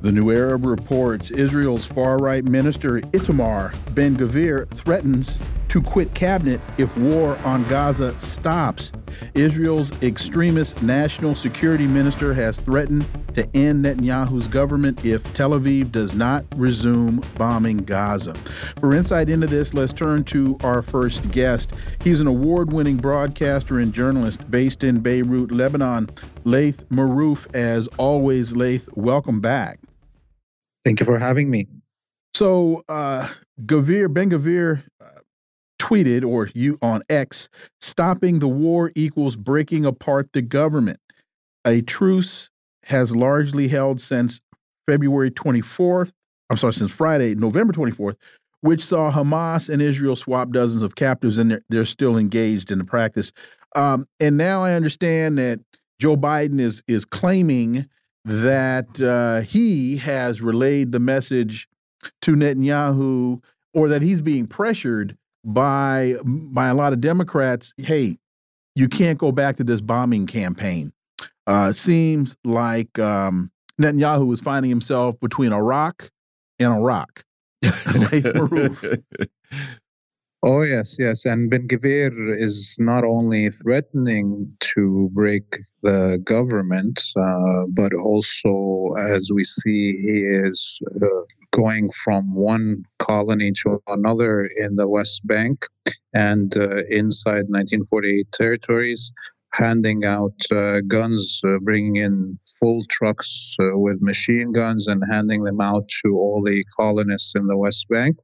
[0.00, 5.38] The New Arab reports Israel's far right minister Itamar Ben Gvir threatens
[5.68, 8.92] to quit cabinet if war on Gaza stops.
[9.34, 16.14] Israel's extremist national security minister has threatened to end Netanyahu's government if Tel Aviv does
[16.14, 18.34] not resume bombing Gaza.
[18.78, 21.72] For insight into this, let's turn to our first guest.
[22.04, 26.08] He's an award winning broadcaster and journalist based in Beirut, Lebanon.
[26.44, 29.80] Laith Marouf, as always, Laith, welcome back.
[30.84, 31.66] Thank you for having me.
[32.34, 33.28] So, uh,
[33.62, 35.20] Gavir Ben Gvir uh,
[35.80, 37.48] tweeted, or you on X,
[37.80, 41.00] stopping the war equals breaking apart the government.
[41.64, 42.50] A truce
[42.84, 44.40] has largely held since
[44.86, 46.12] February 24th.
[46.50, 48.16] I'm sorry, since Friday, November 24th,
[48.60, 52.78] which saw Hamas and Israel swap dozens of captives, and they're, they're still engaged in
[52.78, 53.32] the practice.
[53.76, 55.60] Um, and now I understand that
[56.00, 57.86] Joe Biden is is claiming
[58.28, 61.68] that uh, he has relayed the message
[62.22, 63.42] to Netanyahu,
[63.74, 67.72] or that he's being pressured by by a lot of Democrats.
[67.78, 68.18] Hey,
[68.74, 70.92] you can't go back to this bombing campaign.
[71.46, 76.10] Uh, seems like um, Netanyahu is finding himself between a rock
[76.58, 77.24] and a rock.
[80.44, 81.24] Oh, yes, yes.
[81.26, 89.30] And Ben Gvir is not only threatening to break the government, uh, but also, as
[89.34, 91.08] we see, he is uh,
[91.50, 95.66] going from one colony to another in the West Bank
[96.14, 99.12] and uh, inside 1948 territories
[99.54, 105.42] handing out uh, guns, uh, bringing in full trucks uh, with machine guns and handing
[105.42, 108.18] them out to all the colonists in the West Bank.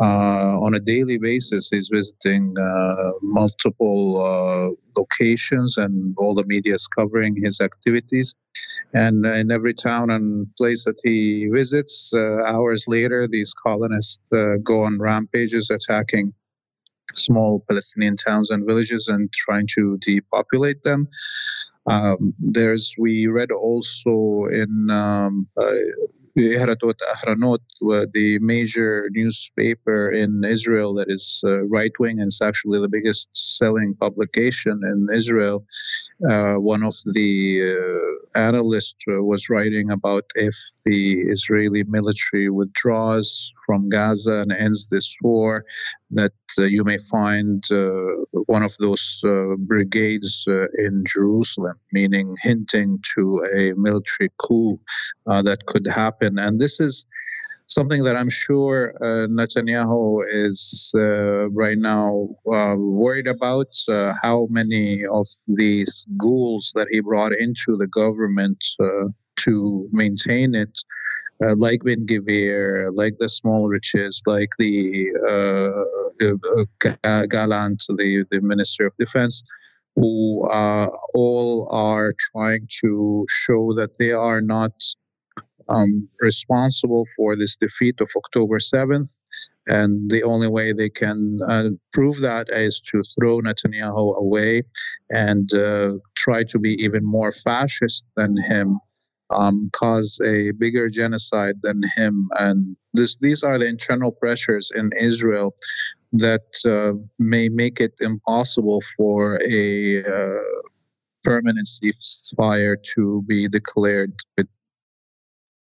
[0.00, 6.74] Uh, on a daily basis, he's visiting uh, multiple uh, locations, and all the media
[6.74, 8.34] is covering his activities.
[8.94, 14.18] And in every town and place that he visits, hours later, these colonists
[14.62, 16.32] go on rampages attacking
[17.14, 21.08] small Palestinian towns and villages and trying to depopulate them.
[21.86, 25.46] Um, there's we read also in um,
[26.48, 27.58] Ahronot,
[28.12, 33.28] the major newspaper in Israel that is uh, right wing and it's actually the biggest
[33.32, 35.64] selling publication in Israel.
[36.28, 43.52] Uh, one of the uh, analysts uh, was writing about if the Israeli military withdraws
[43.70, 45.64] from Gaza and ends this war,
[46.10, 48.10] that uh, you may find uh,
[48.46, 49.20] one of those
[49.58, 50.44] brigades
[50.86, 54.80] in Jerusalem, meaning hinting to a military coup
[55.26, 56.38] that could happen.
[56.38, 57.06] And this is
[57.70, 63.72] something that I'm sure uh, Netanyahu is uh, right now uh, worried about.
[63.88, 69.08] Uh, how many of these ghouls that he brought into the government uh,
[69.44, 70.74] to maintain it,
[71.42, 75.10] uh, like Ben Gvir, like the Smotriches, like the,
[76.18, 79.42] the Gallant, the, the Minister of Defense,
[79.96, 80.46] who
[81.14, 84.72] all are trying to show that they are not
[85.70, 89.18] um, responsible for this defeat of October 7th.
[89.66, 94.62] And the only way they can uh, prove that is to throw Netanyahu away
[95.10, 98.80] and uh, try to be even more fascist than him,
[99.30, 102.28] um, cause a bigger genocide than him.
[102.38, 105.54] And this, these are the internal pressures in Israel
[106.12, 110.60] that uh, may make it impossible for a uh,
[111.22, 114.12] permanent ceasefire to be declared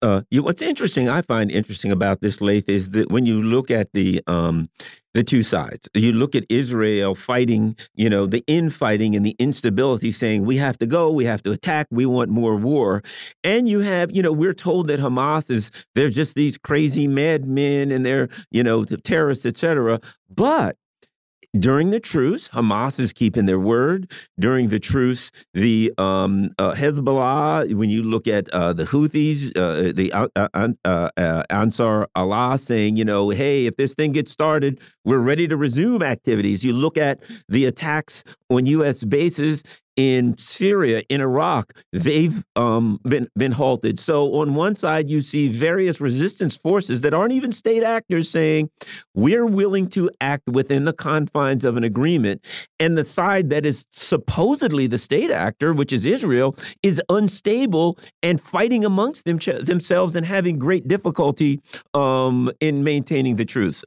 [0.05, 3.91] uh, what's interesting, I find interesting about this, Laith, is that when you look at
[3.93, 4.69] the um,
[5.15, 10.11] the two sides, you look at Israel fighting, you know, the infighting and the instability,
[10.11, 13.01] saying we have to go, we have to attack, we want more war,
[13.43, 17.91] and you have, you know, we're told that Hamas is they're just these crazy madmen
[17.91, 19.99] and they're, you know, the terrorists, etc.
[20.29, 20.77] But
[21.59, 24.11] during the truce, Hamas is keeping their word.
[24.39, 29.93] During the truce, the um, uh, Hezbollah, when you look at uh, the Houthis, uh,
[29.93, 34.79] the uh, uh, uh, Ansar Allah saying, you know, hey, if this thing gets started,
[35.05, 36.63] we're ready to resume activities.
[36.63, 39.03] You look at the attacks on U.S.
[39.03, 39.63] bases
[39.95, 43.99] in Syria, in Iraq, they've um, been been halted.
[43.99, 48.69] So on one side, you see various resistance forces that aren't even state actors saying
[49.13, 52.43] we're willing to act within the confines of an agreement,
[52.79, 58.41] and the side that is supposedly the state actor, which is Israel, is unstable and
[58.41, 61.61] fighting amongst them themselves and having great difficulty
[61.93, 63.83] um, in maintaining the truce.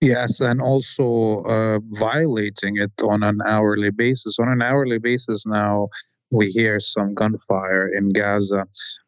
[0.00, 4.38] Yes, and also uh, violating it on an hourly basis.
[4.38, 5.88] On an hourly basis now,
[6.30, 8.66] we hear some gunfire in Gaza.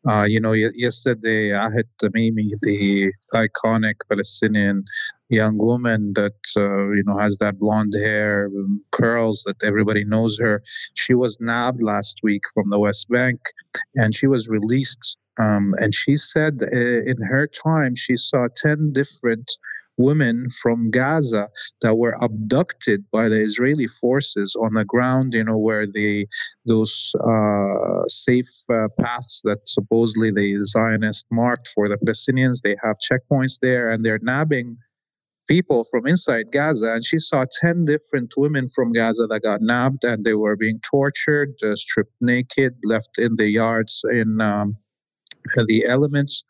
[0.08, 4.84] Uh, you know, y- yesterday, Ahed Tamimi, the iconic Palestinian
[5.28, 10.38] young woman that, uh, you know, has that blonde hair, um, curls that everybody knows
[10.38, 10.62] her,
[10.94, 13.40] she was nabbed last week from the West Bank
[13.94, 15.16] and she was released.
[15.38, 16.66] Um, and she said uh,
[17.04, 19.50] in her time, she saw 10 different
[19.98, 21.48] women from Gaza
[21.82, 26.26] that were abducted by the Israeli forces on the ground, you know, where the
[26.64, 32.96] those uh, safe uh, paths that supposedly the Zionists marked for the Palestinians, they have
[32.98, 34.78] checkpoints there, and they're nabbing
[35.48, 36.92] people from inside Gaza.
[36.92, 40.78] And she saw 10 different women from Gaza that got nabbed and they were being
[40.80, 44.76] tortured, uh, stripped naked, left in the yards in um,
[45.66, 46.44] the elements.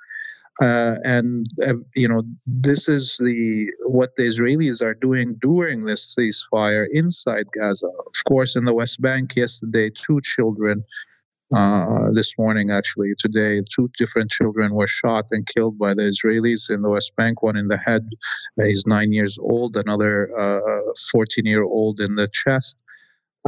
[0.60, 6.14] Uh, and uh, you know this is the what the Israelis are doing during this
[6.18, 7.86] ceasefire inside Gaza.
[7.86, 10.84] Of course, in the West Bank yesterday, two children.
[11.56, 16.68] Uh, this morning, actually, today, two different children were shot and killed by the Israelis
[16.68, 17.42] in the West Bank.
[17.42, 18.06] One in the head,
[18.56, 19.74] he's nine years old.
[19.74, 22.76] Another, uh, 14 year old in the chest.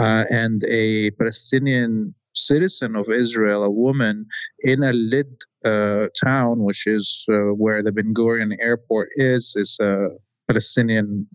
[0.01, 4.27] Uh, and a Palestinian citizen of Israel, a woman
[4.61, 5.33] in a Lid
[5.65, 10.09] uh, town, which is uh, where the Ben Gurion airport is, is a
[10.51, 11.29] Palestinian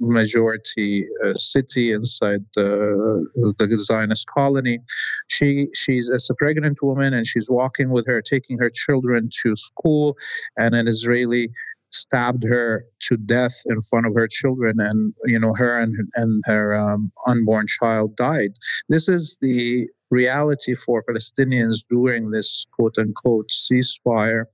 [0.00, 3.26] majority uh, city inside the,
[3.58, 4.80] the Zionist colony.
[5.28, 10.16] She she's a pregnant woman and she's walking with her, taking her children to school,
[10.58, 11.48] and an Israeli
[11.90, 16.40] stabbed her to death in front of her children and you know her and and
[16.46, 18.52] her um, unborn child died
[18.88, 24.44] this is the reality for Palestinians during this quote unquote ceasefire.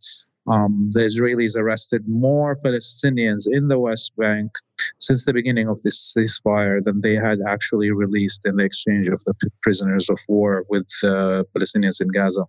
[0.48, 4.52] Um, the Israelis arrested more Palestinians in the West Bank
[4.98, 9.20] since the beginning of this ceasefire than they had actually released in the exchange of
[9.24, 12.44] the prisoners of war with uh, Palestinians in Gaza.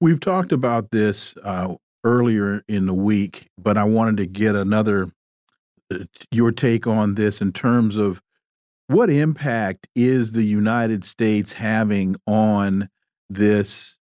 [0.00, 5.10] We've talked about this uh, earlier in the week, but I wanted to get another
[5.92, 5.98] uh,
[6.30, 8.22] your take on this in terms of
[8.88, 12.88] what impact is the United States having on
[13.30, 13.98] this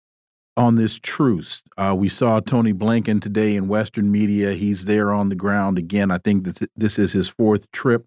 [0.60, 1.64] on this truce?
[1.78, 4.52] Uh, we saw Tony Blinken today in Western media.
[4.54, 6.12] He's there on the ground again.
[6.12, 8.06] I think that this is his fourth trip.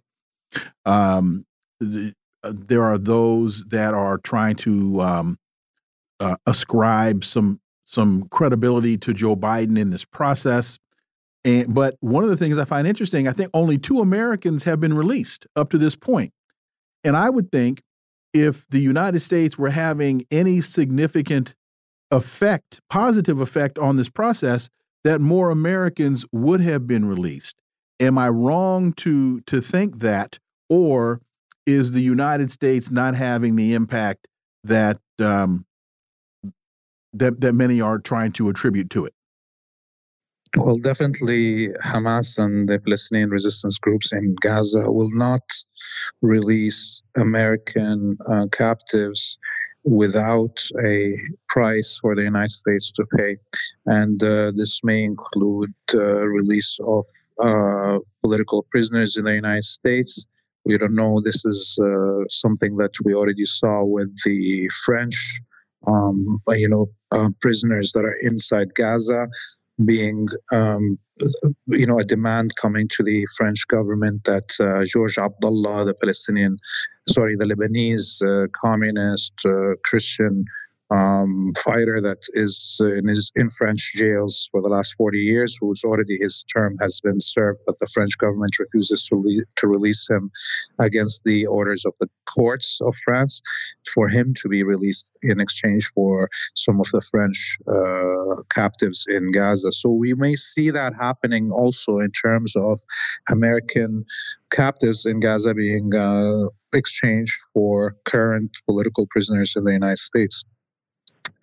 [0.84, 1.46] Um,
[1.80, 2.12] the,
[2.44, 5.38] uh, there are those that are trying to um,
[6.20, 7.58] uh, ascribe some
[7.92, 10.78] some credibility to Joe Biden in this process.
[11.44, 14.80] And but one of the things I find interesting, I think only two Americans have
[14.80, 16.32] been released up to this point.
[17.04, 17.82] And I would think
[18.32, 21.54] if the United States were having any significant
[22.10, 24.68] effect, positive effect on this process,
[25.04, 27.56] that more Americans would have been released.
[28.00, 31.20] Am I wrong to to think that, or
[31.66, 34.28] is the United States not having the impact
[34.64, 35.64] that um,
[37.14, 39.14] that that many are trying to attribute to it?
[40.56, 45.40] Well, definitely Hamas and the Palestinian resistance groups in Gaza will not
[46.20, 49.38] release American uh, captives
[49.84, 51.12] without a
[51.48, 53.36] price for the United States to pay.
[53.86, 57.06] And uh, this may include uh, release of
[57.40, 60.26] uh, political prisoners in the United States.
[60.64, 61.20] We don't know.
[61.20, 65.40] This is uh, something that we already saw with the French,
[65.86, 69.28] um, you know, uh, prisoners that are inside Gaza
[69.84, 70.98] being, um,
[71.66, 76.58] you know, a demand coming to the French government that uh, George Abdullah, the Palestinian,
[77.08, 80.44] sorry, the Lebanese uh, communist uh, Christian
[80.92, 85.84] um, fighter that is in, his, in French jails for the last 40 years, who's
[85.84, 90.08] already his term has been served, but the French government refuses to, le- to release
[90.08, 90.30] him
[90.78, 93.40] against the orders of the courts of France
[93.94, 99.32] for him to be released in exchange for some of the French uh, captives in
[99.32, 99.72] Gaza.
[99.72, 102.80] So we may see that happening also in terms of
[103.30, 104.04] American
[104.50, 110.44] captives in Gaza being uh, exchanged for current political prisoners in the United States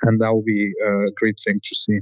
[0.04, 2.00] and that will be a great thing to see.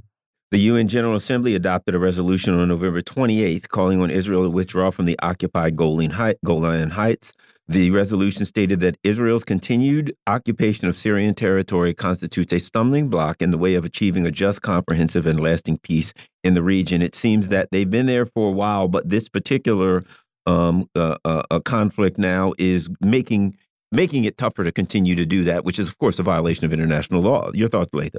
[0.50, 4.92] The UN General Assembly adopted a resolution on November 28th calling on Israel to withdraw
[4.92, 7.34] from the occupied Golan Heights.
[7.68, 13.52] The resolution stated that Israel's continued occupation of Syrian territory constitutes a stumbling block in
[13.52, 16.14] the way of achieving a just, comprehensive, and lasting peace
[16.46, 17.02] in the region.
[17.02, 20.02] It seems that they've been there for a while, but this particular
[20.46, 23.58] um, uh, uh, conflict now is making
[23.92, 26.74] making it tougher to continue to do that, which is, of course, a violation of
[26.74, 27.52] international law.
[27.54, 28.16] Your thoughts, Laith?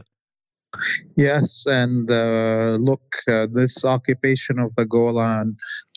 [1.17, 5.57] Yes, and uh, look, uh, this occupation of the Golan,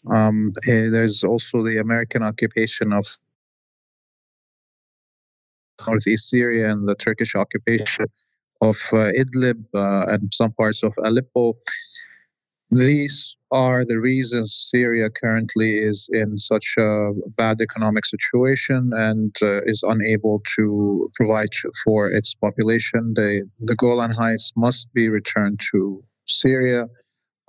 [0.10, 3.06] um, eh, there's also the American occupation of
[5.86, 8.06] northeast Syria and the Turkish occupation
[8.62, 11.58] of uh, Idlib uh, and some parts of Aleppo.
[12.72, 19.62] These are the reasons Syria currently is in such a bad economic situation and uh,
[19.64, 21.50] is unable to provide
[21.84, 23.14] for its population.
[23.14, 26.88] The, the Golan Heights must be returned to Syria.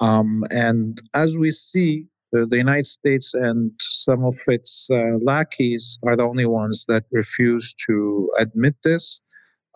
[0.00, 5.98] Um, and as we see, uh, the United States and some of its uh, lackeys
[6.04, 9.20] are the only ones that refuse to admit this.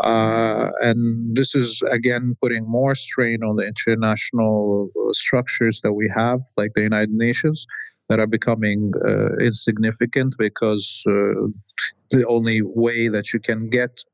[0.01, 6.11] Uh, and this is again putting more strain on the international uh, structures that we
[6.15, 7.67] have, like the United Nations,
[8.09, 11.49] that are becoming uh, insignificant because uh,
[12.11, 14.05] the only way that you can get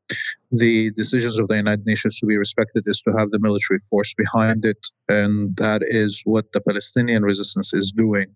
[0.50, 4.14] the decisions of the United Nations to be respected is to have the military force
[4.14, 4.86] behind it.
[5.08, 8.26] And that is what the Palestinian resistance is doing.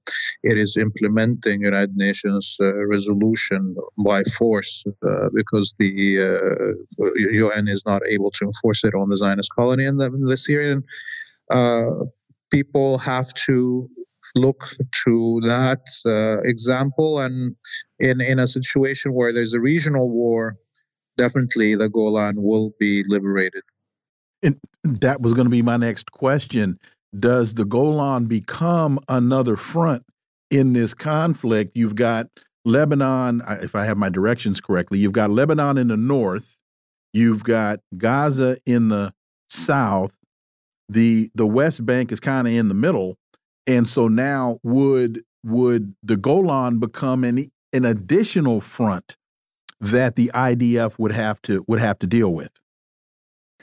[0.43, 5.91] It is implementing United Nations uh, resolution by force uh, because the
[6.99, 9.87] UN uh, is not able to enforce it on the Zionist colony.
[9.87, 10.85] And the, the Syrian
[11.51, 11.91] uh,
[12.51, 13.89] people have to
[14.37, 14.65] look
[15.05, 17.21] to that uh, example.
[17.21, 17.57] And
[17.99, 20.57] in, in a situation where there's a regional war,
[21.17, 23.63] definitely the Golan will be liberated.
[24.43, 26.79] And that was going to be my next question.
[27.19, 30.05] Does the Golan become another front
[30.51, 31.73] in this conflict?
[31.75, 32.27] You've got
[32.65, 36.57] Lebanon, if I have my directions correctly, you've got Lebanon in the north,
[37.13, 39.15] you've got Gaza in the
[39.49, 40.17] south,
[40.89, 43.17] the the West Bank is kind of in the middle,
[43.67, 49.17] and so now would would the Golan become an an additional front
[49.81, 52.51] that the IDF would have to would have to deal with?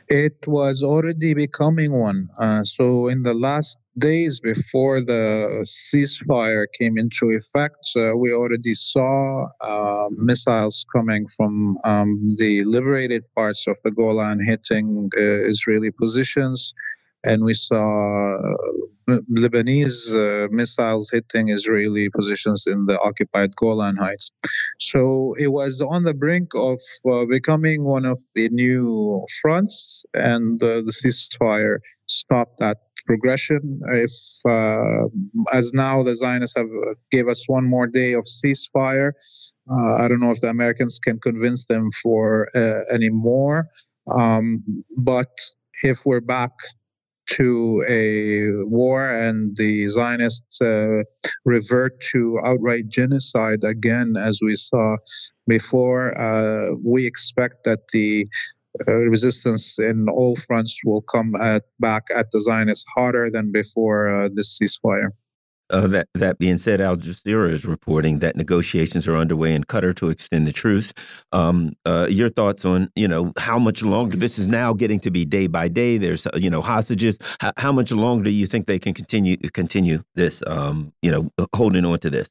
[0.10, 2.30] It was already becoming one.
[2.38, 8.74] Uh, so in the last days before the ceasefire came into effect, uh, we already
[8.74, 15.92] saw uh, missiles coming from um, the liberated parts of the Golan hitting uh, Israeli
[15.92, 16.74] positions
[17.24, 18.36] and we saw
[19.08, 24.32] uh, Lebanese uh, missiles hitting Israeli positions in the occupied Golan Heights.
[24.80, 30.62] So it was on the brink of uh, becoming one of the new fronts, and
[30.64, 31.78] uh, the ceasefire
[32.08, 33.82] stopped that progression.
[33.90, 34.14] If,
[34.48, 35.08] uh,
[35.52, 39.12] as now the Zionists have uh, gave us one more day of ceasefire,
[39.70, 42.50] I don't know if the Americans can convince them for
[42.92, 43.68] any more.
[44.12, 44.64] Um,
[44.98, 45.30] but
[45.84, 46.52] if we're back
[47.38, 51.04] to a war and the Zionists uh,
[51.46, 54.98] revert to outright genocide again, as we saw
[55.48, 58.28] before, uh, we expect that the
[58.88, 64.10] uh, resistance in all fronts will come at, back at the Zionists harder than before
[64.10, 65.10] uh, this ceasefire.
[65.74, 69.96] Uh, that that being said, Al Jazeera is reporting that negotiations are underway in Qatar
[69.96, 70.94] to extend the truce.
[71.32, 75.10] Um, uh, your thoughts on you know how much longer this is now getting to
[75.10, 75.98] be day by day?
[75.98, 77.18] There's you know hostages.
[77.40, 80.44] How, how much longer do you think they can continue continue this?
[80.46, 82.30] Um, you know, holding on to this.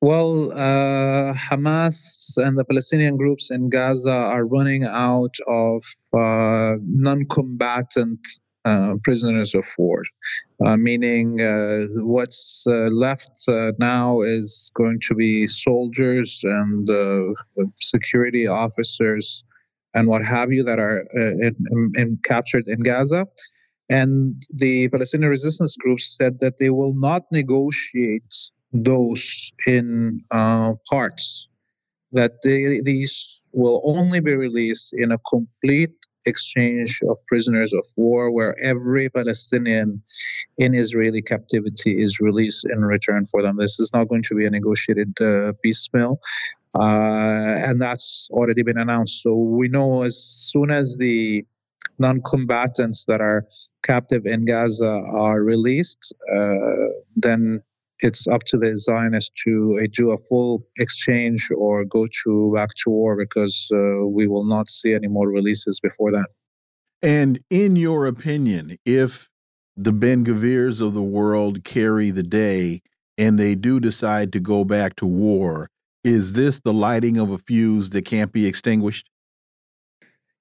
[0.00, 8.18] Well, uh, Hamas and the Palestinian groups in Gaza are running out of uh, non-combatant
[8.64, 10.02] uh, prisoners of war,
[10.64, 16.88] uh, meaning uh, what's uh, left uh, now is going to be soldiers and
[17.80, 19.42] security officers
[19.94, 21.56] and what have you that are in,
[21.96, 23.26] in, captured in Gaza.
[23.90, 28.34] And the Palestinian resistance groups said that they will not negotiate
[28.72, 31.48] those in parts
[32.12, 35.94] that they, these will only be released in a complete
[36.26, 40.02] exchange of prisoners of war where every Palestinian
[40.58, 43.56] in Israeli captivity is released in return for them.
[43.58, 46.20] This is not going to be a negotiated uh, piecemeal.
[46.78, 49.22] Uh, and that's already been announced.
[49.22, 51.44] So we know as soon as the
[51.98, 53.44] non combatants that are
[53.82, 57.62] captive in Gaza are released, uh, then
[58.02, 62.70] it's up to the Zionists to uh, do a full exchange or go to back
[62.78, 66.26] to war because uh, we will not see any more releases before that.
[67.02, 69.28] And in your opinion, if
[69.76, 72.82] the Ben Gvirs of the world carry the day
[73.18, 75.68] and they do decide to go back to war,
[76.04, 79.08] is this the lighting of a fuse that can't be extinguished?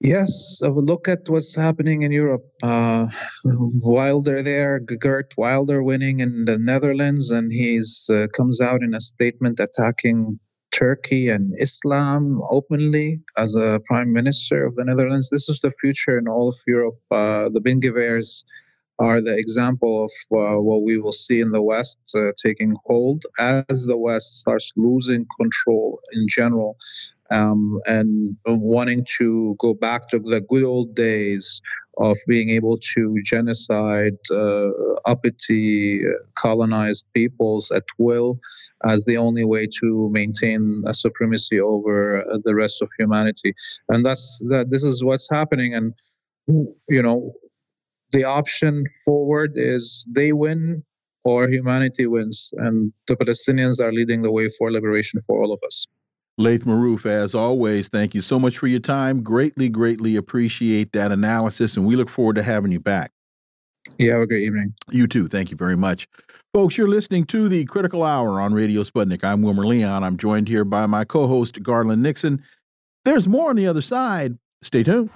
[0.03, 2.43] Yes, look at what's happening in Europe.
[2.63, 3.07] Uh,
[3.83, 8.99] Wilder there, Geert Wilder winning in the Netherlands, and he's uh, comes out in a
[8.99, 10.39] statement attacking
[10.71, 15.29] Turkey and Islam openly as a prime minister of the Netherlands.
[15.29, 16.99] This is the future in all of Europe.
[17.11, 17.79] Uh, the Ben
[18.99, 23.23] are the example of uh, what we will see in the West uh, taking hold
[23.39, 26.77] as the West starts losing control in general
[27.31, 31.61] um, and wanting to go back to the good old days
[31.97, 34.69] of being able to genocide uh,
[35.05, 36.01] uppity
[36.35, 38.39] colonized peoples at will
[38.85, 43.53] as the only way to maintain a supremacy over uh, the rest of humanity.
[43.89, 45.73] And that's that this is what's happening.
[45.73, 45.93] And
[46.47, 47.33] you know
[48.11, 50.83] the option forward is they win
[51.23, 52.51] or humanity wins.
[52.57, 55.87] And the palestinians are leading the way for liberation for all of us
[56.41, 59.21] Laith Marouf, as always, thank you so much for your time.
[59.21, 63.11] Greatly, greatly appreciate that analysis, and we look forward to having you back.
[63.97, 64.73] Yeah, have a great evening.
[64.89, 65.27] You too.
[65.27, 66.07] Thank you very much.
[66.53, 69.23] Folks, you're listening to the Critical Hour on Radio Sputnik.
[69.23, 70.03] I'm Wilmer Leon.
[70.03, 72.43] I'm joined here by my co host, Garland Nixon.
[73.05, 74.37] There's more on the other side.
[74.61, 75.09] Stay tuned.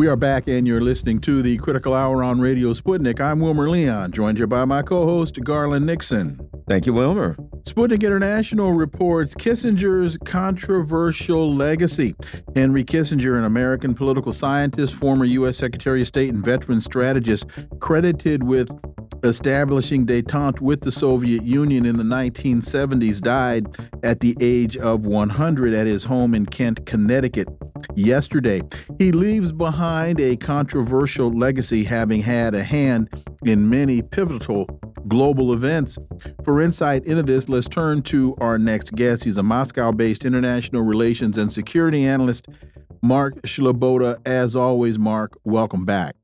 [0.00, 3.20] We are back, and you're listening to the Critical Hour on Radio Sputnik.
[3.20, 6.40] I'm Wilmer Leon, joined here by my co host, Garland Nixon.
[6.66, 7.34] Thank you, Wilmer.
[7.64, 12.14] Sputnik International reports Kissinger's controversial legacy.
[12.56, 15.58] Henry Kissinger, an American political scientist, former U.S.
[15.58, 17.44] Secretary of State, and veteran strategist,
[17.80, 18.70] credited with
[19.22, 25.74] establishing detente with the Soviet Union in the 1970s, died at the age of 100
[25.74, 27.48] at his home in Kent, Connecticut
[27.94, 28.62] yesterday.
[28.98, 33.08] He leaves behind a controversial legacy, having had a hand
[33.44, 34.66] in many pivotal
[35.08, 35.98] global events.
[36.44, 39.24] For insight into this, let's turn to our next guest.
[39.24, 42.46] He's a Moscow based international relations and security analyst,
[43.02, 44.24] Mark Sleboda.
[44.24, 46.14] As always, Mark, welcome back.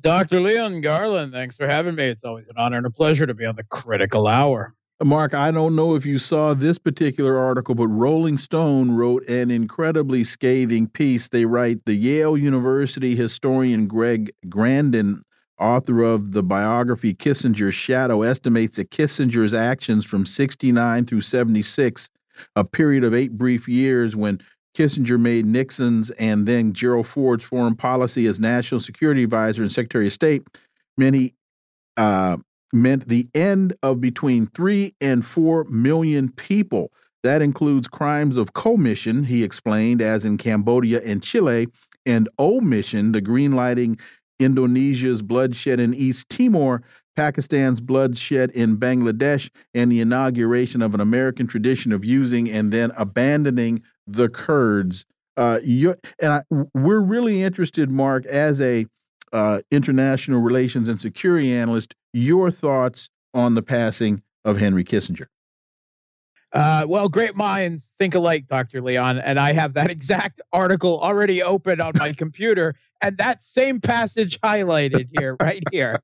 [0.00, 0.40] Dr.
[0.40, 2.04] Leon Garland, thanks for having me.
[2.04, 4.74] It's always an honor and a pleasure to be on the critical hour.
[5.02, 9.50] Mark, I don't know if you saw this particular article, but Rolling Stone wrote an
[9.50, 11.28] incredibly scathing piece.
[11.28, 15.22] They write the Yale University historian Greg Grandin,
[15.58, 22.08] author of the biography Kissinger's Shadow, estimates that Kissinger's actions from 69 through 76,
[22.54, 24.40] a period of eight brief years when
[24.76, 30.06] Kissinger made Nixon's and then Gerald Ford's foreign policy as national security advisor and secretary
[30.06, 30.44] of state,
[30.96, 31.34] many
[31.96, 32.36] uh,
[32.74, 36.90] meant the end of between three and four million people.
[37.22, 41.68] That includes crimes of commission, he explained, as in Cambodia and Chile,
[42.04, 43.98] and omission, the greenlighting
[44.38, 46.82] Indonesia's bloodshed in East Timor,
[47.16, 52.92] Pakistan's bloodshed in Bangladesh, and the inauguration of an American tradition of using and then
[52.96, 55.06] abandoning the Kurds.
[55.36, 56.42] Uh, and I,
[56.74, 58.86] we're really interested, Mark, as a
[59.32, 65.26] uh, international relations and security analyst, your thoughts on the passing of Henry Kissinger.
[66.52, 68.80] Uh, well, great minds think alike, Dr.
[68.80, 69.18] Leon.
[69.18, 74.38] And I have that exact article already open on my computer and that same passage
[74.42, 76.00] highlighted here, right here.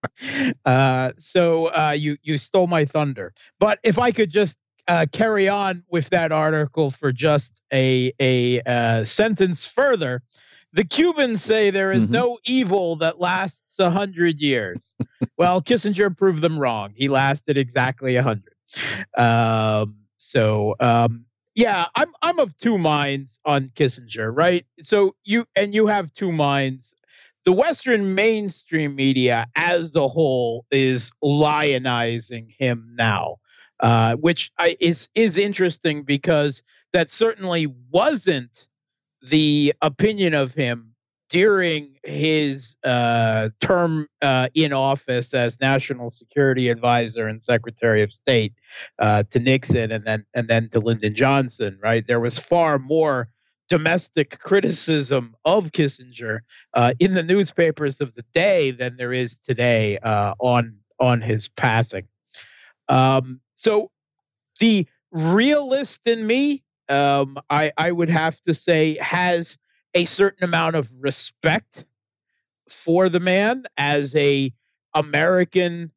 [0.66, 3.32] uh, so uh, you, you stole my thunder.
[3.58, 4.56] But if I could just
[4.86, 10.22] uh, carry on with that article for just a, a uh, sentence further,
[10.74, 12.12] the Cubans say there is mm-hmm.
[12.12, 14.96] no evil that lasts a hundred years.
[15.36, 16.92] well, Kissinger proved them wrong.
[16.94, 18.54] He lasted exactly a hundred.
[19.16, 24.64] Um, so um, yeah, I'm I'm of two minds on Kissinger, right?
[24.82, 26.94] So you and you have two minds.
[27.44, 33.36] The Western mainstream media as a whole is lionizing him now,
[33.80, 36.62] uh, which I, is is interesting because
[36.92, 38.66] that certainly wasn't
[39.22, 40.87] the opinion of him
[41.28, 48.54] during his uh, term uh, in office as National Security Advisor and Secretary of State
[48.98, 51.78] uh, to Nixon, and then and then to Lyndon Johnson.
[51.82, 53.28] Right, there was far more
[53.68, 56.40] domestic criticism of Kissinger
[56.74, 61.48] uh, in the newspapers of the day than there is today uh, on on his
[61.48, 62.08] passing.
[62.88, 63.90] Um, so
[64.60, 69.58] the realist in me um, I I would have to say has
[69.94, 71.84] a certain amount of respect
[72.68, 74.52] for the man as a
[74.94, 75.90] American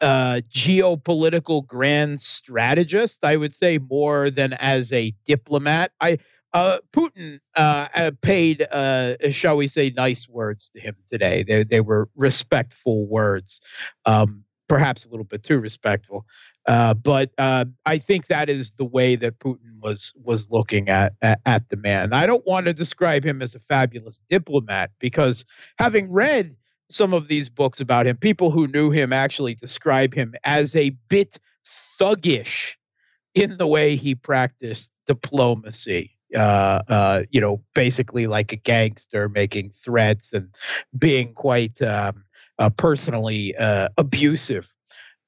[0.00, 3.18] uh, geopolitical grand strategist.
[3.22, 5.92] I would say more than as a diplomat.
[6.00, 6.18] I
[6.54, 11.44] uh, Putin uh, uh paid, uh, shall we say, nice words to him today.
[11.46, 13.60] They they were respectful words.
[14.06, 16.26] Um, perhaps a little bit too respectful.
[16.66, 21.14] Uh, but uh, I think that is the way that Putin was was looking at,
[21.22, 22.12] at, at the man.
[22.12, 25.44] I don't want to describe him as a fabulous diplomat because
[25.78, 26.54] having read
[26.90, 30.90] some of these books about him, people who knew him actually describe him as a
[31.08, 31.38] bit
[32.00, 32.74] thuggish
[33.34, 36.12] in the way he practiced diplomacy.
[36.36, 40.54] Uh, uh, you know, basically like a gangster making threats and
[40.98, 42.22] being quite um,
[42.58, 44.68] uh, personally uh, abusive.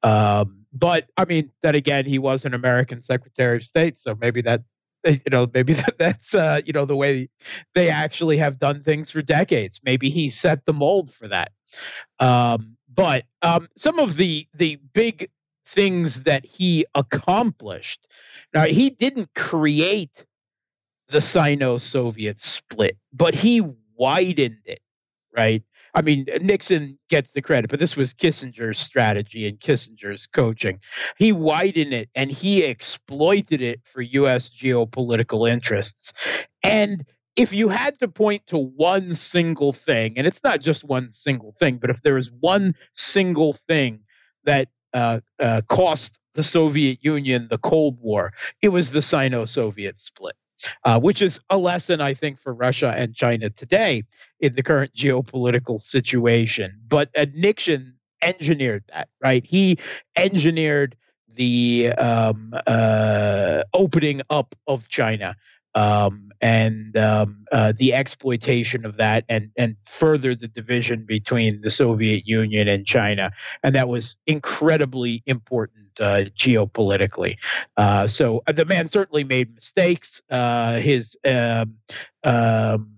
[0.02, 4.40] Um, but I mean, then again, he was an American Secretary of State, so maybe
[4.42, 4.62] that
[5.04, 7.28] eh, you know maybe that, that's uh, you know the way
[7.74, 9.80] they actually have done things for decades.
[9.84, 11.52] Maybe he set the mold for that.
[12.18, 15.30] Um, but um, some of the the big
[15.66, 18.06] things that he accomplished.
[18.52, 20.24] Now he didn't create
[21.08, 23.62] the Sino-Soviet split, but he
[23.96, 24.80] widened it,
[25.36, 25.62] right?
[25.94, 30.80] I mean, Nixon gets the credit, but this was Kissinger's strategy and Kissinger's coaching.
[31.18, 34.50] He widened it and he exploited it for U.S.
[34.50, 36.12] geopolitical interests.
[36.62, 37.04] And
[37.36, 41.54] if you had to point to one single thing, and it's not just one single
[41.58, 44.00] thing, but if there is one single thing
[44.44, 49.98] that uh, uh, cost the Soviet Union the Cold War, it was the Sino Soviet
[49.98, 50.36] split
[50.84, 54.04] uh, which is a lesson, I think, for Russia and China today
[54.40, 56.80] in the current geopolitical situation.
[56.88, 59.44] But uh, Nixon engineered that, right?
[59.44, 59.78] He
[60.16, 60.96] engineered
[61.34, 65.36] the um, uh, opening up of China
[65.74, 71.70] um, and um, uh, the exploitation of that and and further the division between the
[71.70, 73.30] Soviet Union and China,
[73.62, 77.36] and that was incredibly important uh, geopolitically.
[77.76, 80.20] Uh, so uh, the man certainly made mistakes.
[80.30, 81.76] Uh, his um,
[82.24, 82.92] um,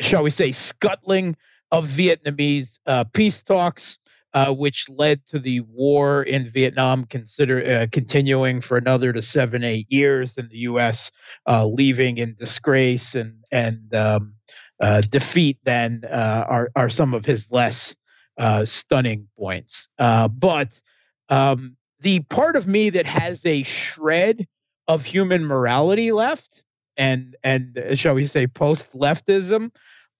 [0.00, 1.36] shall we say scuttling
[1.70, 3.98] of Vietnamese uh, peace talks
[4.34, 9.62] uh, which led to the war in Vietnam consider uh, continuing for another to seven
[9.62, 11.12] eight years, and the U.S.
[11.48, 14.34] Uh, leaving in disgrace and and um,
[14.82, 15.58] uh, defeat.
[15.64, 17.94] Then uh, are are some of his less
[18.36, 19.86] uh, stunning points.
[19.96, 20.68] but
[21.28, 24.46] um, the part of me that has a shred
[24.88, 26.64] of human morality left,
[26.96, 29.70] and and shall we say post leftism,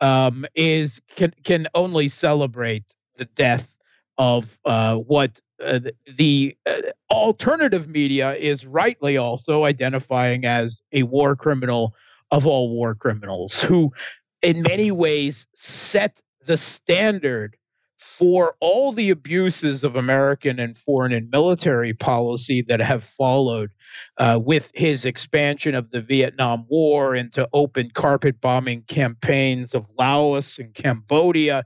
[0.00, 2.84] um, is can can only celebrate
[3.16, 3.73] the death
[4.18, 5.80] of uh, what uh,
[6.16, 11.94] the uh, alternative media is rightly also identifying as a war criminal
[12.30, 13.92] of all war criminals, who
[14.42, 17.56] in many ways set the standard
[18.18, 23.70] for all the abuses of American and foreign and military policy that have followed
[24.18, 30.58] uh, with his expansion of the Vietnam War into open carpet bombing campaigns of Laos
[30.58, 31.64] and Cambodia,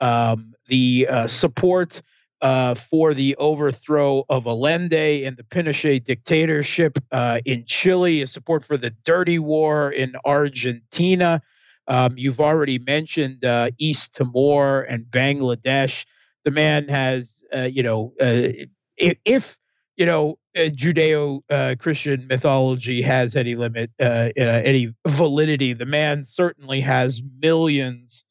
[0.00, 2.02] um, the uh, support
[2.40, 8.76] uh, for the overthrow of Allende and the Pinochet dictatorship uh, in Chile, support for
[8.76, 11.40] the dirty war in Argentina.
[11.88, 16.04] Um, you've already mentioned uh, East Timor and Bangladesh.
[16.44, 18.48] The man has, uh, you know, uh,
[18.96, 19.58] if, if,
[19.96, 28.24] you know, Judeo-Christian mythology has any limit, any validity, the man certainly has millions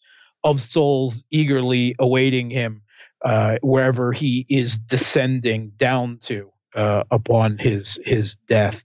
[0.43, 2.81] of souls eagerly awaiting him
[3.23, 8.83] uh, wherever he is descending down to uh, upon his his death.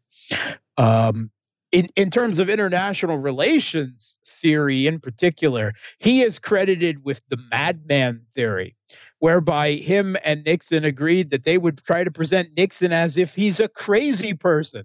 [0.77, 1.31] Um,
[1.73, 8.23] in in terms of international relations theory, in particular, he is credited with the madman
[8.37, 8.77] theory,
[9.19, 13.59] whereby him and Nixon agreed that they would try to present Nixon as if he's
[13.59, 14.85] a crazy person,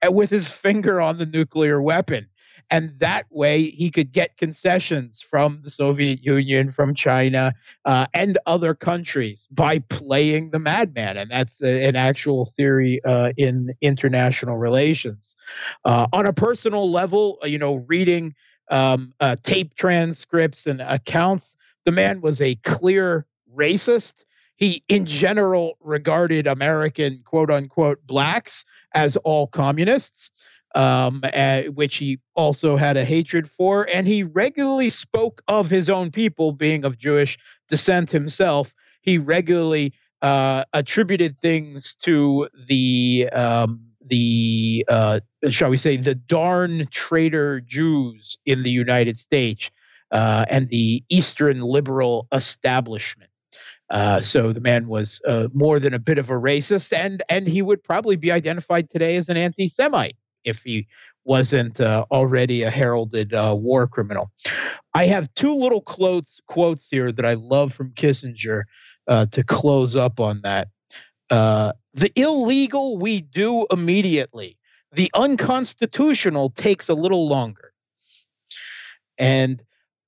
[0.00, 2.28] and with his finger on the nuclear weapon
[2.72, 7.52] and that way he could get concessions from the Soviet Union, from China,
[7.84, 13.30] uh, and other countries by playing the madman, and that's a, an actual theory uh,
[13.36, 15.36] in international relations.
[15.84, 18.34] Uh, on a personal level, uh, you know, reading
[18.70, 24.24] um, uh, tape transcripts and accounts, the man was a clear racist.
[24.56, 30.30] He, in general, regarded American quote unquote blacks as all communists
[30.74, 33.84] um, uh, which he also had a hatred for.
[33.84, 38.72] And he regularly spoke of his own people being of Jewish descent himself.
[39.02, 46.88] He regularly uh, attributed things to the um, the uh, shall we say the darn
[46.90, 49.70] traitor Jews in the United States
[50.10, 53.30] uh, and the Eastern liberal establishment.
[53.90, 57.46] Uh, so the man was uh, more than a bit of a racist, and and
[57.46, 60.86] he would probably be identified today as an anti-Semite if he
[61.24, 64.30] wasn't uh, already a heralded uh, war criminal.
[64.94, 68.62] I have two little quotes quotes here that I love from Kissinger
[69.06, 70.68] uh, to close up on that.
[71.30, 74.58] Uh, the illegal we do immediately.
[74.94, 77.72] The unconstitutional takes a little longer.
[79.16, 79.62] And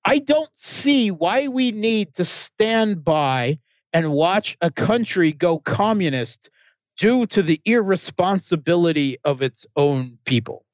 [0.05, 3.59] I don't see why we need to stand by
[3.92, 6.51] and watch a country go communist
[6.98, 10.64] due to the irresponsibility of its own people.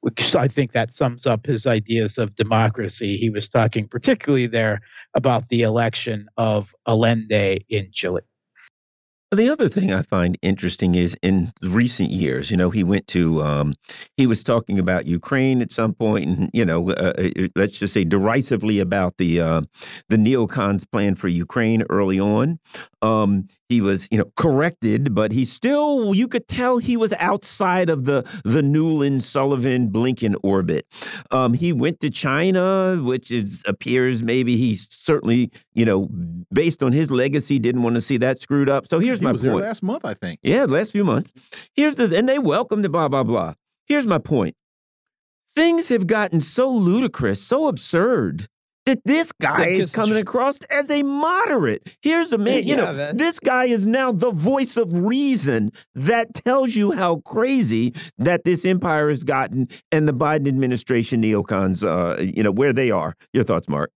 [0.00, 3.18] Which I think that sums up his ideas of democracy.
[3.18, 4.80] He was talking particularly there
[5.14, 8.22] about the election of Allende in Chile.
[9.30, 13.42] The other thing I find interesting is in recent years, you know, he went to,
[13.42, 13.74] um,
[14.16, 17.78] he was talking about Ukraine at some point, and you know, uh, uh, uh, let's
[17.78, 19.60] just say derisively about the uh,
[20.08, 22.58] the neocons' plan for Ukraine early on.
[23.02, 27.90] Um, he was, you know, corrected, but he still, you could tell he was outside
[27.90, 30.86] of the the Nuland, Sullivan, Blinken orbit.
[31.30, 36.08] Um, he went to China, which is appears maybe he's certainly, you know,
[36.50, 38.86] based on his legacy, didn't want to see that screwed up.
[38.86, 39.58] So here's he my was point.
[39.58, 40.40] There last month, I think.
[40.42, 41.32] Yeah, last few months.
[41.74, 43.54] Here's the and they welcomed the blah blah blah.
[43.86, 44.54] Here's my point.
[45.54, 48.48] Things have gotten so ludicrous, so absurd
[48.88, 51.86] that this guy is coming across as a moderate.
[52.00, 53.16] Here's a man, you yeah, know, man.
[53.18, 58.64] this guy is now the voice of reason that tells you how crazy that this
[58.64, 63.14] empire has gotten and the Biden administration neocons, uh, you know, where they are.
[63.34, 63.90] Your thoughts, Mark?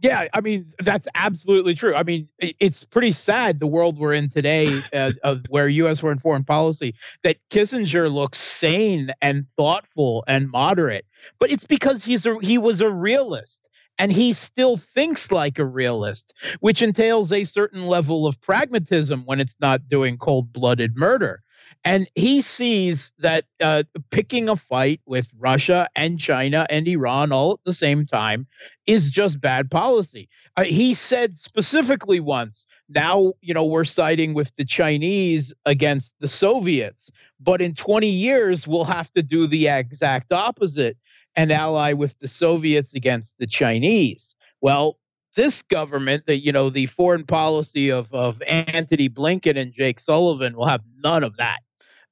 [0.00, 1.94] Yeah, I mean that's absolutely true.
[1.94, 6.00] I mean it's pretty sad the world we're in today, uh, of where U.S.
[6.00, 11.04] foreign foreign policy that Kissinger looks sane and thoughtful and moderate,
[11.40, 15.64] but it's because he's a he was a realist and he still thinks like a
[15.64, 21.42] realist, which entails a certain level of pragmatism when it's not doing cold blooded murder.
[21.84, 27.52] And he sees that uh, picking a fight with Russia and China and Iran all
[27.52, 28.46] at the same time
[28.86, 30.28] is just bad policy.
[30.56, 36.28] Uh, he said specifically once, now, you know, we're siding with the Chinese against the
[36.28, 40.96] Soviets, but in 20 years, we'll have to do the exact opposite
[41.36, 44.34] and ally with the Soviets against the Chinese.
[44.60, 44.98] Well,
[45.36, 50.56] this government, the you know the foreign policy of of Antony Blinken and Jake Sullivan
[50.56, 51.58] will have none of that.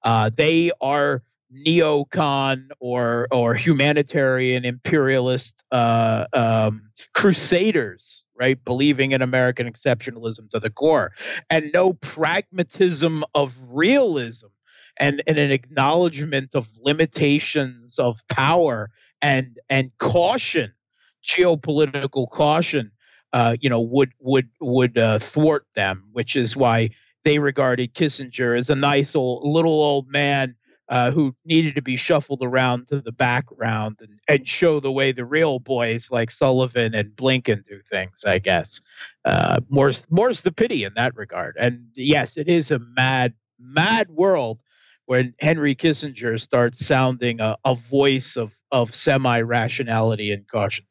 [0.07, 8.65] Uh, they are neocon or or humanitarian imperialist uh, um, crusaders, right?
[8.65, 11.11] Believing in American exceptionalism to the core,
[11.51, 14.47] and no pragmatism of realism,
[14.97, 18.91] and, and an acknowledgement of limitations of power
[19.21, 20.73] and and caution,
[21.25, 22.93] geopolitical caution,
[23.33, 26.91] uh, you know, would would would uh, thwart them, which is why
[27.27, 30.55] they regarded Kissinger as a nice old little old man
[30.89, 35.11] uh, who needed to be shuffled around to the background and, and show the way
[35.11, 38.23] the real boys like Sullivan and Blinken do things.
[38.25, 38.81] I guess
[39.25, 41.57] uh, more's more's the pity in that regard.
[41.59, 44.63] And yes, it is a mad mad world
[45.07, 50.85] when Henry Kissinger starts sounding a, a voice of of semi rationality and caution.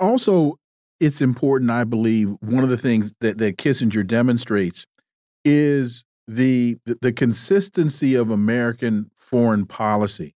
[0.00, 0.58] Also,
[1.00, 4.86] it's important, I believe, one of the things that, that Kissinger demonstrates
[5.44, 10.34] is the, the consistency of American foreign policy.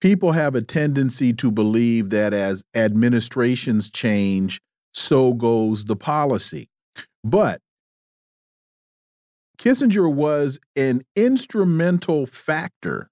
[0.00, 4.60] People have a tendency to believe that as administrations change,
[4.92, 6.68] so goes the policy.
[7.22, 7.60] But
[9.58, 13.10] Kissinger was an instrumental factor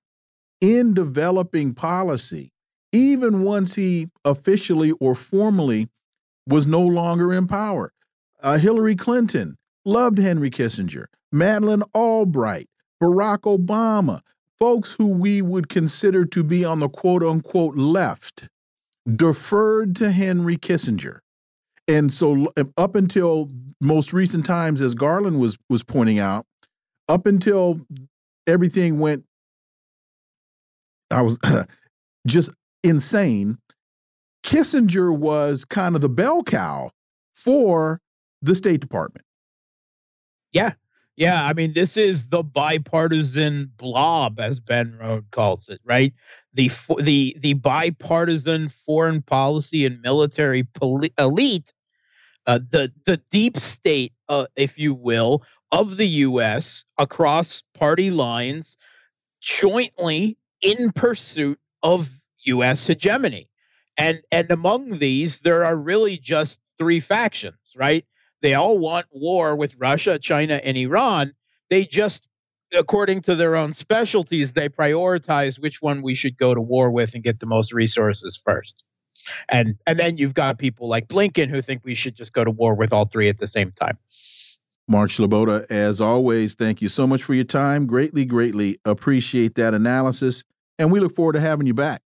[0.61, 2.53] in developing policy
[2.93, 5.89] even once he officially or formally
[6.47, 7.93] was no longer in power.
[8.43, 12.69] Uh, Hillary Clinton loved Henry Kissinger, Madeleine Albright,
[13.03, 14.21] Barack Obama,
[14.59, 18.49] folks who we would consider to be on the quote unquote left
[19.17, 21.19] deferred to Henry Kissinger.
[21.89, 26.47] And so um, up until most recent times as Garland was was pointing out,
[27.09, 27.81] up until
[28.47, 29.25] everything went
[31.11, 31.39] I was
[32.27, 32.51] just
[32.83, 33.59] insane.
[34.45, 36.91] Kissinger was kind of the bell cow
[37.35, 38.01] for
[38.41, 39.25] the State Department.
[40.53, 40.73] Yeah.
[41.17, 41.43] Yeah.
[41.43, 46.13] I mean, this is the bipartisan blob, as Ben Rhodes calls it, right?
[46.55, 46.71] The,
[47.03, 50.67] the, the bipartisan foreign policy and military
[51.19, 51.73] elite,
[52.47, 56.85] uh, the, the deep state, uh, if you will, of the U.S.
[56.99, 58.77] across party lines
[59.41, 62.09] jointly in pursuit of
[62.45, 62.87] U.S.
[62.87, 63.49] hegemony.
[63.97, 68.05] And and among these, there are really just three factions, right?
[68.43, 71.33] They all want war with Russia, China, and Iran.
[71.71, 72.27] They just,
[72.77, 77.15] according to their own specialties, they prioritize which one we should go to war with
[77.15, 78.83] and get the most resources first.
[79.49, 82.51] And and then you've got people like Blinken who think we should just go to
[82.51, 83.97] war with all three at the same time.
[84.89, 87.87] Mark Sleboda, as always, thank you so much for your time.
[87.87, 90.43] Greatly, greatly appreciate that analysis.
[90.79, 92.03] And we look forward to having you back.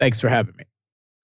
[0.00, 0.64] Thanks for having me.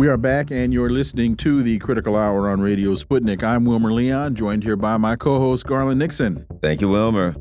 [0.00, 3.42] We are back, and you're listening to the Critical Hour on Radio Sputnik.
[3.42, 6.46] I'm Wilmer Leon, joined here by my co host, Garland Nixon.
[6.62, 7.36] Thank you, Wilmer.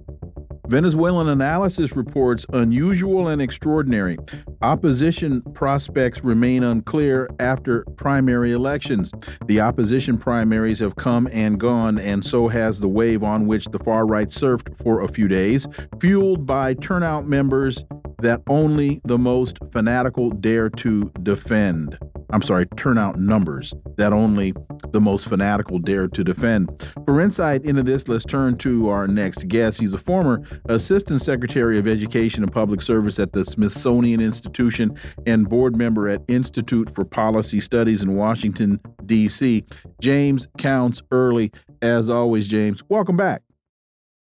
[0.68, 4.18] Venezuelan analysis reports unusual and extraordinary.
[4.62, 9.14] Opposition prospects remain unclear after primary elections.
[9.46, 13.80] The opposition primaries have come and gone, and so has the wave on which the
[13.80, 15.66] far right surfed for a few days,
[16.02, 17.86] fueled by turnout members
[18.22, 21.98] that only the most fanatical dare to defend.
[22.32, 24.54] I'm sorry, turnout numbers that only
[24.92, 26.88] the most fanatical dare to defend.
[27.06, 29.80] For insight into this, let's turn to our next guest.
[29.80, 35.50] He's a former Assistant Secretary of Education and Public Service at the Smithsonian Institution and
[35.50, 39.66] board member at Institute for Policy Studies in Washington, D.C.
[40.02, 41.52] James Counts Early.
[41.82, 43.42] As always, James, welcome back.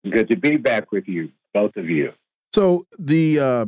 [0.10, 2.14] Good to be back with you, both of you.
[2.54, 3.66] So, the uh,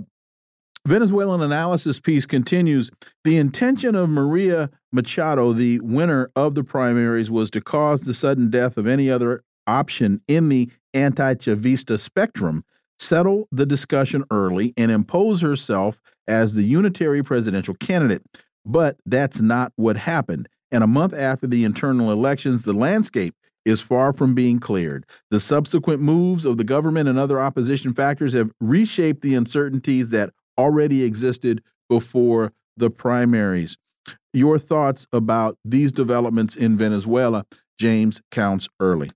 [0.86, 2.92] Venezuelan analysis piece continues.
[3.24, 8.50] The intention of Maria Machado, the winner of the primaries, was to cause the sudden
[8.50, 12.66] death of any other option in the anti Chavista spectrum,
[13.00, 18.24] settle the discussion early, and impose herself as the unitary presidential candidate.
[18.66, 20.50] But that's not what happened.
[20.70, 25.06] And a month after the internal elections, the landscape is far from being cleared.
[25.32, 30.34] The subsequent moves of the government and other opposition factors have reshaped the uncertainties that
[30.58, 33.78] already existed before the primaries.
[34.34, 37.46] Your thoughts about these developments in Venezuela,
[37.80, 39.10] James Counts Early.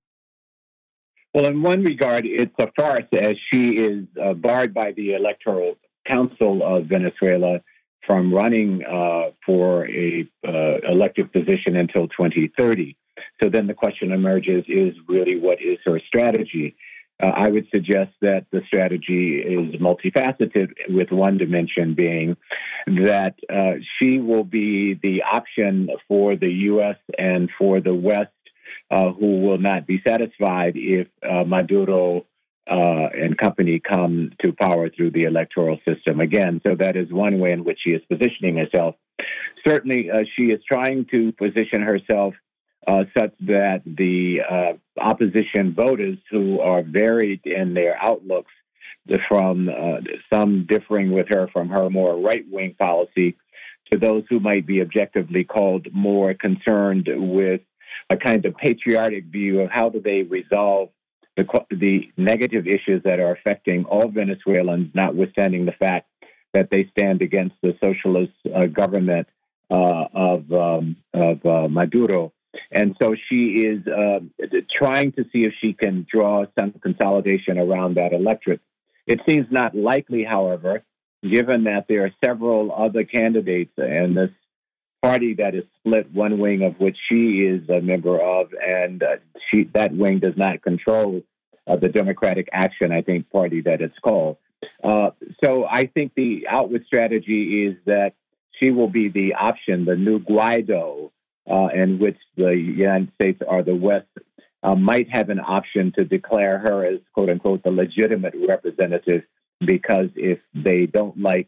[1.33, 5.77] Well, in one regard, it's a farce as she is uh, barred by the Electoral
[6.05, 7.61] Council of Venezuela
[8.05, 12.95] from running uh, for a uh, elected position until 2030.
[13.39, 16.75] So then the question emerges: Is really what is her strategy?
[17.21, 22.37] Uh, I would suggest that the strategy is multifaceted, with one dimension being
[22.85, 26.97] that uh, she will be the option for the U.S.
[27.17, 28.31] and for the West
[28.91, 32.25] uh, who will not be satisfied if uh, Maduro
[32.69, 36.61] uh, and company come to power through the electoral system again.
[36.65, 38.95] So that is one way in which she is positioning herself.
[39.65, 42.35] Certainly, uh, she is trying to position herself
[43.13, 44.39] such that the
[44.99, 48.51] opposition voters who are varied in their outlooks
[49.27, 53.37] from uh, some differing with her from her more right wing policy
[53.91, 57.61] to those who might be objectively called more concerned with
[58.09, 60.89] a kind of patriotic view of how do they resolve
[61.35, 66.09] the, the negative issues that are affecting all Venezuelans, notwithstanding the fact
[66.53, 69.27] that they stand against the socialist uh, government
[69.69, 72.33] uh, of, um, of uh, Maduro.
[72.71, 74.19] And so she is uh,
[74.75, 78.61] trying to see if she can draw some consolidation around that electorate.
[79.05, 80.83] It seems not likely, however,
[81.21, 84.31] given that there are several other candidates and this
[85.01, 89.17] party that is split, one wing of which she is a member of, and uh,
[89.49, 91.21] she, that wing does not control
[91.67, 94.37] uh, the Democratic Action, I think, party that it's called.
[94.83, 95.11] Uh,
[95.43, 98.13] so I think the outward strategy is that
[98.59, 101.11] she will be the option, the new Guaido,
[101.49, 104.07] uh, in which the United States or the West
[104.63, 109.23] uh, might have an option to declare her as quote unquote the legitimate representative
[109.59, 111.47] because if they don't like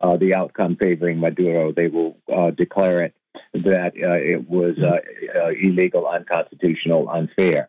[0.00, 3.14] uh, the outcome favoring Maduro, they will uh, declare it
[3.52, 7.68] that uh, it was uh, illegal, unconstitutional, unfair.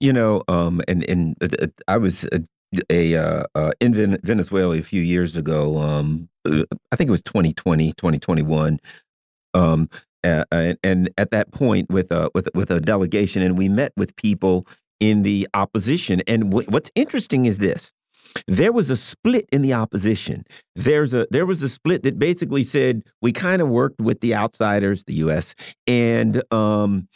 [0.00, 1.36] You know, um, and and
[1.86, 2.24] I was
[2.90, 5.78] a, a in Venezuela a few years ago.
[5.78, 8.80] Um, I think it was 2020, 2021.
[9.54, 9.88] Um,
[10.24, 13.92] uh, and, and, at that point with a with with a delegation, and we met
[13.96, 14.66] with people
[15.00, 16.22] in the opposition.
[16.26, 17.92] And what's interesting is this:
[18.46, 20.44] there was a split in the opposition.
[20.74, 24.34] There's a there was a split that basically said we kind of worked with the
[24.34, 25.54] outsiders, the U.S.
[25.86, 27.08] and um,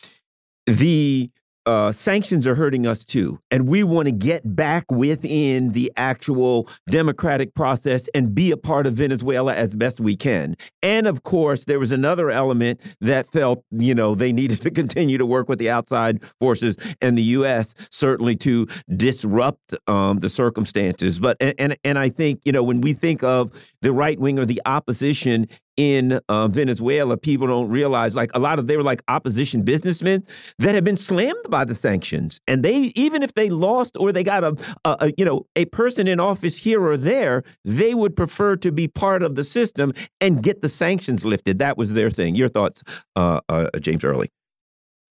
[0.66, 1.30] the
[1.68, 3.38] uh, sanctions are hurting us too.
[3.50, 8.86] And we want to get back within the actual democratic process and be a part
[8.86, 10.56] of Venezuela as best we can.
[10.82, 15.18] And of course, there was another element that felt, you know, they needed to continue
[15.18, 17.74] to work with the outside forces and the U.S.
[17.90, 18.66] certainly to
[18.96, 21.20] disrupt um, the circumstances.
[21.20, 23.52] But, and, and, and I think, you know, when we think of
[23.82, 25.46] the right wing or the opposition
[25.78, 30.26] in uh, Venezuela, people don't realize like a lot of they were like opposition businessmen
[30.58, 34.24] that have been slammed by the sanctions, and they even if they lost or they
[34.24, 38.16] got a, a, a, you know a person in office here or there, they would
[38.16, 41.60] prefer to be part of the system and get the sanctions lifted.
[41.60, 42.34] That was their thing.
[42.34, 42.82] Your thoughts,
[43.14, 44.30] uh, uh, James Early?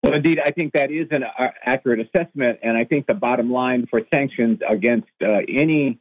[0.02, 3.50] Well, indeed, I think that is an uh, accurate assessment, and I think the bottom
[3.50, 5.98] line for sanctions against uh, any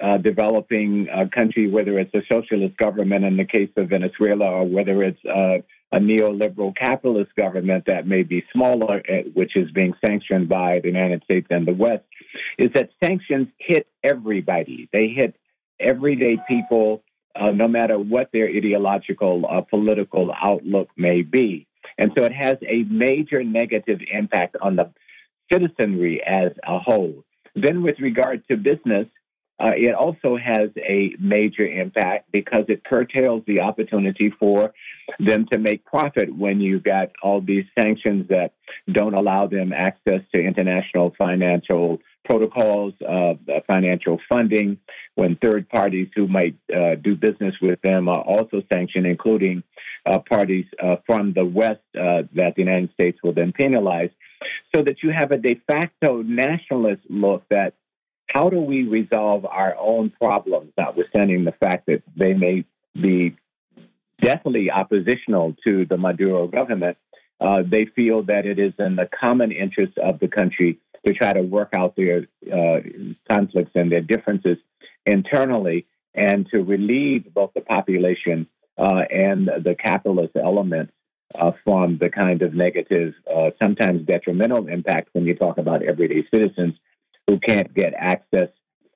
[0.00, 4.64] uh, developing uh, country, whether it's a socialist government in the case of Venezuela, or
[4.64, 5.58] whether it's uh,
[5.92, 10.88] a neoliberal capitalist government that may be smaller, uh, which is being sanctioned by the
[10.88, 12.04] United States and the West,
[12.58, 14.88] is that sanctions hit everybody.
[14.92, 15.34] They hit
[15.80, 17.02] everyday people,
[17.34, 21.66] uh, no matter what their ideological or political outlook may be.
[21.98, 24.90] And so it has a major negative impact on the
[25.50, 27.24] citizenry as a whole.
[27.54, 29.06] Then, with regard to business,
[29.58, 34.74] uh, it also has a major impact because it curtails the opportunity for
[35.18, 38.52] them to make profit when you've got all these sanctions that
[38.92, 43.34] don't allow them access to international financial protocols, uh,
[43.66, 44.76] financial funding,
[45.14, 49.62] when third parties who might uh, do business with them are also sanctioned, including
[50.04, 54.10] uh, parties uh, from the West uh, that the United States will then penalize.
[54.74, 57.74] So that you have a de facto nationalist look that
[58.28, 62.64] how do we resolve our own problems, notwithstanding the fact that they may
[63.00, 63.36] be
[64.20, 66.96] definitely oppositional to the Maduro government?
[67.40, 71.32] Uh, they feel that it is in the common interest of the country to try
[71.32, 72.80] to work out their uh,
[73.28, 74.58] conflicts and their differences
[75.04, 78.46] internally and to relieve both the population
[78.78, 80.92] uh, and the capitalist elements
[81.34, 86.26] uh, from the kind of negative, uh, sometimes detrimental impact when you talk about everyday
[86.30, 86.74] citizens
[87.26, 88.48] who can't get access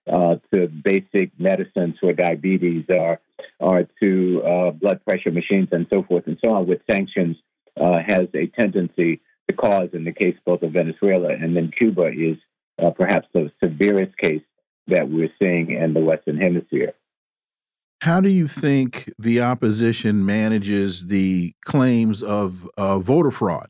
[0.06, 3.20] uh, to basic medicines for diabetes or,
[3.58, 7.36] or to uh, blood pressure machines and so forth and so on, with sanctions
[7.80, 12.08] uh, has a tendency to cause, in the case both of Venezuela and then Cuba,
[12.08, 12.36] is
[12.78, 14.42] uh, perhaps the severest case
[14.86, 16.92] that we're seeing in the Western Hemisphere.
[18.00, 23.68] How do you think the opposition manages the claims of uh, voter fraud?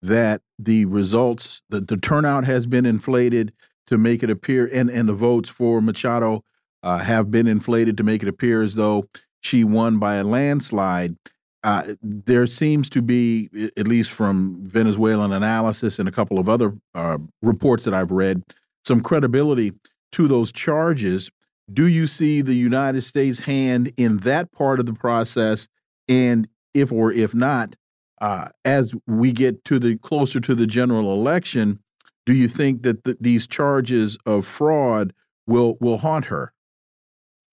[0.00, 3.52] That the results, that the turnout has been inflated,
[3.86, 6.44] to make it appear, and and the votes for Machado
[6.82, 9.04] uh, have been inflated to make it appear as though
[9.40, 11.16] she won by a landslide.
[11.64, 16.74] Uh, there seems to be, at least from Venezuelan analysis and a couple of other
[16.94, 18.42] uh, reports that I've read,
[18.84, 19.72] some credibility
[20.12, 21.30] to those charges.
[21.72, 25.68] Do you see the United States hand in that part of the process?
[26.08, 27.76] And if or if not,
[28.20, 31.78] uh, as we get to the closer to the general election,
[32.26, 35.12] do you think that th these charges of fraud
[35.46, 36.52] will will haunt her?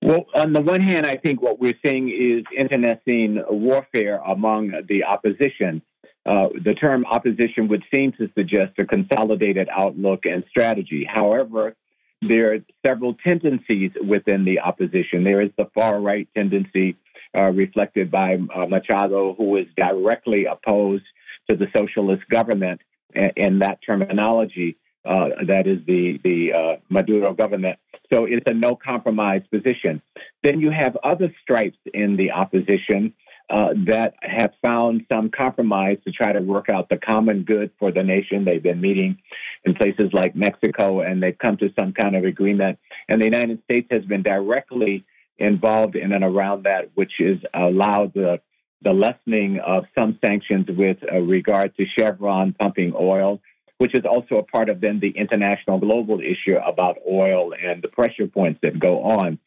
[0.01, 5.03] Well, on the one hand, I think what we're seeing is internecine warfare among the
[5.03, 5.81] opposition.
[6.25, 11.05] Uh, the term opposition would seem to suggest a consolidated outlook and strategy.
[11.05, 11.75] However,
[12.21, 15.23] there are several tendencies within the opposition.
[15.23, 16.95] There is the far right tendency
[17.35, 21.05] uh, reflected by uh, Machado, who is directly opposed
[21.49, 22.81] to the socialist government
[23.13, 24.77] in that terminology.
[25.05, 27.79] Uh, that is the the uh, Maduro government.
[28.09, 30.01] So it's a no compromise position.
[30.43, 33.13] Then you have other stripes in the opposition
[33.49, 37.91] uh, that have found some compromise to try to work out the common good for
[37.91, 38.45] the nation.
[38.45, 39.17] They've been meeting
[39.63, 42.77] in places like Mexico, and they've come to some kind of agreement.
[43.07, 45.05] And the United States has been directly
[45.37, 48.39] involved in and around that, which has allowed the
[48.81, 53.41] the lessening of some sanctions with uh, regard to Chevron pumping oil,
[53.77, 57.87] which is also a part of then the international global issue about oil and the
[57.87, 59.39] pressure points that go on.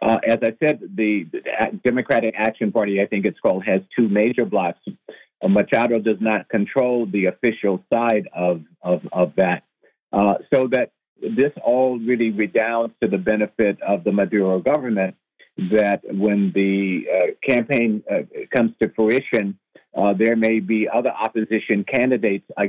[0.00, 1.26] Uh, as I said, the,
[1.84, 4.78] Democratic Action Party, I think it's called, has two major blocks.
[5.40, 9.64] Uh, Machado does not control the official side of, of, of that.
[10.12, 15.16] Uh, so that this all really redounds to the benefit of the Maduro government
[15.56, 18.22] that when the uh, campaign uh,
[18.52, 19.58] comes to fruition,
[19.94, 22.64] uh, there may be other opposition candidates uh,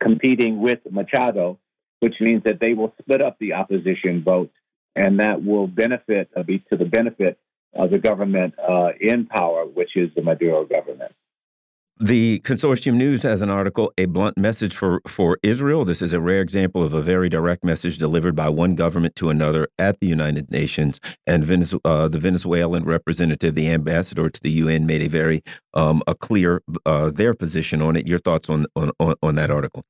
[0.00, 1.58] competing with Machado,
[2.00, 4.50] which means that they will split up the opposition vote
[4.94, 7.38] and that will benefit uh, be to the benefit
[7.74, 11.12] of the government uh, in power, which is the Maduro government.
[11.98, 15.86] The Consortium News has an article, A Blunt Message for, for Israel.
[15.86, 19.30] This is a rare example of a very direct message delivered by one government to
[19.30, 21.00] another at the United Nations.
[21.26, 25.42] And uh, the Venezuelan representative, the ambassador to the UN, made a very
[25.72, 28.06] um, a clear uh, their position on it.
[28.06, 29.82] Your thoughts on, on, on that article?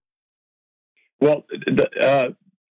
[1.18, 2.28] Well, the, uh,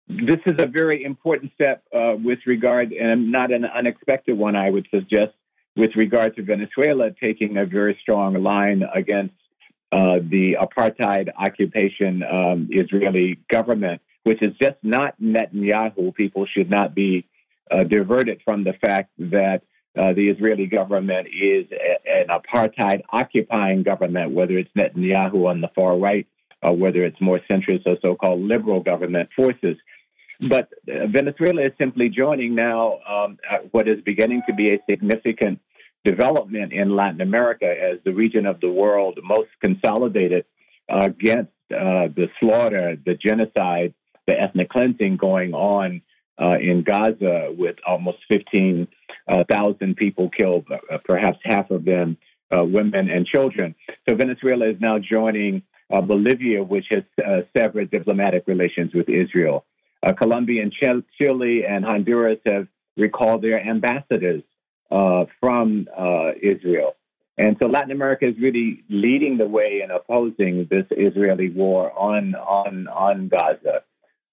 [0.07, 4.69] this is a very important step uh, with regard, and not an unexpected one, I
[4.69, 5.33] would suggest,
[5.75, 9.33] with regard to Venezuela taking a very strong line against
[9.91, 16.13] uh, the apartheid occupation um, Israeli government, which is just not Netanyahu.
[16.15, 17.27] People should not be
[17.71, 19.61] uh, diverted from the fact that
[19.97, 25.69] uh, the Israeli government is a, an apartheid occupying government, whether it's Netanyahu on the
[25.73, 26.27] far right
[26.61, 29.77] or whether it's more centrist or so called liberal government forces.
[30.41, 34.79] But uh, Venezuela is simply joining now um, uh, what is beginning to be a
[34.89, 35.59] significant
[36.03, 40.45] development in Latin America as the region of the world most consolidated
[40.91, 43.93] uh, against uh, the slaughter, the genocide,
[44.27, 46.01] the ethnic cleansing going on
[46.39, 48.87] uh, in Gaza with almost 15,000
[49.27, 50.67] uh, people killed,
[51.05, 52.17] perhaps half of them
[52.51, 53.75] women and children.
[54.07, 57.03] So Venezuela is now joining Bolivia, which has
[57.51, 59.65] severed diplomatic relations with Israel.
[60.03, 60.73] Uh, Colombia and
[61.17, 62.67] Chile and Honduras have
[62.97, 64.43] recalled their ambassadors
[64.91, 66.95] uh, from uh, Israel.
[67.37, 72.33] And so Latin America is really leading the way in opposing this Israeli war on,
[72.35, 73.83] on, on Gaza.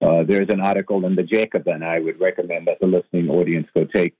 [0.00, 3.84] Uh, there's an article in the Jacobin I would recommend that the listening audience go
[3.84, 4.14] take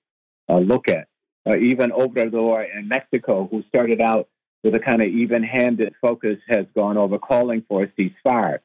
[0.48, 1.08] a look at.
[1.46, 4.28] Uh, even Obrador in Mexico, who started out
[4.62, 8.58] with a kind of even handed focus, has gone over calling for a ceasefire.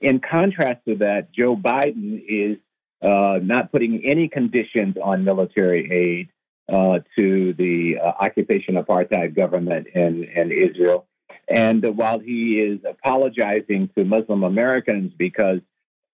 [0.00, 2.58] In contrast to that, Joe Biden is
[3.02, 6.28] uh, not putting any conditions on military aid
[6.68, 11.06] uh, to the uh, occupation apartheid government in, in Israel.
[11.48, 15.60] And while he is apologizing to Muslim Americans because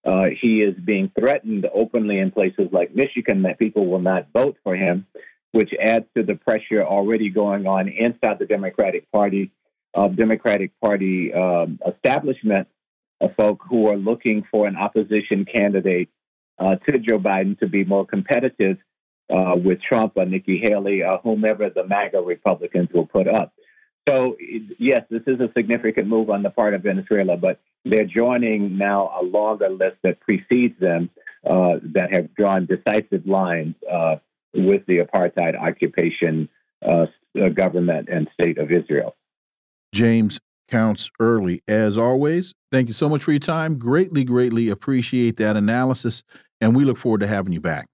[0.04, 4.56] uh, he is being threatened openly in places like Michigan that people will not vote
[4.62, 5.06] for him,
[5.52, 9.50] which adds to the pressure already going on inside the Democratic Party
[9.94, 12.68] of Democratic Party um, establishment
[13.30, 16.08] folk who are looking for an opposition candidate
[16.58, 18.78] uh, to Joe Biden to be more competitive
[19.30, 23.52] uh, with Trump or Nikki Haley or whomever the MAGA Republicans will put up.
[24.08, 24.36] So,
[24.78, 29.12] yes, this is a significant move on the part of Venezuela, but they're joining now
[29.20, 31.10] a longer list that precedes them
[31.48, 34.16] uh, that have drawn decisive lines uh,
[34.54, 36.48] with the apartheid occupation
[36.84, 37.06] uh,
[37.54, 39.14] government and state of Israel.
[39.94, 40.40] James,
[40.72, 41.62] counts early.
[41.68, 43.78] As always, thank you so much for your time.
[43.78, 46.22] Greatly, greatly appreciate that analysis,
[46.60, 47.86] and we look forward to having you back.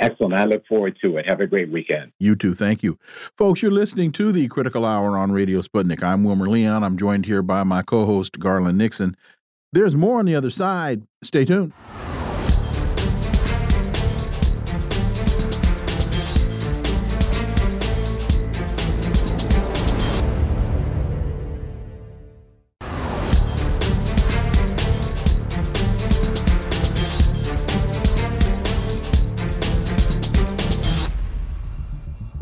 [0.00, 0.34] Excellent.
[0.34, 1.26] I look forward to it.
[1.26, 2.12] Have a great weekend.
[2.20, 2.54] You too.
[2.54, 2.98] Thank you.
[3.36, 6.02] Folks, you're listening to the Critical Hour on Radio Sputnik.
[6.02, 6.84] I'm Wilmer Leon.
[6.84, 9.16] I'm joined here by my co host, Garland Nixon.
[9.72, 11.02] There's more on the other side.
[11.22, 11.72] Stay tuned.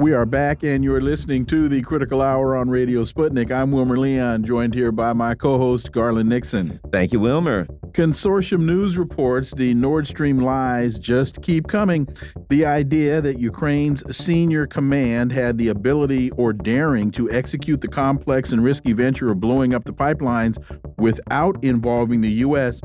[0.06, 3.50] We are back, and you're listening to the Critical Hour on Radio Sputnik.
[3.50, 6.78] I'm Wilmer Leon, joined here by my co host, Garland Nixon.
[6.92, 7.66] Thank you, Wilmer.
[7.90, 12.06] Consortium News reports the Nord Stream lies just keep coming.
[12.50, 18.52] The idea that Ukraine's senior command had the ability or daring to execute the complex
[18.52, 20.56] and risky venture of blowing up the pipelines
[20.98, 22.80] without involving the U.S.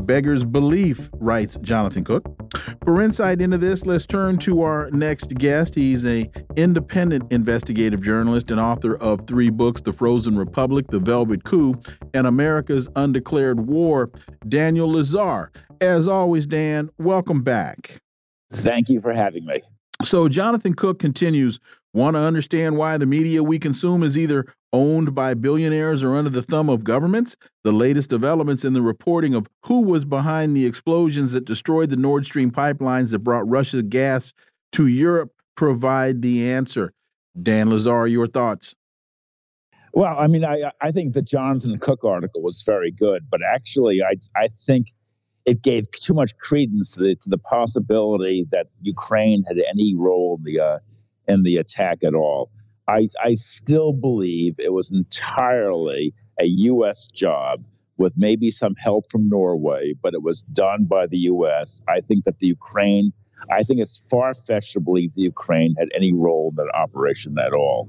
[0.00, 2.24] beggars belief, writes Jonathan Cook.
[2.84, 5.74] For insight into this, let's turn to our next guest.
[5.74, 11.44] He's a independent investigative journalist and author of three books, The Frozen Republic, The Velvet
[11.44, 11.80] Coup,
[12.14, 14.10] and America's Undeclared War,
[14.48, 15.50] Daniel Lazare.
[15.80, 18.00] As always, Dan, welcome back.
[18.52, 19.62] Thank you for having me.
[20.04, 21.60] So, Jonathan Cook continues
[21.96, 26.28] Want to understand why the media we consume is either owned by billionaires or under
[26.28, 27.38] the thumb of governments?
[27.64, 31.96] The latest developments in the reporting of who was behind the explosions that destroyed the
[31.96, 34.34] Nord Stream pipelines that brought Russia's gas
[34.72, 36.92] to Europe provide the answer.
[37.40, 38.74] Dan Lazare, your thoughts?
[39.92, 44.02] Well, I mean, I I think the Jonathan Cook article was very good, but actually,
[44.02, 44.88] I I think
[45.46, 50.38] it gave too much credence to the to the possibility that Ukraine had any role
[50.38, 50.78] in the uh,
[51.28, 52.50] in the attack at all.
[52.88, 57.08] I, I still believe it was entirely a U.S.
[57.12, 57.64] job
[57.96, 61.80] with maybe some help from Norway, but it was done by the U.S.
[61.88, 63.12] I think that the Ukraine
[63.50, 67.36] I think it's far fetched to believe the Ukraine had any role in that operation
[67.38, 67.88] at all.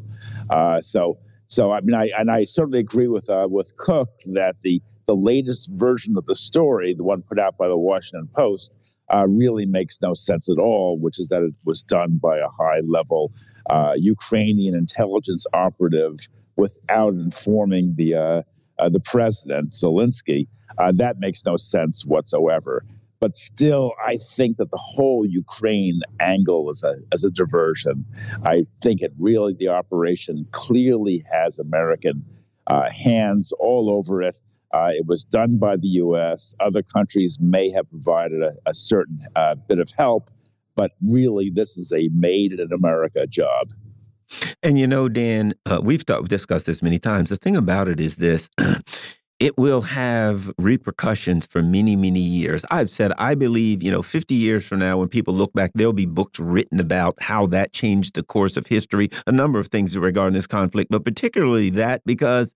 [0.49, 1.17] Uh, so,
[1.47, 5.15] so I mean, I and I certainly agree with uh, with Cook that the the
[5.15, 8.73] latest version of the story, the one put out by the Washington Post,
[9.13, 12.49] uh, really makes no sense at all, which is that it was done by a
[12.49, 13.31] high level
[13.69, 16.17] uh, Ukrainian intelligence operative
[16.57, 18.41] without informing the uh,
[18.79, 20.47] uh the president Zelensky.
[20.77, 22.83] Uh, that makes no sense whatsoever.
[23.19, 28.05] But still, I think that the whole Ukraine angle is a, is a diversion.
[28.43, 32.23] I think it really, the operation clearly has American
[32.67, 34.39] uh, hands all over it.
[34.73, 36.53] Uh, it was done by the U.S.
[36.59, 40.29] Other countries may have provided a, a certain uh, bit of help,
[40.75, 43.69] but really, this is a made in America job.
[44.61, 47.29] And you know, Dan, uh, we've talk, discussed this many times.
[47.29, 48.49] The thing about it is this.
[49.39, 52.65] it will have repercussions for many, many years.
[52.71, 55.93] I've said, I believe, you know, 50 years from now, when people look back, there'll
[55.93, 59.95] be books written about how that changed the course of history, a number of things
[59.97, 62.53] regarding this conflict, but particularly that because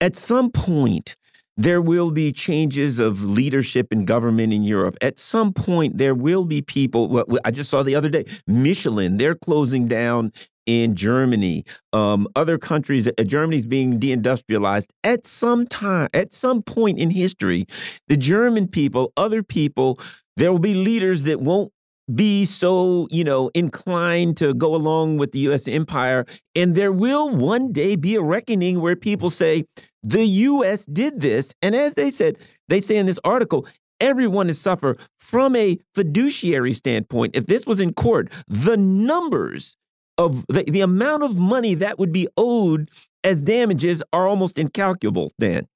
[0.00, 1.16] at some point,
[1.56, 4.96] there will be changes of leadership and government in Europe.
[5.02, 7.22] At some point, there will be people.
[7.44, 10.32] I just saw the other day, Michelin, they're closing down
[10.70, 11.64] in Germany.
[11.92, 14.86] Um, other countries, uh, Germany's being deindustrialized.
[15.02, 17.66] At some time, at some point in history,
[18.08, 19.98] the German people, other people,
[20.36, 21.72] there will be leaders that won't
[22.14, 25.68] be so, you know, inclined to go along with the U.S.
[25.68, 26.26] empire.
[26.54, 29.64] And there will one day be a reckoning where people say,
[30.02, 30.84] the U.S.
[30.86, 31.54] did this.
[31.62, 32.36] And as they said,
[32.68, 33.66] they say in this article,
[34.00, 37.36] everyone is suffer from a fiduciary standpoint.
[37.36, 39.76] If this was in court, the numbers
[40.20, 42.90] of the, the amount of money that would be owed
[43.24, 45.66] as damages are almost incalculable, Dan.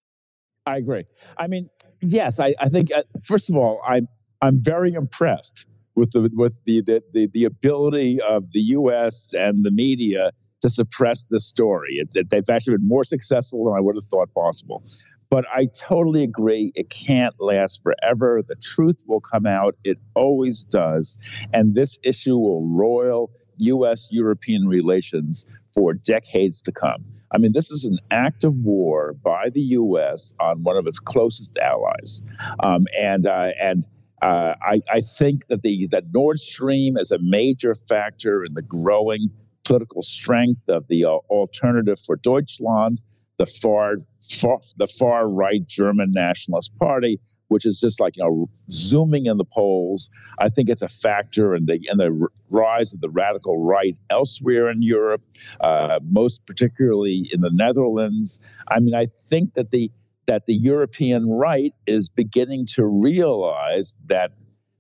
[0.66, 1.04] I agree.
[1.38, 1.70] I mean,
[2.00, 4.06] yes, I, I think, uh, first of all, I'm,
[4.42, 5.64] I'm very impressed
[5.94, 9.32] with the with the, the the ability of the U.S.
[9.32, 11.94] and the media to suppress this story.
[12.00, 14.82] It, it, they've actually been more successful than I would have thought possible.
[15.30, 16.72] But I totally agree.
[16.74, 18.42] It can't last forever.
[18.46, 19.76] The truth will come out.
[19.84, 21.16] It always does.
[21.52, 24.08] And this issue will roil U.S.
[24.10, 25.44] European relations
[25.74, 27.04] for decades to come.
[27.32, 30.32] I mean, this is an act of war by the U.S.
[30.40, 32.22] on one of its closest allies,
[32.62, 33.86] um, and uh, and
[34.22, 38.62] uh, I, I, think that the that Nord Stream is a major factor in the
[38.62, 39.30] growing
[39.64, 43.00] political strength of the uh, alternative for Deutschland,
[43.38, 43.96] the far,
[44.40, 47.18] far the far right German Nationalist Party,
[47.54, 50.10] which is just like you know zooming in the polls.
[50.40, 54.68] I think it's a factor in the in the rise of the radical right elsewhere
[54.68, 55.22] in Europe,
[55.60, 58.40] uh, most particularly in the Netherlands.
[58.72, 59.92] I mean, I think that the
[60.26, 64.32] that the European right is beginning to realize that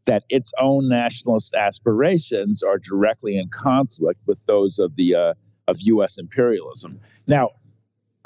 [0.06, 5.34] that its own nationalist aspirations are directly in conflict with those of the uh,
[5.68, 6.18] of U.S.
[6.18, 6.98] imperialism.
[7.28, 7.50] Now,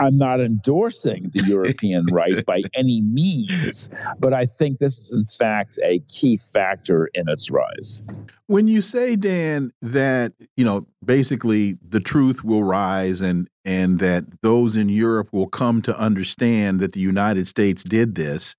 [0.01, 3.91] I'm not endorsing the European right by any means,
[4.21, 8.01] but I think this is in fact a key factor in its rise.
[8.47, 14.25] When you say Dan that you know basically the truth will rise and and that
[14.43, 18.55] those in Europe will come to understand that the United States did this,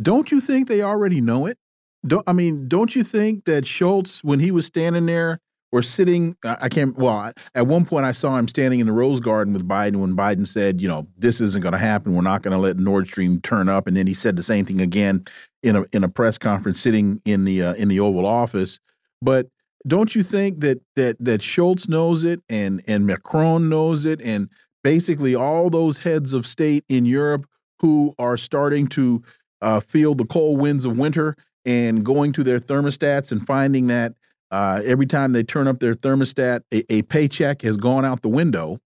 [0.00, 1.58] don't you think they already know it?
[2.06, 5.40] Don't I mean, don't you think that Scholz, when he was standing there
[5.72, 6.96] or sitting, I can't.
[6.96, 10.16] Well, at one point I saw him standing in the Rose Garden with Biden when
[10.16, 12.14] Biden said, you know, this isn't going to happen.
[12.14, 14.64] We're not going to let Nord Stream turn up, and then he said the same
[14.64, 15.24] thing again
[15.62, 18.78] in a in a press conference sitting in the uh, in the Oval Office.
[19.20, 19.48] But
[19.86, 24.48] don't you think that that that Scholz knows it and and Macron knows it and
[24.82, 27.46] basically all those heads of state in Europe
[27.80, 29.22] who are starting to
[29.62, 34.14] uh, feel the cold winds of winter and going to their thermostats and finding that
[34.50, 38.28] uh, every time they turn up their thermostat, a, a paycheck has gone out the
[38.28, 38.78] window.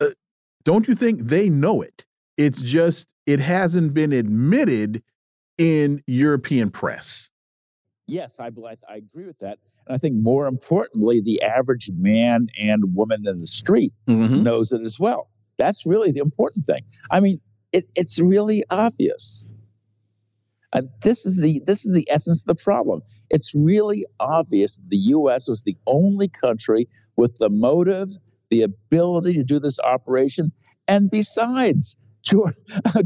[0.00, 0.06] Uh,
[0.64, 2.06] don't you think they know it?
[2.36, 5.02] It's just it hasn't been admitted
[5.58, 7.30] in European press.
[8.06, 8.50] Yes, I,
[8.88, 9.58] I agree with that.
[9.86, 14.42] And I think more importantly, the average man and woman in the street mm -hmm.
[14.42, 15.28] knows it as well.
[15.56, 16.84] That's really the important thing.
[17.10, 17.40] I mean,
[17.72, 19.46] it, it's really obvious.
[20.72, 23.02] Uh, this is the this is the essence of the problem.
[23.32, 25.48] It's really obvious the U.S.
[25.48, 28.10] was the only country with the motive,
[28.50, 30.52] the ability to do this operation,
[30.86, 32.52] and besides, Joe,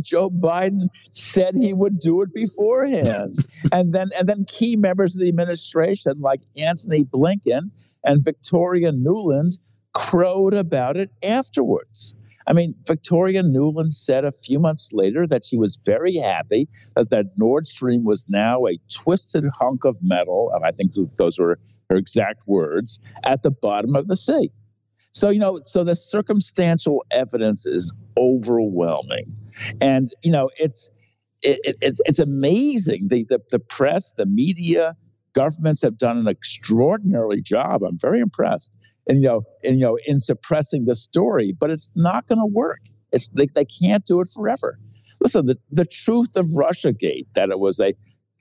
[0.03, 3.37] Joe Biden said he would do it beforehand,
[3.73, 7.71] and then and then key members of the administration like Antony Blinken
[8.05, 9.53] and Victoria Nuland
[9.95, 12.15] crowed about it afterwards.
[12.47, 17.11] I mean, Victoria Nuland said a few months later that she was very happy that,
[17.11, 21.59] that Nord Stream was now a twisted hunk of metal, and I think those were
[21.91, 24.53] her exact words, at the bottom of the sea.
[25.11, 29.35] So, you know, so the circumstantial evidence is overwhelming.
[29.81, 30.91] And, you know, it's,
[31.43, 33.09] it, it, it's, it's amazing.
[33.09, 34.95] The, the, the press, the media,
[35.35, 37.83] governments have done an extraordinary job.
[37.83, 38.77] I'm very impressed
[39.07, 42.47] and you know, and you know, in suppressing the story, but it's not going to
[42.47, 42.81] work.
[43.13, 44.79] It's they, they can't do it forever.
[45.21, 47.95] Listen, the, the truth of RussiaGate, that it was a,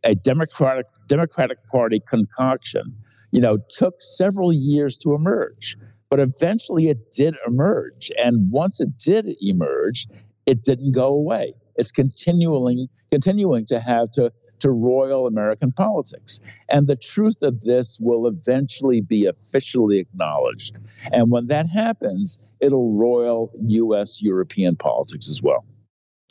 [0.03, 2.95] a Democratic Democratic Party concoction,
[3.31, 5.77] you know, took several years to emerge.
[6.09, 8.11] But eventually it did emerge.
[8.17, 10.07] And once it did emerge,
[10.45, 11.53] it didn't go away.
[11.75, 16.39] It's continuing continuing to have to to royal American politics.
[16.69, 20.77] And the truth of this will eventually be officially acknowledged.
[21.11, 24.21] And when that happens, it'll royal U.S.
[24.21, 25.65] European politics as well.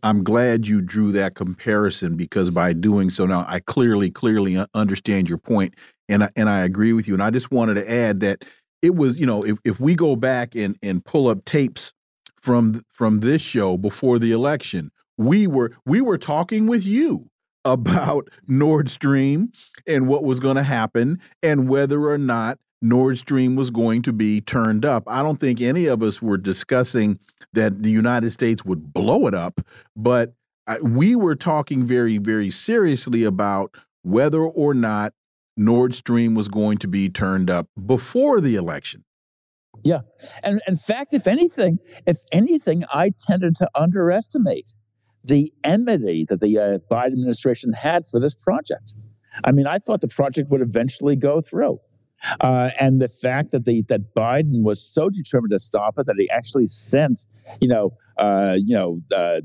[0.04, 5.30] I'm glad you drew that comparison because by doing so now I clearly clearly understand
[5.30, 5.74] your point
[6.10, 8.44] and I, and I agree with you and I just wanted to add that
[8.82, 11.90] it was you know if if we go back and and pull up tapes
[12.42, 17.30] from from this show before the election we were we were talking with you
[17.64, 19.52] about Nord Stream
[19.86, 24.12] and what was going to happen and whether or not Nord Stream was going to
[24.12, 25.04] be turned up.
[25.06, 27.18] I don't think any of us were discussing
[27.54, 29.60] that the United States would blow it up,
[29.96, 30.34] but
[30.82, 35.14] we were talking very, very seriously about whether or not
[35.56, 39.04] Nord Stream was going to be turned up before the election.
[39.82, 40.00] Yeah.
[40.42, 44.66] And in fact, if anything, if anything, I tended to underestimate
[45.24, 48.94] the enmity that the uh, Biden administration had for this project.
[49.44, 51.80] I mean, I thought the project would eventually go through.
[52.40, 56.16] Uh, and the fact that the that Biden was so determined to stop it that
[56.16, 57.26] he actually sent,
[57.60, 59.40] you know, uh, you know, uh,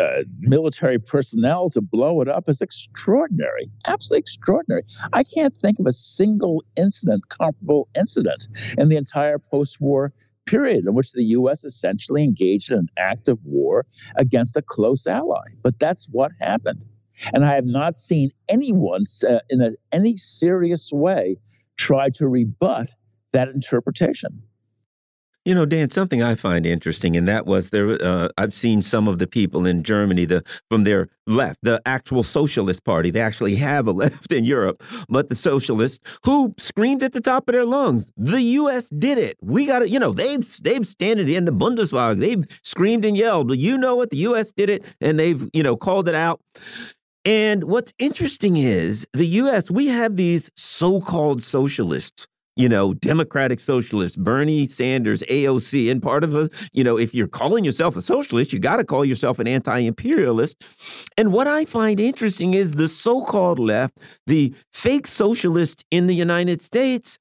[0.00, 4.82] uh military personnel to blow it up is extraordinary, absolutely extraordinary.
[5.12, 10.12] I can't think of a single incident, comparable incident, in the entire post-war
[10.46, 11.64] period in which the U.S.
[11.64, 13.86] essentially engaged in an active war
[14.16, 15.42] against a close ally.
[15.62, 16.84] But that's what happened.
[17.32, 21.36] And I have not seen anyone uh, in a, any serious way
[21.76, 22.90] try to rebut
[23.32, 24.42] that interpretation.
[25.44, 28.02] You know, Dan, something I find interesting, and that was there.
[28.02, 32.22] Uh, I've seen some of the people in Germany, the from their left, the actual
[32.22, 33.10] socialist party.
[33.10, 37.46] They actually have a left in Europe, but the socialists who screamed at the top
[37.46, 38.88] of their lungs, "The U.S.
[38.88, 39.36] did it.
[39.42, 42.20] We got it." You know, they've they've standed in the Bundestag.
[42.20, 44.08] They've screamed and yelled, "You know what?
[44.08, 44.50] The U.S.
[44.50, 46.40] did it," and they've you know called it out.
[47.26, 49.70] And what's interesting is the U.S.
[49.70, 52.26] We have these so-called socialists
[52.56, 57.26] you know, Democratic Socialist, Bernie Sanders, AOC, and part of a, you know, if you're
[57.26, 60.62] calling yourself a socialist, you got to call yourself an anti imperialist.
[61.16, 66.14] And what I find interesting is the so called left, the fake socialists in the
[66.14, 67.18] United States,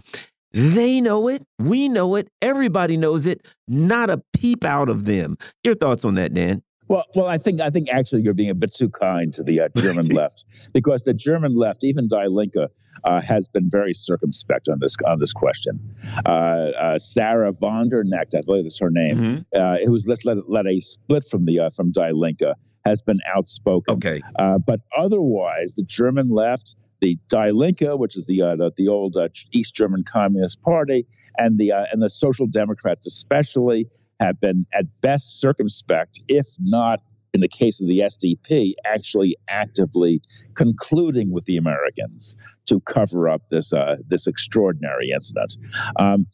[0.51, 1.43] they know it.
[1.57, 2.27] We know it.
[2.41, 3.41] Everybody knows it.
[3.67, 5.37] Not a peep out of them.
[5.63, 6.61] Your thoughts on that, Dan?
[6.87, 9.61] Well, well, I think I think actually you're being a bit too kind to the
[9.61, 12.69] uh, German left because the German left, even Die Linke,
[13.03, 15.79] uh, has been very circumspect on this on this question.
[16.25, 19.59] Uh, uh Sarah von der Knecht, I believe that's her name, mm-hmm.
[19.59, 20.19] Uh, who's let,
[20.49, 22.53] let a split from the uh, from Die Linke,
[22.85, 23.95] has been outspoken.
[23.95, 26.75] Okay, but otherwise, the German left.
[27.01, 29.17] The Die Linke, which is the the, the, old
[29.51, 31.05] East German Communist Party,
[31.37, 33.89] and the and the Social Democrats, especially,
[34.23, 36.99] have been at best circumspect, if not
[37.33, 40.21] in the case of the SDP, actually actively
[40.55, 42.35] concluding with the Americans
[42.67, 45.57] to cover up this uh, this extraordinary incident.
[45.99, 46.27] Um,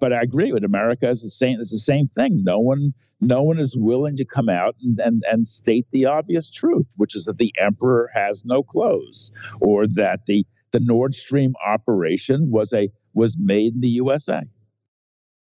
[0.00, 1.10] but I agree with America.
[1.10, 1.60] It's the same.
[1.60, 2.42] It's the same thing.
[2.42, 6.50] No one, no one is willing to come out and, and, and state the obvious
[6.50, 9.30] truth, which is that the emperor has no clothes,
[9.60, 14.42] or that the the Nord Stream operation was a was made in the USA.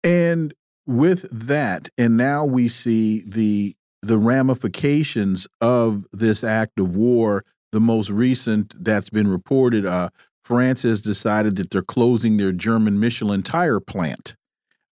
[0.04, 0.54] And
[0.86, 7.46] with that, and now we see the the ramifications of this act of war.
[7.72, 10.10] The most recent that's been reported, uh,
[10.44, 14.36] France has decided that they're closing their German Michelin tire plant,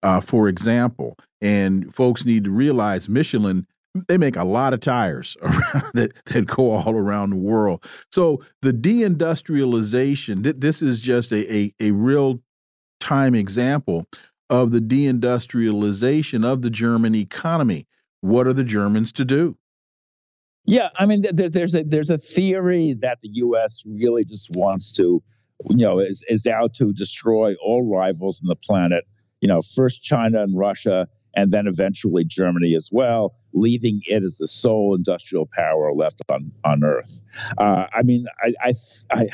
[0.02, 1.18] uh, for example.
[1.42, 3.68] And folks need to realize Michelin
[4.08, 5.36] they make a lot of tires
[5.94, 7.84] that that go all around the world.
[8.12, 12.42] So the deindustrialization, th this is just a, a, a real
[13.00, 14.06] time example
[14.52, 17.88] of the deindustrialization of the German economy
[18.22, 19.58] what are the Germans to do?
[20.66, 23.82] Yeah, I mean, there, there's a there's a theory that the U.S.
[23.86, 25.22] really just wants to,
[25.70, 29.06] you know, is is out to destroy all rivals on the planet.
[29.42, 34.38] You know, first China and Russia, and then eventually Germany as well, leaving it as
[34.38, 37.22] the sole industrial power left on on Earth.
[37.58, 38.74] Uh, I mean, I, I,
[39.10, 39.28] I,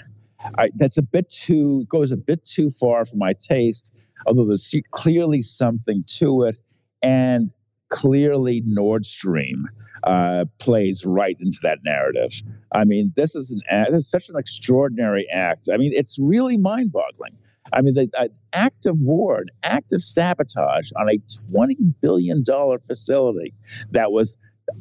[0.57, 3.91] I, that's a bit too goes a bit too far for my taste.
[4.25, 6.57] Although there's clearly something to it,
[7.01, 7.51] and
[7.89, 9.67] clearly Nord Stream
[10.03, 12.31] uh, plays right into that narrative.
[12.75, 13.61] I mean, this is an
[13.91, 15.69] this is such an extraordinary act.
[15.71, 17.33] I mean, it's really mind-boggling.
[17.73, 21.19] I mean, the an act of war, an act of sabotage on a
[21.51, 23.53] twenty billion dollar facility
[23.91, 24.37] that was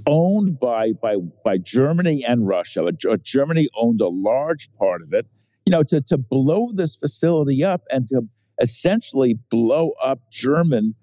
[0.07, 2.89] owned by by by Germany and Russia.
[3.23, 5.27] Germany owned a large part of it.
[5.65, 8.23] You know, to to blow this facility up and to
[8.61, 10.95] essentially blow up German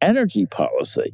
[0.00, 1.12] energy policy.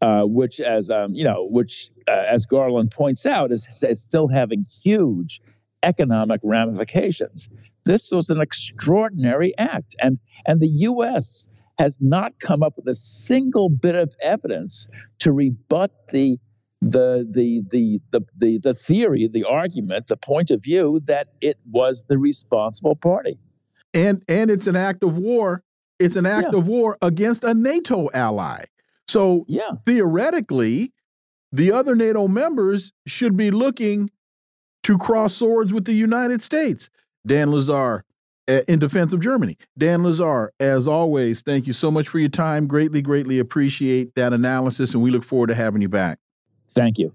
[0.00, 4.26] Uh, which, as um, you know, which uh, as Garland points out, is, is still
[4.26, 5.40] having huge
[5.84, 7.48] economic ramifications.
[7.84, 11.46] This was an extraordinary act, and and the U.S.
[11.78, 14.88] has not come up with a single bit of evidence
[15.20, 16.36] to rebut the
[16.80, 21.58] the the the the the, the theory, the argument, the point of view that it
[21.70, 23.38] was the responsible party.
[23.94, 25.62] And and it's an act of war.
[25.98, 26.58] It's an act yeah.
[26.58, 28.64] of war against a NATO ally.
[29.08, 29.72] So yeah.
[29.86, 30.92] theoretically,
[31.52, 34.10] the other NATO members should be looking
[34.84, 36.88] to cross swords with the United States.
[37.26, 38.02] Dan Lazare,
[38.48, 39.56] eh, in defense of Germany.
[39.78, 42.66] Dan Lazare, as always, thank you so much for your time.
[42.66, 46.18] Greatly, greatly appreciate that analysis, and we look forward to having you back.
[46.74, 47.14] Thank you.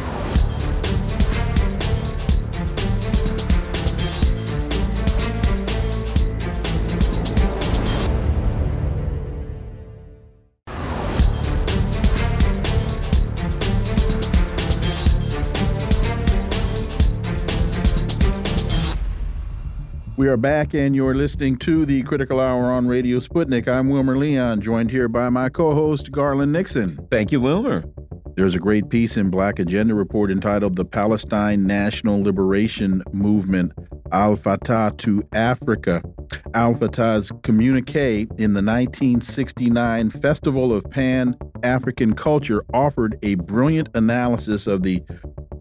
[20.21, 23.67] We are back, and you're listening to the Critical Hour on Radio Sputnik.
[23.67, 26.95] I'm Wilmer Leon, joined here by my co host, Garland Nixon.
[27.09, 27.83] Thank you, Wilmer.
[28.35, 33.71] There's a great piece in Black Agenda Report entitled The Palestine National Liberation Movement
[34.11, 36.03] Al Fatah to Africa.
[36.53, 44.67] Al Fatah's communique in the 1969 Festival of Pan African Culture offered a brilliant analysis
[44.67, 45.01] of the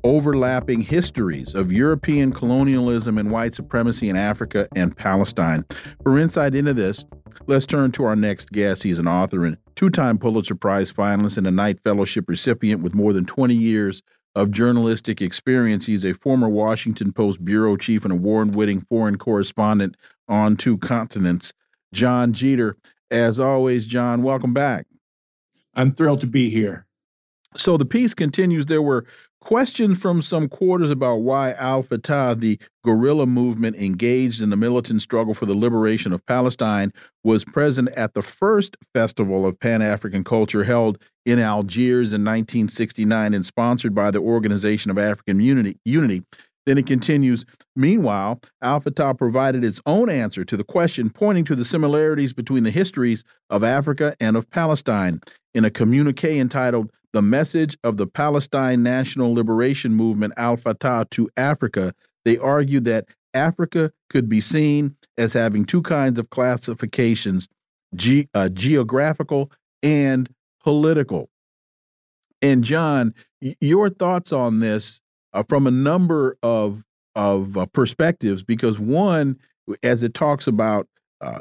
[0.04, 5.64] overlapping histories of European colonialism and white supremacy in Africa and Palestine.
[6.02, 7.04] For insight into this,
[7.46, 8.82] let's turn to our next guest.
[8.82, 12.94] He's an author and two time Pulitzer Prize finalist and a Knight Fellowship recipient with
[12.94, 14.02] more than 20 years
[14.34, 15.86] of journalistic experience.
[15.86, 19.96] He's a former Washington Post bureau chief and award winning foreign correspondent
[20.28, 21.52] on two continents.
[21.92, 22.76] Jon Jeter.
[23.10, 24.86] As always, Jon, welcome back.
[25.74, 26.86] I'm thrilled to be here.
[27.56, 28.66] So the piece continues.
[28.66, 29.04] There were
[29.40, 35.00] Questions from some quarters about why Al Fatah, the guerrilla movement engaged in the militant
[35.00, 36.92] struggle for the liberation of Palestine,
[37.24, 43.32] was present at the first Festival of Pan African Culture held in Algiers in 1969
[43.32, 45.78] and sponsored by the Organization of African Unity.
[45.84, 46.22] Unity.
[46.66, 51.56] Then it continues Meanwhile, Al Fatah provided its own answer to the question, pointing to
[51.56, 55.20] the similarities between the histories of Africa and of Palestine.
[55.54, 61.28] In a communique entitled the message of the Palestine National Liberation Movement Al Fatah to
[61.36, 61.94] Africa,
[62.24, 67.48] they argued that Africa could be seen as having two kinds of classifications
[67.94, 69.50] ge uh, geographical
[69.82, 70.28] and
[70.62, 71.28] political.
[72.42, 73.14] And Jon,
[73.60, 75.00] your thoughts on this
[75.32, 76.84] uh, from a number of
[77.16, 79.38] of uh, perspectives, because one,
[79.82, 80.86] as it talks about
[81.20, 81.40] uh,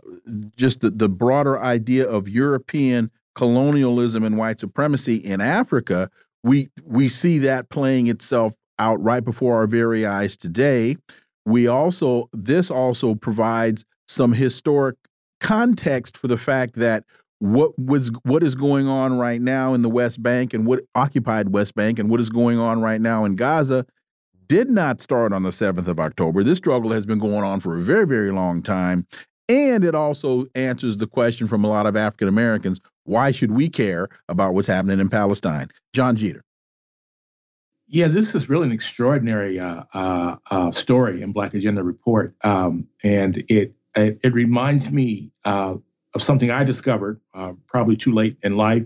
[0.57, 6.09] just the, the broader idea of European colonialism and white supremacy in Africa,
[6.43, 10.97] we we see that playing itself out right before our very eyes today.
[11.45, 14.95] We also this also provides some historic
[15.39, 17.03] context for the fact that
[17.39, 21.49] what was what is going on right now in the West Bank and what occupied
[21.49, 23.85] West Bank and what is going on right now in Gaza
[24.47, 26.43] did not start on the 7th of October.
[26.43, 29.05] This struggle has been going on for a very, very long time.
[29.47, 33.69] And it also answers the question from a lot of African Americans why should we
[33.69, 35.69] care about what's happening in Palestine?
[35.93, 36.43] Jon Jeter.
[37.87, 42.87] Yeah, this is really an extraordinary uh, uh, uh, story in Black Agenda Report, um,
[43.03, 45.73] and it, it, it reminds me uh,
[46.13, 48.85] of something I discovered uh, probably too late in life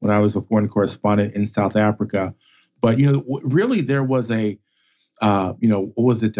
[0.00, 2.34] when I was a foreign correspondent in South Africa.
[2.82, 4.58] But you know, really, there was a
[5.22, 6.36] uh, you know what was it?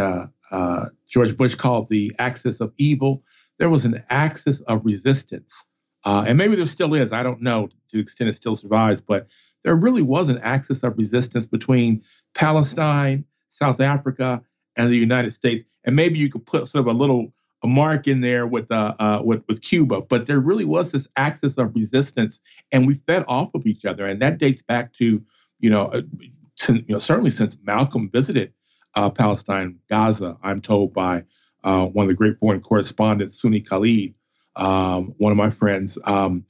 [1.08, 3.22] George Bush called the axis of evil.
[3.58, 5.64] There was an axis of resistance
[6.04, 7.12] uh, and maybe there still is.
[7.12, 9.28] I don't know to the extent it still survives, but
[9.64, 12.02] there really was an axis of resistance between
[12.34, 14.42] Palestine South Africa,
[14.76, 15.64] and the United States.
[15.84, 17.32] And maybe you could put sort of a little
[17.62, 21.06] a mark in there with uh, uh, with with Cuba, but there really was this
[21.16, 22.40] axis of resistance,
[22.72, 25.22] and we fed off of each other, and that dates back to
[25.60, 26.02] you know, uh,
[26.56, 28.52] to, you know certainly since Malcolm visited
[28.96, 30.36] uh, Palestine, Gaza.
[30.42, 31.24] I'm told by
[31.62, 34.14] uh, one of the great foreign correspondents, Sunni Khalid,
[34.56, 35.98] um, one of my friends.
[36.04, 36.44] Um,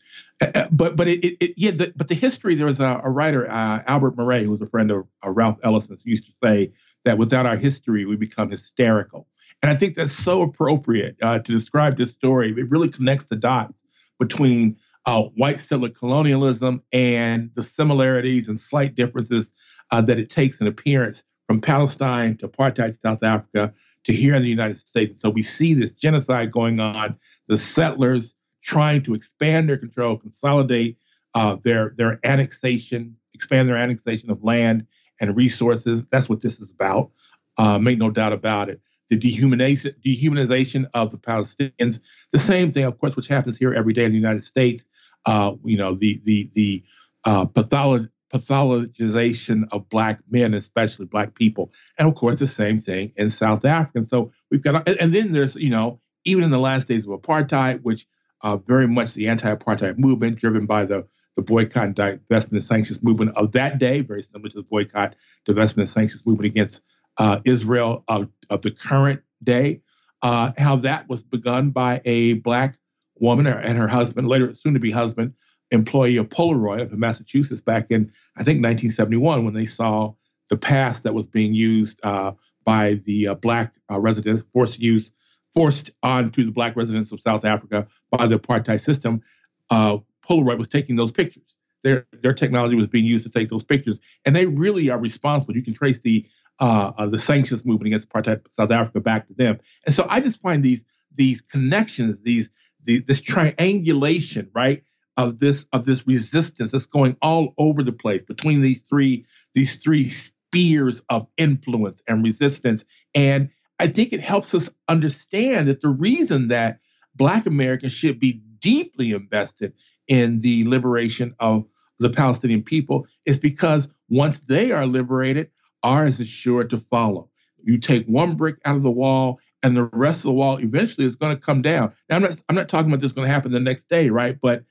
[0.70, 3.82] but but it, it yeah, the, but the history there was a, a writer uh,
[3.86, 6.72] Albert Murray who was a friend of uh, Ralph Ellison used to say
[7.04, 9.28] that without our history we become hysterical,
[9.62, 12.50] and I think that's so appropriate uh, to describe this story.
[12.50, 13.84] It really connects the dots
[14.18, 14.76] between
[15.06, 19.52] uh, white settler colonialism and the similarities and slight differences
[19.90, 23.74] uh, that it takes in appearance from Palestine to apartheid South Africa
[24.04, 25.20] to here in the United States.
[25.20, 30.96] So we see this genocide going on, the settlers trying to expand their control, consolidate
[31.34, 34.86] uh, their their annexation, expand their annexation of land
[35.20, 36.06] and resources.
[36.06, 37.10] That's what this is about.
[37.58, 38.80] Uh, make no doubt about it.
[39.10, 42.00] The dehumanization, dehumanization of the Palestinians.
[42.30, 44.86] The same thing, of course, which happens here every day in the United States.
[45.26, 46.82] Uh, you know, the the the
[47.26, 53.12] uh, patholo- pathologization of black men, especially black people, and of course the same thing
[53.16, 53.92] in South Africa.
[53.96, 57.10] And so we've got, and then there's you know even in the last days of
[57.10, 58.06] apartheid, which
[58.42, 63.36] uh, very much the anti-apartheid movement driven by the the boycott, divestment, and sanctions movement
[63.36, 65.14] of that day, very similar to the boycott,
[65.48, 66.82] divestment, and sanctions movement against
[67.18, 69.80] uh, Israel of, of, the current day.
[70.20, 72.76] Uh, how that was begun by a black
[73.18, 75.34] woman and her husband, later soon to be husband,
[75.72, 80.14] employee of Polaroid up in Massachusetts back in, I think, 1971, when they saw
[80.48, 82.32] the pass that was being used uh,
[82.64, 85.12] by the uh, black uh, residents, forced use,
[85.54, 89.22] forced onto the black residents of South Africa by the apartheid system.
[89.70, 91.56] Uh, Polaroid was taking those pictures.
[91.82, 95.56] Their their technology was being used to take those pictures, and they really are responsible.
[95.56, 96.26] You can trace the
[96.60, 99.58] uh, uh, the sanctions movement against apartheid South Africa back to them.
[99.84, 102.50] And so I just find these these connections, these
[102.84, 104.84] the, this triangulation, right,
[105.16, 109.76] of this of this resistance that's going all over the place between these three these
[109.76, 112.84] three spheres of influence and resistance.
[113.14, 116.78] And I think it helps us understand that the reason that
[117.14, 119.72] Black Americans should be deeply invested
[120.08, 121.66] in the liberation of
[121.98, 125.50] the Palestinian people is because once they are liberated,
[125.82, 127.28] ours is sure to follow.
[127.62, 131.06] You take one brick out of the wall and the rest of the wall eventually
[131.06, 131.92] is going to come down.
[132.08, 134.38] Now, I'm not, I'm not talking about this going to happen the next day, right?
[134.40, 134.64] But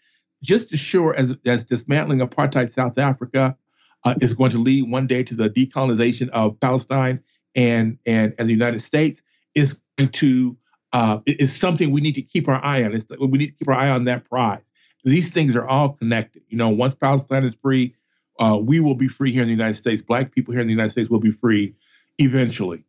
[0.43, 3.55] just as sure as, as dismantling apartheid South Africa
[4.03, 7.21] uh, is going to lead one day to the decolonization of Palestine
[7.55, 9.21] and, and, and the United States,
[9.55, 10.57] is going to
[10.93, 12.93] uh, is something we need to keep our eye on.
[12.93, 14.71] It's, we need to keep our eye on that prize.
[15.03, 16.43] These things are all connected.
[16.49, 17.95] You know, once Palestine is free,
[18.39, 20.01] uh, we will be free here in the United States.
[20.01, 21.75] Black people here in the United States will be free
[22.17, 22.83] eventually.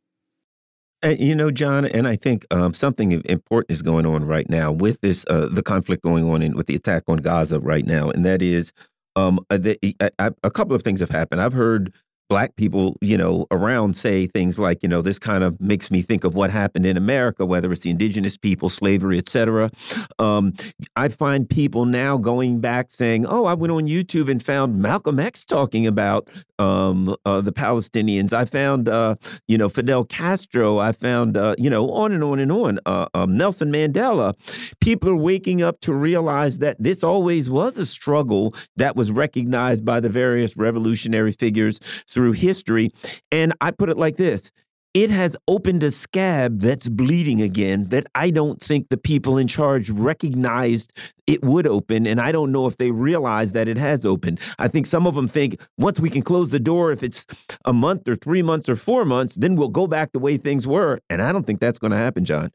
[1.03, 4.70] And, you know, Jon, and I think um, something important is going on right now
[4.70, 8.09] with this, uh, the conflict going on in, with the attack on Gaza right now,
[8.11, 8.72] and that is
[9.16, 11.40] um, a, a, a couple of things have happened.
[11.40, 11.92] I've heard
[12.32, 16.00] black people, you know, around say things like, you know, this kind of makes me
[16.00, 19.70] think of what happened in America, whether it's the indigenous people, slavery, etc.
[20.18, 20.54] Um,
[20.96, 25.20] I find people now going back saying, "Oh, I went on YouTube and found Malcolm
[25.20, 26.26] X talking about
[26.62, 28.32] um, uh, the Palestinians.
[28.32, 29.16] I found, uh,
[29.48, 30.78] you know, Fidel Castro.
[30.78, 32.78] I found, uh, you know, on and on and on.
[32.86, 34.34] Uh, um, Nelson Mandela.
[34.80, 39.84] People are waking up to realize that this always was a struggle that was recognized
[39.84, 42.88] by the various revolutionary figures through through history.
[43.32, 44.52] And I put it like this
[44.94, 49.48] it has opened a scab that's bleeding again that I don't think the people in
[49.48, 50.92] charge recognized
[51.26, 52.06] it would open.
[52.06, 54.38] And I don't know if they realize that it has opened.
[54.58, 57.24] I think some of them think once we can close the door, if it's
[57.64, 60.66] a month or three months or four months, then we'll go back the way things
[60.66, 61.00] were.
[61.08, 62.52] And I don't think that's going to happen, Jon.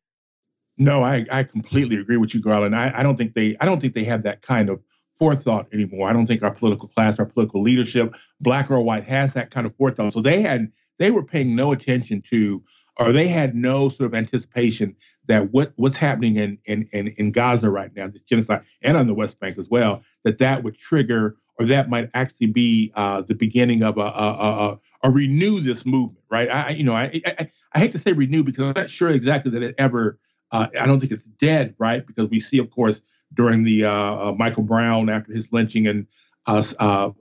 [0.77, 2.75] No, I, I completely agree with you, Garland.
[2.75, 4.79] I, I don't think they I don't think they have that kind of
[5.17, 6.09] forethought anymore.
[6.09, 9.65] I don't think our political class, our political leadership, black or white, has that kind
[9.65, 10.13] of forethought.
[10.13, 12.63] So they had they were paying no attention to,
[12.97, 14.95] or they had no sort of anticipation
[15.27, 19.07] that what what's happening in in in, in Gaza right now, the genocide, and on
[19.07, 23.21] the West Bank as well, that that would trigger or that might actually be uh,
[23.21, 26.49] the beginning of a, a, a, a, renew this movement, right?
[26.49, 29.51] I, you know, I, I, I hate to say renew because I'm not sure exactly
[29.51, 30.19] that it ever.
[30.51, 32.05] Uh, I don't think it's dead, right?
[32.05, 33.01] Because we see, of course,
[33.33, 36.07] during the uh, uh, Michael Brown after his lynching in
[36.45, 37.11] uh,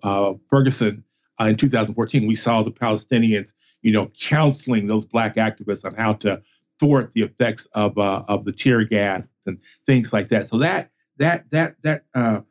[0.49, 1.05] Ferguson
[1.41, 2.27] in 2014.
[2.27, 3.53] We saw the Palestinians,
[3.83, 6.43] you know, counseling those black activists on how to
[6.79, 10.49] thwart the effects of of the tear gas and things like that.
[10.49, 12.45] So that that that that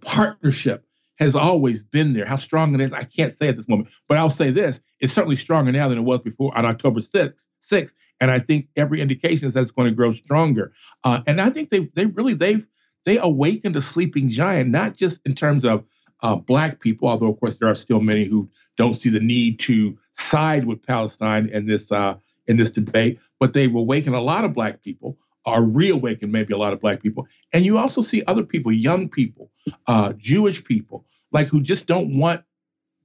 [0.00, 0.84] partnership
[1.18, 2.26] has always been there.
[2.26, 3.90] How strong it is, I can't say at this moment.
[4.08, 7.46] But I'll say this: it's certainly stronger now than it was before on October 6th.
[7.62, 10.72] 6th and I think every indication is that it's going to grow stronger.
[11.04, 12.66] Uh, and I think they they really they've
[13.08, 15.82] they awakened a sleeping giant, not just in terms of
[16.20, 19.58] uh, black people, although of course there are still many who don't see the need
[19.60, 24.44] to side with Palestine in this uh, in this debate, but they've awakened a lot
[24.44, 28.22] of black people, or reawakened maybe a lot of black people, and you also see
[28.26, 29.50] other people, young people,
[29.86, 32.42] uh, Jewish people, like who just don't want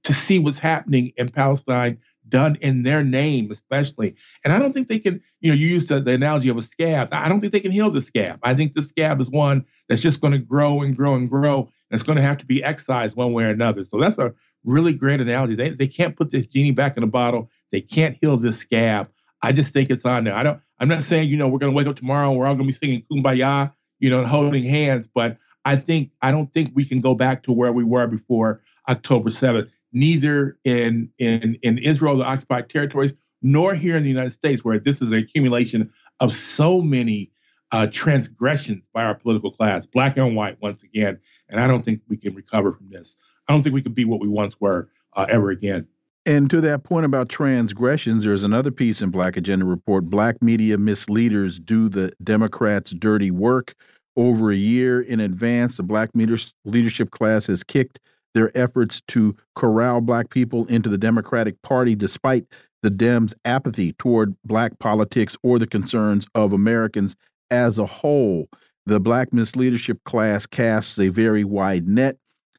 [0.02, 1.98] to see what's happening in Palestine
[2.28, 4.16] done in their name, especially.
[4.44, 6.62] And I don't think they can, you know, you used the, the, analogy of a
[6.62, 7.08] scab.
[7.12, 8.40] I don't think they can heal the scab.
[8.42, 11.60] I think the scab is one that's just going to grow and grow and grow.
[11.60, 13.84] And it's going to have to be excised one way or another.
[13.84, 15.54] So that's a really great analogy.
[15.54, 17.50] They, they can't put this genie back in the bottle.
[17.70, 19.10] They can't heal this scab.
[19.42, 20.34] I just think it's on there.
[20.34, 22.46] I don't, I'm not saying, you know, we're going to wake up tomorrow and we're
[22.46, 25.08] all going to be singing kumbaya, you know, and holding hands.
[25.12, 28.62] But I think, I don't think we can go back to where we were before
[28.88, 34.30] October 7th neither in in in Israel, the occupied territories, nor here in the United
[34.30, 35.90] States, where this is an accumulation
[36.20, 37.30] of so many
[37.72, 41.18] uh, transgressions by our political class, black and white, once again.
[41.48, 43.16] And I don't think we can recover from this.
[43.48, 45.86] I don't think we can be what we once were uh, ever again.
[46.26, 50.78] And to that point about transgressions, there's another piece in Black Agenda Report Black media
[50.78, 53.74] misleaders do the Democrats' dirty work.
[54.16, 57.98] Over a year in advance, the Black leadership class has kicked
[58.34, 62.44] their efforts to corral black people into the Democratic Party despite
[62.82, 67.16] the Dems' apathy toward black politics or the concerns of Americans
[67.50, 68.48] as a whole.
[68.86, 72.18] The black misleadership class casts a very wide net,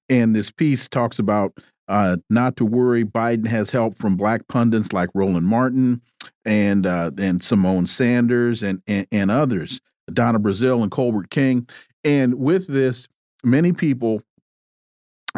[0.10, 1.54] and this piece talks about
[1.88, 3.06] uh, not to worry.
[3.06, 6.02] Biden has help from black pundits like Roland Martin
[6.44, 9.80] and uh, and Symone Sanders and, and and others,
[10.12, 11.68] Donna Brazile and Colbert King.
[12.04, 13.08] And with this,
[13.44, 14.24] many people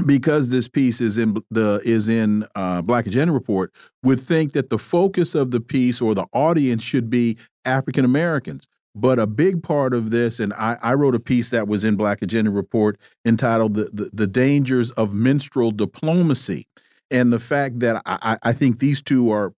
[0.05, 3.71] because this piece is in the is in uh, Black Agenda Report,
[4.03, 8.67] would think that the focus of the piece or the audience should be African Americans.
[8.95, 11.97] But a big part of this, and I, I, wrote a piece that was in
[11.97, 16.65] Black Agenda Report entitled "The the, the Dangers of Minstrel Diplomacy,"
[17.11, 19.53] and the fact that I, I think these two are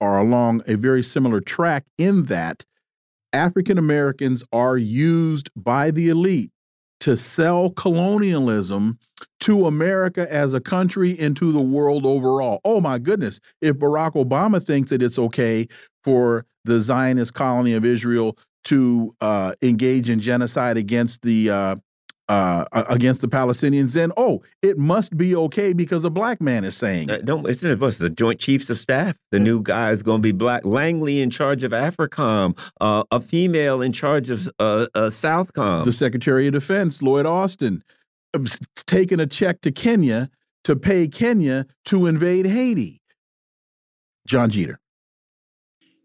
[0.00, 2.64] are along a very similar track in that
[3.32, 6.52] African Americans are used by the elite
[7.04, 8.98] to sell colonialism
[9.38, 12.62] to America as a country and to the world overall.
[12.64, 13.40] Oh my goodness.
[13.60, 15.68] If Barack Obama thinks that it's okay
[16.02, 21.76] for the Zionist colony of Israel to uh, engage in genocide against the uh,
[22.28, 26.76] uh, against the Palestinians, then oh, it must be okay because a black man is
[26.76, 27.10] saying.
[27.10, 29.16] Uh, don't isn't it what's the Joint Chiefs of Staff?
[29.30, 30.64] The new guy is going to be black.
[30.64, 35.84] Langley in charge of AFRICOM, uh, a female in charge of uh, uh, Southcom.
[35.84, 37.82] The Secretary of Defense, Lloyd Austin,
[38.34, 38.46] um,
[38.86, 40.30] taking a check to Kenya
[40.64, 43.00] to pay Kenya to invade Haiti.
[44.26, 44.80] Jon Jeter.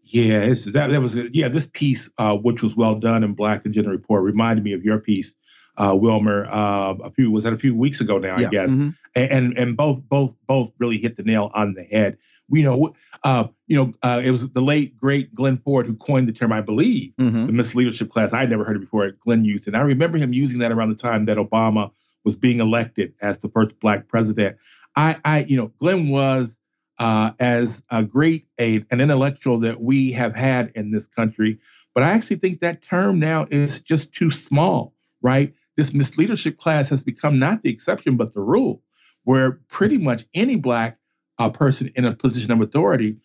[0.04, 1.48] Yeah, that, that was yeah.
[1.48, 4.98] This piece, uh, which was well done in Black Agenda Report, reminded me of your
[4.98, 5.36] piece
[5.80, 8.48] uh, Wilmer uh, a few was that a few weeks ago now, yeah.
[8.48, 8.90] I guess, mm-hmm.
[9.14, 12.18] and and both both both really hit the nail on the head.
[12.48, 16.26] We know, uh, you know, uh, it was the late great Glen Ford who coined
[16.26, 17.46] the term, I believe, mm-hmm.
[17.46, 18.32] the misleadership class.
[18.32, 19.10] I had never heard it before.
[19.24, 21.90] Glen used, and I remember him using that around the time that Obama
[22.24, 24.56] was being elected as the first black president.
[24.96, 26.60] I, I you know, Glenn was
[26.98, 31.58] uh, as a great a, an intellectual that we have had in this country,
[31.94, 35.54] but I actually think that term now is just too small, right?
[35.80, 38.82] This misleadership class has become not the exception but the rule,
[39.24, 40.98] where pretty much any black
[41.38, 43.16] uh, person in a position of authority,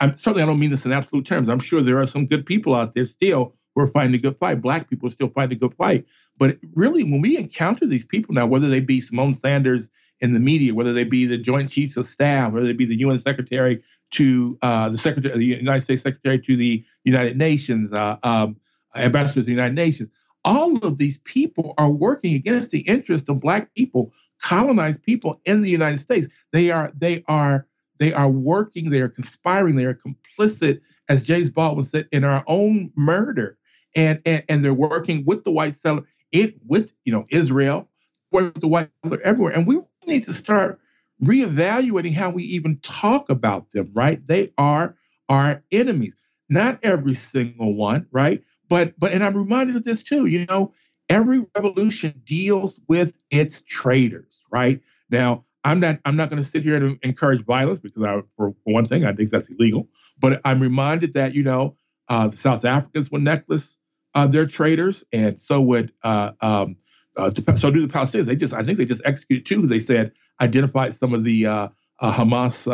[0.00, 1.48] I'm certainly I don't mean this in absolute terms.
[1.48, 4.38] I'm sure there are some good people out there still who are fighting a good
[4.38, 4.62] fight.
[4.62, 6.06] Black people are still fighting a good fight.
[6.38, 9.90] But really, when we encounter these people now, whether they be Symone Sanders
[10.20, 12.98] in the media, whether they be the Joint Chiefs of Staff, whether they be the
[13.00, 13.82] UN Secretary
[14.12, 18.56] to uh, the Secretary, of the United States Secretary to the United Nations, uh, um,
[18.94, 20.08] ambassadors to the United Nations,
[20.44, 24.12] all of these people are working against the interest of black people,
[24.42, 26.28] colonized people in the United States.
[26.52, 27.66] They are they are
[27.98, 32.44] they are working, they are conspiring, they are complicit, as James Baldwin said, in our
[32.46, 33.56] own murder.
[33.96, 37.88] And and, and they're working with the white settler, it with you know Israel,
[38.32, 39.52] with the white settler everywhere.
[39.52, 40.80] And we need to start
[41.22, 44.24] reevaluating how we even talk about them, right?
[44.26, 44.96] They are
[45.28, 46.16] our enemies.
[46.50, 48.42] Not every single one, right?
[48.68, 50.26] But but and I'm reminded of this too.
[50.26, 50.72] You know,
[51.08, 54.80] every revolution deals with its traitors, right?
[55.10, 58.54] Now, I'm not I'm not going to sit here and encourage violence because I, for,
[58.64, 59.88] one thing, I think that's illegal.
[60.18, 61.76] But I'm reminded that you know
[62.08, 63.78] uh, the South Africans would necklace
[64.14, 66.76] uh, their traitors, and so would uh, um,
[67.16, 68.26] uh, so do the Palestinians.
[68.26, 69.66] They just, I think they just executed two.
[69.66, 71.68] They said identified some of the uh,
[72.00, 72.66] uh, Hamas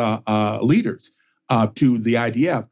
[0.63, 1.13] leaders
[1.49, 2.67] to the IDF.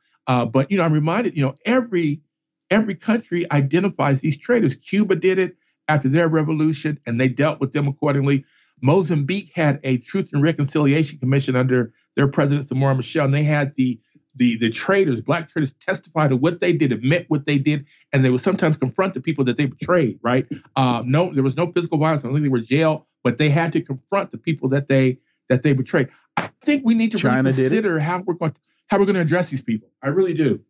[0.51, 2.21] but you know, I'm reminded, you know, every
[2.69, 4.75] every country identifies these traitors.
[4.75, 8.45] Cuba did it after their revolution, and they dealt with them accordingly.
[8.81, 13.75] Mozambique had a Truth and Reconciliation Commission under their president Samora Machel, and they had
[13.75, 13.99] the
[14.35, 18.23] the the traitors, black traitors, testify to what they did, admit what they did, and
[18.23, 20.19] they would sometimes confront the people that they betrayed.
[20.21, 20.47] Right?
[20.75, 22.23] Uh, no, there was no physical violence.
[22.23, 25.19] I don't think they were jailed, but they had to confront the people that they
[25.49, 26.09] that they betrayed.
[26.37, 29.21] I think we need to really consider how we're going to, how we're going to
[29.21, 29.89] address these people.
[30.01, 30.61] I really do.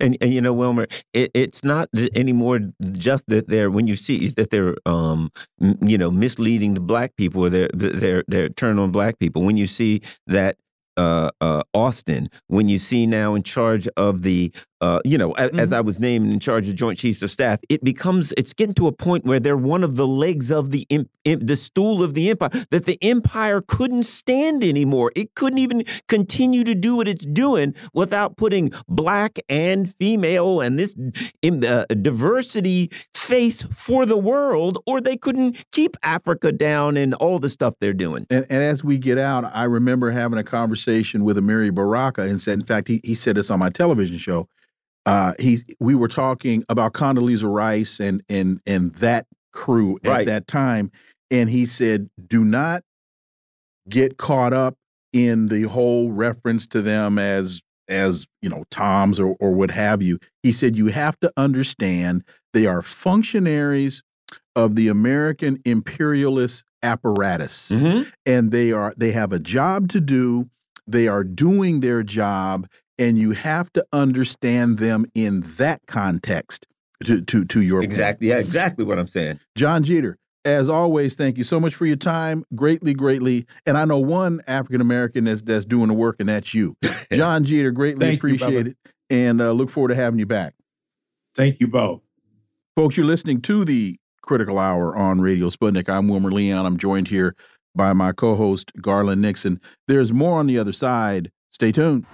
[0.00, 2.60] And, and you know, Wilmer, it, it's not anymore
[2.92, 5.30] just that they're when you see that they're um
[5.80, 9.42] you know misleading the black people or they're they're they're turn on black people.
[9.44, 10.56] When you see that
[10.96, 15.50] uh, uh, Austin, when you see now in charge of the, uh, you know, as,
[15.50, 15.62] mm -hmm.
[15.62, 18.74] as, I was named in charge of Joint Chiefs of Staff, it becomes it's getting
[18.74, 20.86] to a point where they're one of the legs of the
[21.24, 25.12] the stool of the empire that the empire couldn't stand anymore.
[25.14, 30.78] It couldn't even continue to do what it's doing without putting black and female and
[30.78, 30.94] this
[31.44, 37.50] uh, diversity face for the world, or they couldn't keep Africa down and all the
[37.50, 38.26] stuff they're doing.
[38.30, 42.22] And, and as we get out, I remember having a conversation conversation with Amiri Baraka
[42.22, 44.48] and said, in fact, he, he said this on my television show.
[45.06, 50.26] Uh, he we were talking about Condoleezza Rice and and and that crew at right.
[50.26, 50.90] that time,
[51.30, 52.82] and he said, do not
[53.88, 54.76] get caught up
[55.12, 60.00] in the whole reference to them as as you know toms or, or what have
[60.00, 62.22] you he said you have to understand
[62.54, 64.04] they are functionaries
[64.54, 68.06] of the american imperialist apparatus mm -hmm.
[68.24, 70.48] and they are they have a job to do
[70.90, 72.66] they are doing their job,
[73.00, 76.66] and you have to understand them in that context.
[77.04, 78.38] To to to your exactly, point.
[78.38, 79.40] yeah, exactly what I'm saying.
[79.56, 82.44] Jon Jeter, as always, thank you so much for your time.
[82.54, 86.52] Greatly, greatly, and I know one African American that's that's doing the work, and that's
[86.52, 86.76] you,
[87.12, 87.70] Jon Jeter.
[87.70, 90.52] Greatly appreciate you, it, and uh, look forward to having you back.
[91.34, 92.02] Thank you both,
[92.76, 92.98] folks.
[92.98, 95.88] You're listening to the Critical Hour on Radio Sputnik.
[95.88, 96.66] I'm Wilmer Leon.
[96.66, 97.34] I'm joined here
[97.74, 99.58] by my co host, Garland Nixon.
[99.88, 101.30] There's more on the other side.
[101.50, 102.04] Stay tuned.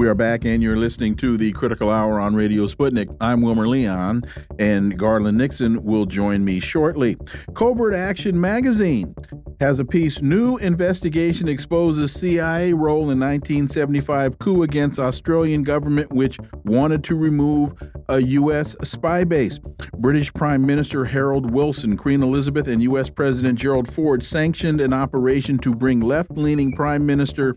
[0.00, 3.14] We are back, and you're listening to the Critical Hour on Radio Sputnik.
[3.20, 4.22] I'm Wilmer Leon,
[4.58, 7.18] and Garland Nixon will join me shortly.
[7.52, 9.14] Covert Action Magazine
[9.60, 16.38] has a piece New investigation exposes CIA role in 1975 coup against Australian government, which
[16.64, 17.74] wanted to remove
[18.08, 18.74] a U.S.
[18.82, 19.60] spy base.
[19.98, 23.10] British Prime Minister Harold Wilson, Queen Elizabeth, and U.S.
[23.10, 27.54] President Gerald Ford sanctioned an operation to bring left leaning Prime Minister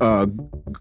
[0.00, 0.26] uh,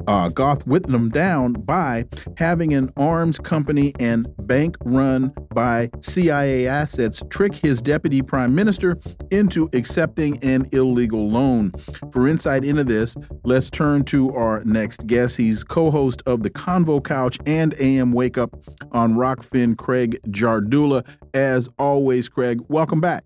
[0.08, 2.06] uh, Gough Whitlam down by
[2.38, 8.98] having an arms company and bank run by CIA assets trick his deputy prime minister
[9.32, 11.72] into accepting an illegal loan.
[12.12, 15.38] For insight into this, let's turn to our next guest.
[15.38, 18.56] He's co host of the Convo Couch and AM Wake Up
[18.92, 21.06] on Rokfin, Craig Jardula.
[21.34, 23.24] As always, Craig, welcome back.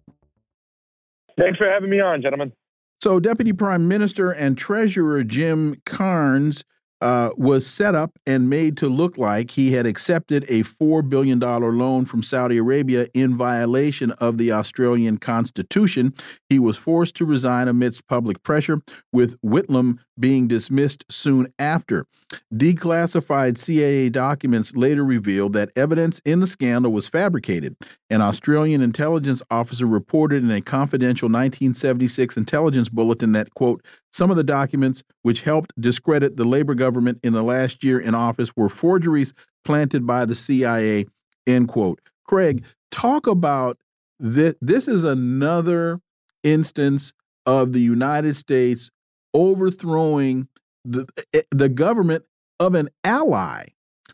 [1.38, 2.54] Thanks for having me on, gentlemen.
[3.02, 6.64] So, Deputy Prime Minister and Treasurer Jim Cairns
[7.02, 11.40] uh, was set up and made to look like he had accepted a $4 billion
[11.40, 16.14] loan from Saudi Arabia in violation of the Australian Constitution.
[16.50, 18.82] He was forced to resign amidst public pressure,
[19.12, 22.06] with Whitlam being dismissed soon after.
[22.54, 27.76] Declassified CIA documents later revealed that evidence in the scandal was fabricated.
[28.10, 33.84] An Australian intelligence officer reported in a confidential 1976 intelligence bulletin that, quote,
[34.16, 38.16] some of the documents which helped discredit the Labor government in the last year in
[38.16, 39.34] office were forgeries
[39.66, 41.06] planted by the CIA,
[41.46, 42.00] end quote.
[42.24, 43.78] Craig, talk about
[44.18, 44.56] this.
[44.62, 46.00] This is another
[46.44, 47.12] instance
[47.46, 48.90] of the United States
[49.34, 50.48] overthrowing
[50.86, 52.24] the, eh, the government
[52.62, 53.66] of an ally.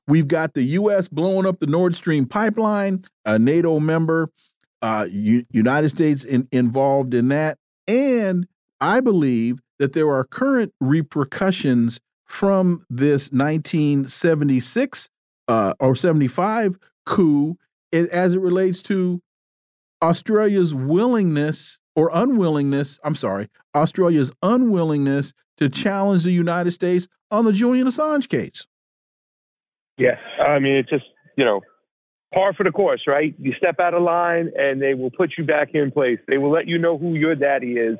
[0.07, 1.09] We've got the U.S.
[1.09, 4.31] blowing up the Nord Stream pipeline, a NATO member,
[4.81, 7.59] uh, United States in, involved in that.
[7.87, 8.47] And
[8.79, 15.09] I believe that there are current repercussions from this 1976
[15.47, 17.57] uh, or 75 coup
[17.91, 19.21] as it relates to
[20.03, 27.51] Australia's willingness or unwillingness, I'm sorry, Australia's unwillingness to challenge the United States on the
[27.51, 28.67] Julian Assange case.
[29.97, 31.05] Yeah, I mean, it's just
[31.35, 31.61] you know,
[32.33, 33.33] par for the course, right?
[33.39, 36.19] You step out of line, and they will put you back in place.
[36.27, 37.97] They will let you know who your daddy is.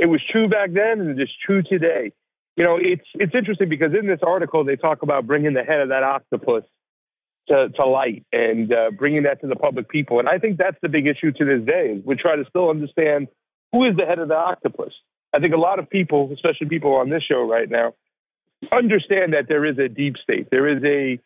[0.00, 2.12] It was true back then, and it's true today.
[2.56, 5.80] You know, it's it's interesting because in this article they talk about bringing the head
[5.80, 6.64] of that octopus
[7.48, 10.18] to, to light and uh, bringing that to the public people.
[10.18, 12.70] And I think that's the big issue to this day is we try to still
[12.70, 13.28] understand
[13.72, 14.92] who is the head of the octopus.
[15.34, 17.92] I think a lot of people, especially people on this show right now,
[18.72, 20.48] understand that there is a deep state.
[20.50, 21.20] There is a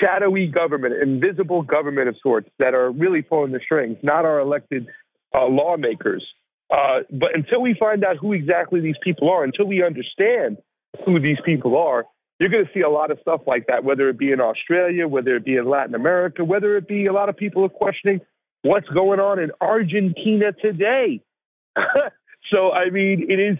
[0.00, 4.88] shadowy government, invisible government of sorts that are really pulling the strings, not our elected
[5.34, 6.24] uh, lawmakers.
[6.70, 10.58] Uh, but until we find out who exactly these people are, until we understand
[11.04, 12.04] who these people are,
[12.40, 15.06] you're going to see a lot of stuff like that, whether it be in Australia,
[15.06, 18.20] whether it be in Latin America, whether it be a lot of people are questioning
[18.62, 21.20] what's going on in Argentina today.
[22.50, 23.58] so, I mean, it is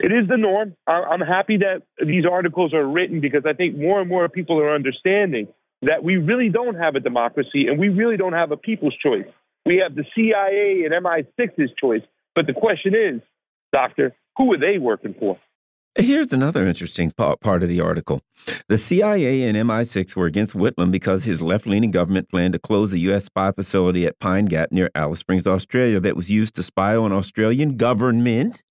[0.00, 0.76] it is the norm.
[0.86, 4.74] I'm happy that these articles are written because I think more and more people are
[4.74, 5.48] understanding
[5.82, 9.26] that we really don't have a democracy and we really don't have a people's choice.
[9.64, 12.02] We have the CIA and MI6's choice.
[12.34, 13.20] But the question is,
[13.72, 15.38] doctor, who are they working for?
[15.96, 18.20] Here's another interesting part of the article.
[18.68, 22.92] The CIA and MI6 were against Whitlam because his left leaning government planned to close
[22.92, 23.26] a U.S.
[23.26, 27.12] spy facility at Pine Gap near Alice Springs, Australia, that was used to spy on
[27.12, 28.64] Australian government.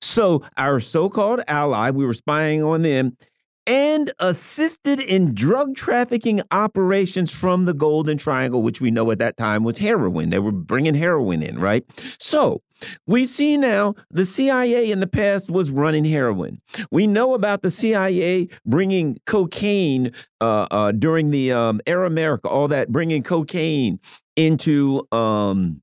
[0.00, 3.18] So, our so called ally, we were spying on them,
[3.66, 9.36] and assisted in drug trafficking operations from the Golden Triangle, which we know at that
[9.36, 10.30] time was heroin.
[10.30, 11.84] They were bringing heroin in, right?
[12.18, 12.62] So,
[13.06, 16.60] we see now the CIA in the past was running heroin.
[16.90, 22.90] We know about the CIA bringing cocaine uh, uh, during the um, America, all that,
[22.90, 24.00] bringing cocaine
[24.36, 25.82] into um,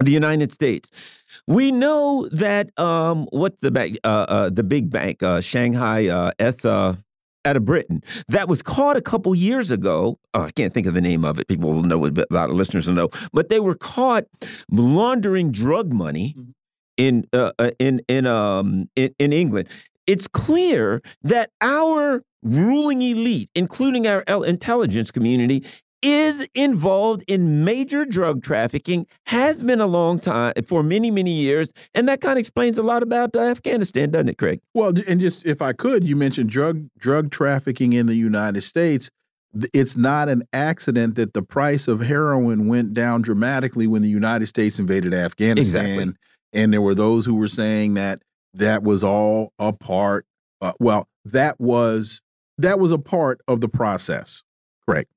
[0.00, 0.90] the United States.
[1.46, 6.64] We know that um, what's the bank, uh, uh, the big bank, uh, Shanghai S
[6.64, 6.96] uh,
[7.46, 10.18] out of Britain that was caught a couple years ago.
[10.34, 11.48] Oh, I can't think of the name of it.
[11.48, 13.08] People will know it, a lot of listeners will know.
[13.32, 14.24] But they were caught
[14.70, 16.50] laundering drug money mm-hmm.
[16.98, 19.68] in uh, uh, in in um in, in England.
[20.06, 25.64] It's clear that our ruling elite, including our intelligence community,
[26.06, 31.72] is involved in major drug trafficking, has been a long time for many, many years.
[31.96, 34.60] And that kind of explains a lot about uh, Afghanistan, doesn't it, Craig?
[34.72, 39.10] Well, and just if I could, you mentioned drug drug trafficking in the United States.
[39.74, 44.46] It's not an accident that the price of heroin went down dramatically when the United
[44.46, 45.86] States invaded Afghanistan.
[45.86, 46.14] Exactly.
[46.52, 48.22] And there were those who were saying that
[48.54, 50.24] that was all a part.
[50.60, 52.20] Uh, well, that was
[52.58, 54.42] that was a part of the process.
[54.86, 55.10] Correct.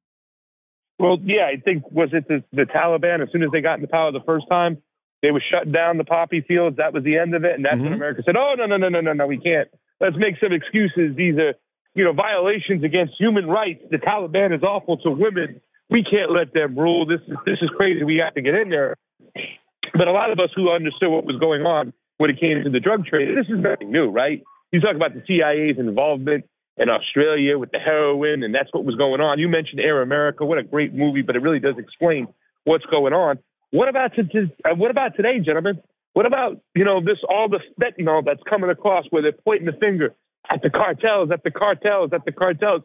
[1.00, 3.24] Well, yeah, I think was it the, the Taliban?
[3.24, 4.82] As soon as they got into power the first time,
[5.22, 6.78] they were shutting down the poppy fields.
[6.78, 7.84] That was the end of it, and that's mm -hmm.
[7.84, 8.02] when mm-hmm.
[8.02, 9.70] America said, "Oh no, no, no, no, no, no, we can't.
[10.00, 11.16] Let's make some excuses.
[11.16, 11.54] These are,
[11.96, 13.82] you know, violations against human rights.
[13.90, 15.62] The Taliban is awful to women.
[15.90, 17.06] We can't let them rule.
[17.06, 18.04] This is this is crazy.
[18.04, 18.96] We have to get in there."
[20.00, 22.70] But a lot of us who understood what was going on when it came to
[22.70, 24.40] the drug trade, this is nothing new, right?
[24.72, 26.42] You talk about the CIA's involvement
[26.80, 29.38] in Australia with the heroin, and that's what was going on.
[29.38, 30.46] You mentioned Air America.
[30.46, 32.28] What a great movie, but it really does explain
[32.64, 33.40] what's going on.
[33.72, 34.22] What about to,
[34.66, 35.82] uh, what about today, gentlemen?
[36.14, 39.78] What about you know this all the fentanyl that's coming across where they're pointing the
[39.80, 40.16] finger
[40.50, 42.82] at the cartels, at the cartels, at the cartels?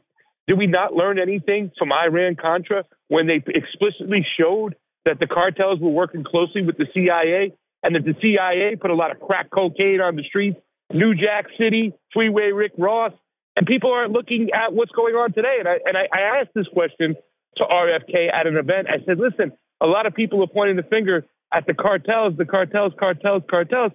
[0.46, 4.74] Did we not learn anything from Iran Contra when they explicitly showed
[5.06, 8.94] that the cartels were working closely with the CIA and that the CIA put a
[8.94, 10.58] lot of crack cocaine on the streets?
[10.92, 13.12] New Jack City, Freeway Rick Ross,
[13.56, 15.56] and people aren't looking at what's going on today.
[15.58, 17.14] And I and I, I asked this question
[17.56, 18.88] to RFK at an event.
[18.88, 22.44] I said, listen, a lot of people are pointing the finger at the cartels, the
[22.44, 23.92] cartels, cartels, cartels,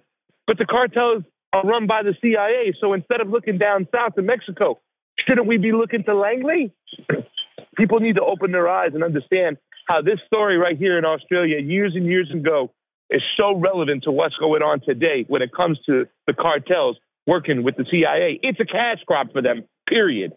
[0.47, 2.73] but the cartels are run by the CIA.
[2.79, 4.79] So instead of looking down south to Mexico,
[5.27, 6.73] shouldn't we be looking to Langley?
[7.77, 9.57] people need to open their eyes and understand
[9.87, 12.71] how this story right here in Australia, years and years ago,
[13.09, 16.97] is so relevant to what's going on today when it comes to the cartels
[17.29, 18.39] working with the CIA.
[18.41, 19.63] It's a cash crop for them.
[19.87, 20.33] Period.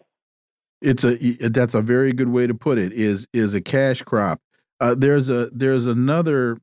[0.81, 1.15] It's a
[1.49, 2.93] that's a very good way to put it.
[2.93, 4.39] Is is a cash crop.
[4.79, 6.57] Uh, there's a there's another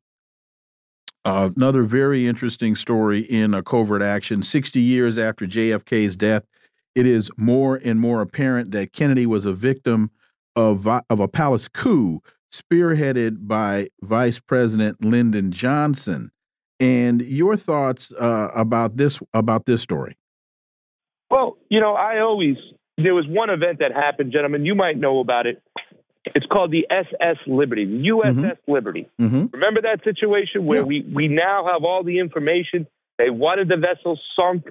[1.25, 4.43] uh, another very interesting story in a covert action.
[4.43, 6.45] Sixty years after JFK's death,
[6.95, 10.11] it is more and more apparent that Kennedy was a victim
[10.55, 12.21] of of a palace coup
[12.53, 16.31] spearheaded by Vice President Lyndon Johnson.
[16.79, 20.17] And your thoughts uh, about this about this story?
[21.31, 22.57] Well, you know, I always
[22.97, 24.67] there was one event that happened, gentlemen.
[24.67, 25.63] You might know about it.
[26.25, 28.75] It's called the SS Liberty, the USS mm -hmm.
[28.75, 29.07] Liberty.
[29.19, 29.53] Mm -hmm.
[29.53, 30.91] Remember that situation where yeah.
[30.91, 32.87] we we now have all the information.
[33.17, 34.63] They wanted the vessel sunk.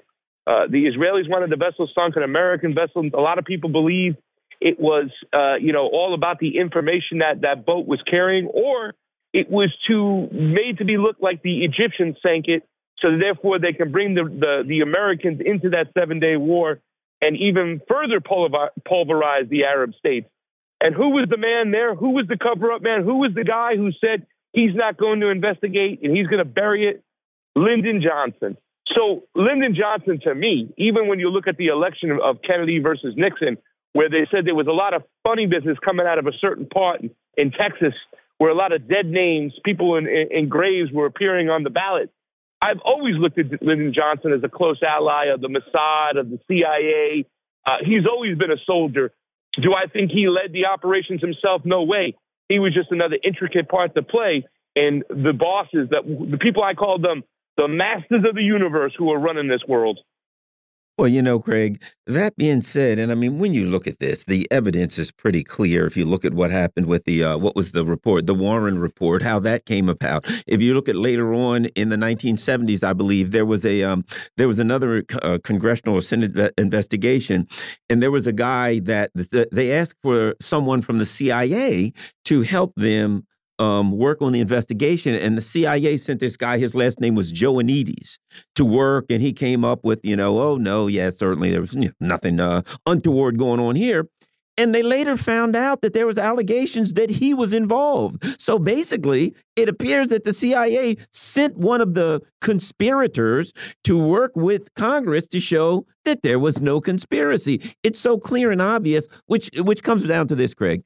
[0.51, 3.01] Uh, the Israelis wanted the vessel sunk, an American vessel.
[3.13, 4.13] A lot of people believe
[4.59, 5.07] it was,
[5.39, 8.93] uh, you know, all about the information that that boat was carrying, or
[9.31, 12.63] it was to made to be look like the Egyptians sank it,
[13.01, 16.79] so therefore they can bring the the, the Americans into that seven day war
[17.21, 20.29] and even further pulverize the Arab states.
[20.81, 21.93] And who was the man there?
[21.93, 23.03] Who was the cover up man?
[23.03, 26.49] Who was the guy who said he's not going to investigate and he's going to
[26.49, 27.03] bury it?
[27.55, 28.55] Lyndon Johnson.
[28.95, 33.13] So Lyndon Johnson, to me, even when you look at the election of Kennedy versus
[33.17, 33.57] Nixon,
[33.93, 36.67] where they said there was a lot of funny business coming out of a certain
[36.67, 37.01] part
[37.37, 37.93] in, Texas,
[38.37, 41.69] where a lot of dead names, people in, in, in, graves were appearing on the
[41.69, 42.11] ballot.
[42.61, 46.39] I've always looked at Lyndon Johnson as a close ally of the Mossad, of the
[46.47, 47.25] CIA.
[47.65, 49.11] Uh, he's always been a soldier.
[49.61, 51.61] Do I think he led the operations himself?
[51.65, 52.15] No way.
[52.49, 54.45] He was just another intricate part to play.
[54.75, 57.23] And the bosses, that the people I called them
[57.59, 59.99] the masters of the universe who are running this world.
[60.99, 64.25] Well, you know, Craig, that being said, and I mean, when you look at this,
[64.25, 65.85] the evidence is pretty clear.
[65.85, 68.79] If you look at what happened with the, uh, what was the report, the Warren
[68.79, 70.25] report, how that came about.
[70.45, 74.03] If you look at later on in the 1970s, I believe there was a, um,
[74.35, 77.47] there was another uh, congressional Senate investigation,
[77.89, 79.11] and there was a guy that
[79.53, 81.93] they asked for someone from the CIA
[82.25, 83.25] to help them
[83.59, 86.57] um, work on the investigation, and the CIA sent this guy.
[86.57, 88.17] His last name was Joanides
[88.55, 91.73] to work, and he came up with, you know, oh no, yeah, certainly there was
[91.73, 94.07] you know, nothing uh, untoward going on here.
[94.57, 98.25] And they later found out that there was allegations that he was involved.
[98.41, 103.53] So basically, it appears that the CIA sent one of the conspirators
[103.85, 107.73] to work with Congress to show that there was no conspiracy.
[107.83, 110.83] It's so clear and obvious, which which comes down to this, Craig.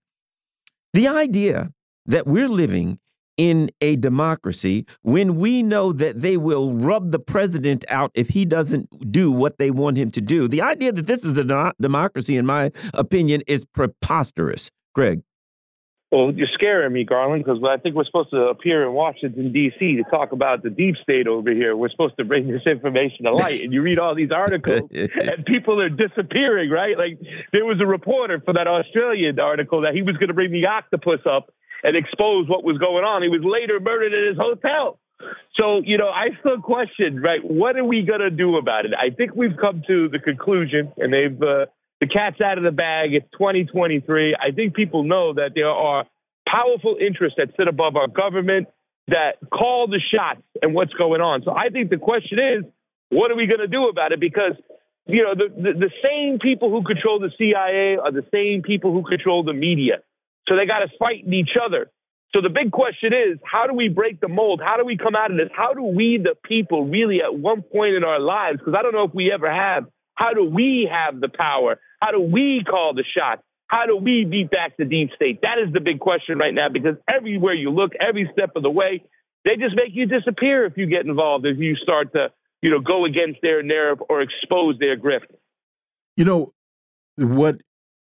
[0.93, 1.71] The idea
[2.05, 2.99] that we're living
[3.37, 8.45] in a democracy when we know that they will rub the president out if he
[8.45, 10.47] doesn't do what they want him to do.
[10.47, 14.69] The idea that this is a democracy, in my opinion, is preposterous.
[14.93, 15.23] Greg.
[16.11, 19.95] Well, you're scaring me, Garland, because I think we're supposed to appear in Washington, D.C.
[19.95, 21.75] to talk about the deep state over here.
[21.75, 23.63] We're supposed to bring this information to light.
[23.63, 26.95] And you read all these articles, and people are disappearing, right?
[26.99, 27.17] Like
[27.51, 30.67] there was a reporter for that Australian article that he was going to bring the
[30.67, 31.51] octopus up
[31.83, 33.21] and expose what was going on.
[33.21, 34.99] He was later murdered at his hotel.
[35.55, 37.39] So, you know, I still question, right?
[37.43, 38.91] What are we going to do about it?
[38.97, 41.67] I think we've come to the conclusion, and they've, uh,
[42.01, 43.13] the cat's out of the bag.
[43.13, 44.35] It's 2023.
[44.35, 46.05] I think people know that there are
[46.47, 48.67] powerful interests that sit above our government
[49.07, 51.43] that call the shots and what's going on.
[51.43, 52.63] So I think the question is,
[53.09, 54.19] what are we going to do about it?
[54.19, 54.53] Because
[55.05, 58.93] you know, the, the, the same people who control the CIA are the same people
[58.93, 59.99] who control the media.
[60.47, 61.89] So they got us fighting each other.
[62.35, 64.59] So the big question is, how do we break the mold?
[64.63, 65.49] How do we come out of this?
[65.55, 68.93] How do we, the people, really at one point in our lives, because I don't
[68.93, 71.79] know if we ever have, how do we have the power?
[72.01, 73.43] How do we call the shots?
[73.67, 75.41] How do we beat back the deep state?
[75.41, 78.69] That is the big question right now, because everywhere you look, every step of the
[78.69, 79.03] way,
[79.45, 82.79] they just make you disappear if you get involved, if you start to, you know,
[82.79, 85.27] go against their narrative or expose their grift.
[86.17, 86.53] You know,
[87.17, 87.61] what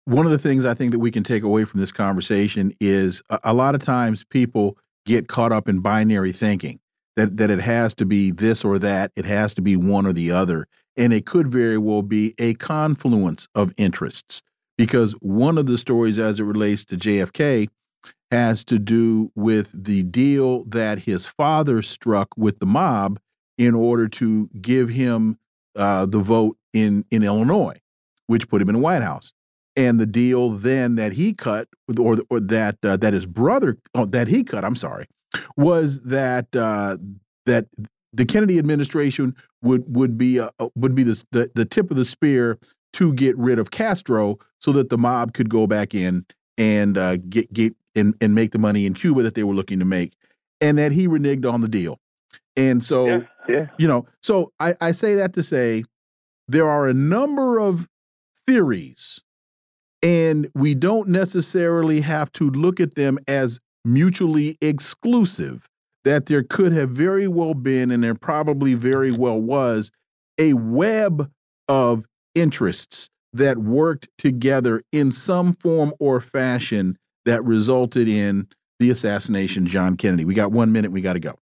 [0.07, 3.23] one of the things I think that we can take away from this conversation is
[3.31, 4.77] a, a, lot of times people
[5.07, 6.81] get caught up in binary thinking
[7.17, 10.13] that that it has to be this or that, it has to be one or
[10.13, 10.67] the other,
[10.97, 14.43] and it could very well be a confluence of interests.
[14.77, 17.69] Because one of the stories, as it relates to JFK,
[18.33, 23.21] has to do with the deal that his father struck with the mob
[23.57, 25.39] in order to give him
[25.77, 27.81] uh, the vote in in Illinois,
[28.27, 29.33] which put him in the White House
[29.77, 31.69] and the deal then that he cut
[31.99, 35.07] or or that uh, that his brother oh, that he cut I'm sorry
[35.57, 36.97] was that uh,
[37.47, 37.67] that
[38.13, 42.05] the Kennedy administration would would be uh, would be the, the the tip of the
[42.05, 42.59] spear
[42.95, 46.25] to get rid of Castro so that the mob could go back in
[46.57, 49.79] and uh, get get and and make the money in Cuba that they were looking
[49.79, 50.13] to make
[50.61, 51.99] and that he reneged on the deal
[52.57, 53.19] and so yeah,
[53.49, 53.67] yeah.
[53.79, 55.85] you know so I, I say that to say
[56.49, 57.89] there are a number of
[58.47, 59.21] theories
[60.05, 65.67] and we don't necessarily have to look at them as mutually exclusive,
[66.05, 69.91] that there could have very well been, and there probably very well was,
[70.39, 71.31] a web
[71.69, 72.05] of
[72.35, 78.47] interests that worked together in some form or fashion that resulted in
[78.79, 80.27] the assassination of John Kennedy.
[80.27, 81.39] We got one minute, we got to go.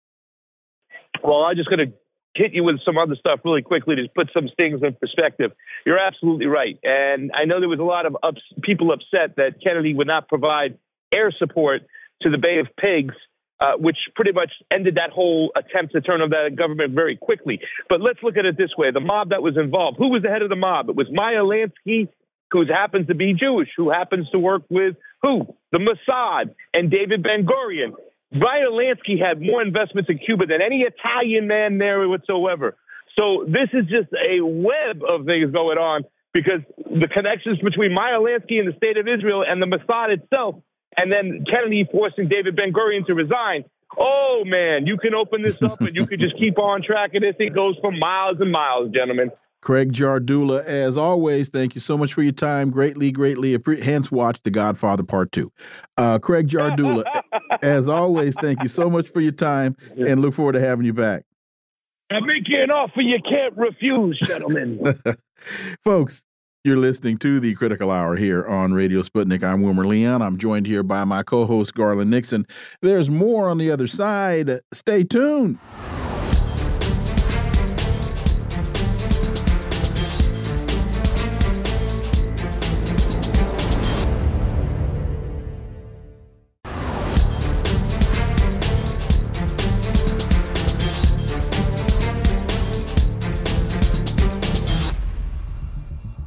[1.24, 1.92] Well, I'm just going to
[2.34, 5.52] hit you with some other stuff really quickly to put some things in perspective.
[5.84, 6.78] You're absolutely right.
[6.82, 10.28] And I know there was a lot of ups, people upset that Kennedy would not
[10.28, 10.78] provide
[11.12, 11.82] air support
[12.22, 13.14] to the Bay of Pigs,
[13.60, 17.60] uh, which pretty much ended that whole attempt to turn over that government very quickly.
[17.88, 20.30] But let's look at it this way the mob that was involved, who was the
[20.30, 20.88] head of the mob?
[20.88, 22.08] It was Meyer Lansky,
[22.50, 25.54] who happens to be Jewish, who happens to work with who?
[25.70, 27.94] The Mossad and David Ben Gurion.
[28.32, 32.76] Meyer Lansky had more investments in Cuba than any Italian man there whatsoever.
[33.18, 38.18] So this is just a web of things going on because the connections between Meyer
[38.18, 40.56] Lansky and the state of Israel and the Mossad itself,
[40.96, 43.64] and then Kennedy forcing David Ben Gurion to resign.
[43.98, 47.36] Oh man, you can open this up and you can just keep on tracking this.
[47.38, 49.30] It goes for miles and miles, gentlemen.
[49.62, 52.70] Craig Jardula, as always, thank you so much for your time.
[52.70, 53.86] Greatly, greatly appreciate.
[53.86, 55.52] Hence, watch The Godfather Part Two.
[55.96, 57.04] Uh, Craig Jardula,
[57.62, 60.92] as always, thank you so much for your time, and look forward to having you
[60.92, 61.24] back.
[62.10, 65.00] I make you an offer you can't refuse, gentlemen.
[65.84, 66.24] Folks,
[66.64, 69.44] you're listening to the Critical Hour here on Radio Sputnik.
[69.44, 70.22] I'm Wilmer Leon.
[70.22, 72.46] I'm joined here by my co host, Garland Nixon.
[72.82, 74.60] There's more on the other side.
[74.72, 75.58] Stay tuned.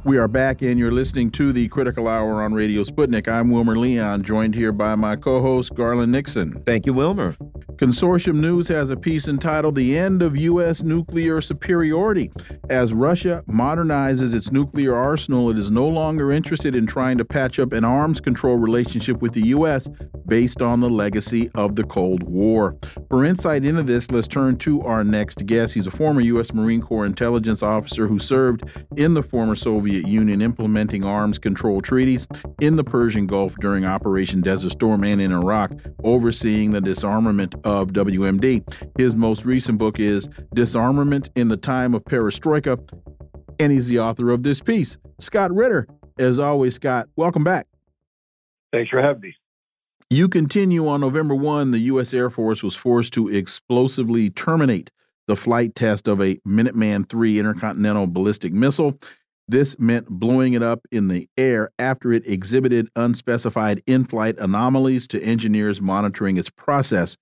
[0.06, 3.26] We are back, and you're listening to the Critical Hour on Radio Sputnik.
[3.26, 6.62] I'm Wilmer Leon, joined here by my co host, Garland Nixon.
[6.64, 7.36] Thank you, Wilmer.
[7.76, 10.82] Consortium News has a piece entitled The End of U.S.
[10.82, 12.30] Nuclear Superiority.
[12.70, 17.58] As Russia modernizes its nuclear arsenal, it is no longer interested in trying to patch
[17.58, 19.88] up an arms control relationship with the U.S.
[20.26, 22.76] based on the legacy of the Cold War.
[23.10, 25.74] For insight into this, let's turn to our next guest.
[25.74, 26.54] He's a former U.S.
[26.54, 28.62] Marine Corps intelligence officer who served
[28.96, 32.26] in the former Soviet Union implementing arms control treaties
[32.60, 35.72] in the Persian Gulf during Operation Desert Storm and in Iraq,
[36.04, 38.62] overseeing the disarmament of WMD.
[38.98, 42.78] His most recent book is Disarmament in the Time of Perestroika,
[43.58, 44.98] and he's the author of this piece.
[45.18, 45.86] Scott Ritter,
[46.18, 47.66] as always, Scott, welcome back.
[48.72, 49.34] Thanks for having me.
[50.08, 52.14] You continue on November 1, the U.S.
[52.14, 54.90] Air Force was forced to explosively terminate
[55.26, 58.98] the flight test of a Minuteman III intercontinental ballistic missile.
[59.48, 65.06] This meant blowing it up in the air after it exhibited unspecified in flight anomalies
[65.08, 67.16] to engineers monitoring its process.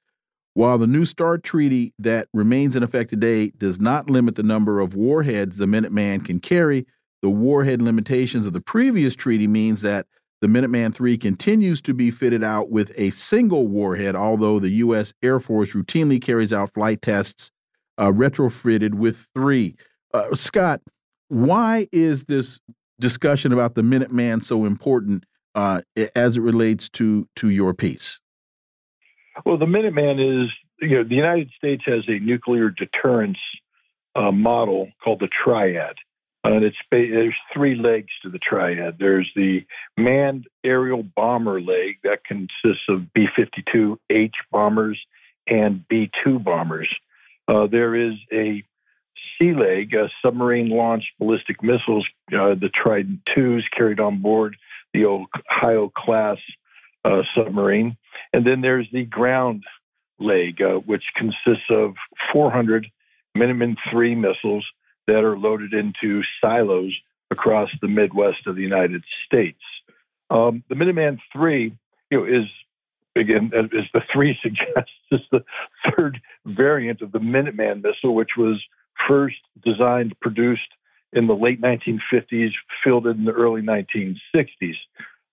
[0.54, 4.80] While the New START treaty that remains in effect today does not limit the number
[4.80, 6.86] of warheads the Minuteman can carry,
[7.20, 10.06] the warhead limitations of the previous treaty means that
[10.40, 15.12] the Minuteman III continues to be fitted out with a single warhead, although the U.S.
[15.22, 17.50] Air Force routinely carries out flight tests
[17.98, 19.76] uh, retrofitted with three.
[20.12, 20.80] Uh, Scott,
[21.28, 22.60] why is this
[23.00, 25.24] discussion about the Minuteman so important
[25.54, 25.82] uh,
[26.14, 28.20] as it relates to to your piece?
[29.44, 33.38] Well, the Minuteman is you know the United States has a nuclear deterrence
[34.14, 35.96] uh, model called the Triad,
[36.44, 38.96] and it's there's three legs to the Triad.
[38.98, 39.60] There's the
[39.96, 45.00] manned aerial bomber leg that consists of B-52H bombers
[45.46, 46.88] and B-2 bombers.
[47.48, 48.64] Uh, there is a
[49.38, 54.56] Sea Leg, uh, submarine launched ballistic missiles, uh, the Trident 2s carried on board
[54.92, 56.38] the Ohio class
[57.04, 57.96] uh, submarine.
[58.32, 59.64] And then there's the ground
[60.18, 61.94] leg, uh, which consists of
[62.32, 62.86] 400
[63.36, 64.64] Minuteman III missiles
[65.06, 66.92] that are loaded into silos
[67.30, 69.60] across the Midwest of the United States.
[70.30, 71.76] Um, the Minuteman III
[72.10, 72.46] you know, is
[73.16, 75.44] again, as the three suggests, is the
[75.84, 78.62] third variant of the Minuteman missile, which was
[79.08, 80.62] first designed, produced
[81.12, 82.50] in the late 1950s,
[82.82, 84.76] fielded in the early 1960s.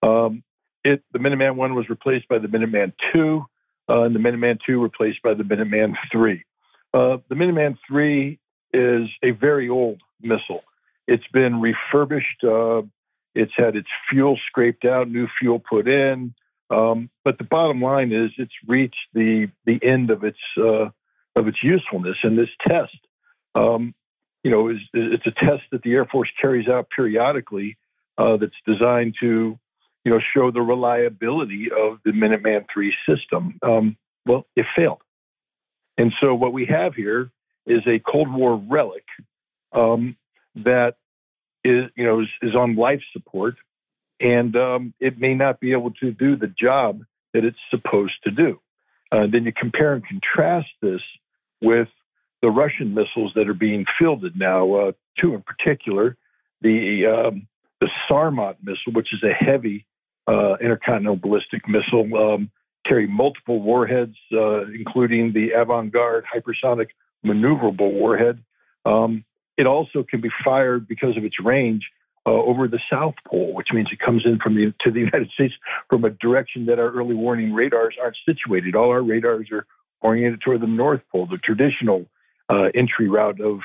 [0.04, 0.44] Um,
[0.84, 3.46] it, the Minuteman One was replaced by the Minuteman Two,
[3.90, 6.44] uh, and the Minuteman Two replaced by the Minuteman Three.
[6.94, 8.40] Uh, the Minuteman Three
[8.74, 10.64] is a very old missile.
[11.08, 12.44] It's been refurbished.
[12.44, 12.84] Uh,
[13.36, 16.34] it's had its fuel scraped out, new fuel put in.
[16.70, 20.90] Um, but the bottom line is, it's reached the the end of its uh,
[21.36, 22.18] of its usefulness.
[22.24, 22.98] And this test
[23.56, 23.94] um,
[24.44, 27.78] you know, is, it's a test that the Air Force carries out periodically
[28.18, 29.58] uh, that's designed to,
[30.04, 33.60] you know, show the reliability of the Minuteman III system.
[33.62, 35.02] Um, well, it failed.
[35.98, 37.32] And so what we have here
[37.66, 39.06] is a Cold War relic
[39.72, 40.16] um,
[40.56, 40.96] that
[41.64, 43.56] is, you know, is, is, on life support,
[44.20, 47.04] and um, it may not be able to do the job
[47.34, 48.60] that it's supposed to do.
[49.12, 51.02] Uh, then you compare and contrast this
[51.62, 51.88] with
[52.42, 56.18] the Russian missiles that are being fielded now, uh, two in particular,
[56.62, 57.48] the um,
[57.80, 59.86] the Sarmat missile, which is a heavy
[60.28, 62.52] uh, intercontinental ballistic missile, um,
[62.88, 66.88] carry multiple warheads, uh, including the Avangard hypersonic
[67.26, 68.44] maneuverable warhead.
[68.86, 69.24] Um,
[69.58, 71.84] it also can be fired because of its range
[72.26, 75.30] uh, over the South Pole, which means it comes in from the to the United
[75.34, 75.54] States
[75.90, 78.76] from a direction that our early warning radars aren't situated.
[78.76, 79.66] All our radars are
[80.02, 82.06] oriented toward the North Pole, the traditional
[82.52, 83.60] uh, entry route of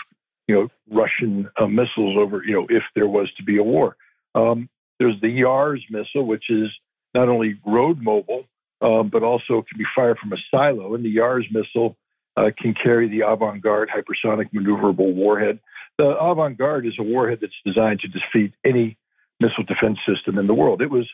[0.49, 3.97] you know Russian uh, missiles over you know if there was to be a war.
[4.35, 4.69] Um,
[4.99, 6.71] there's the Yars missile, which is
[7.15, 8.47] not only road mobile
[8.81, 10.95] um, but also can be fired from a silo.
[10.95, 11.97] And the Yars missile
[12.37, 15.61] uh, can carry the Avangard hypersonic maneuverable warhead.
[15.99, 18.99] The Avangard is a warhead that's designed to defeat any
[19.41, 20.83] missile defense system in the world.
[20.83, 21.09] It was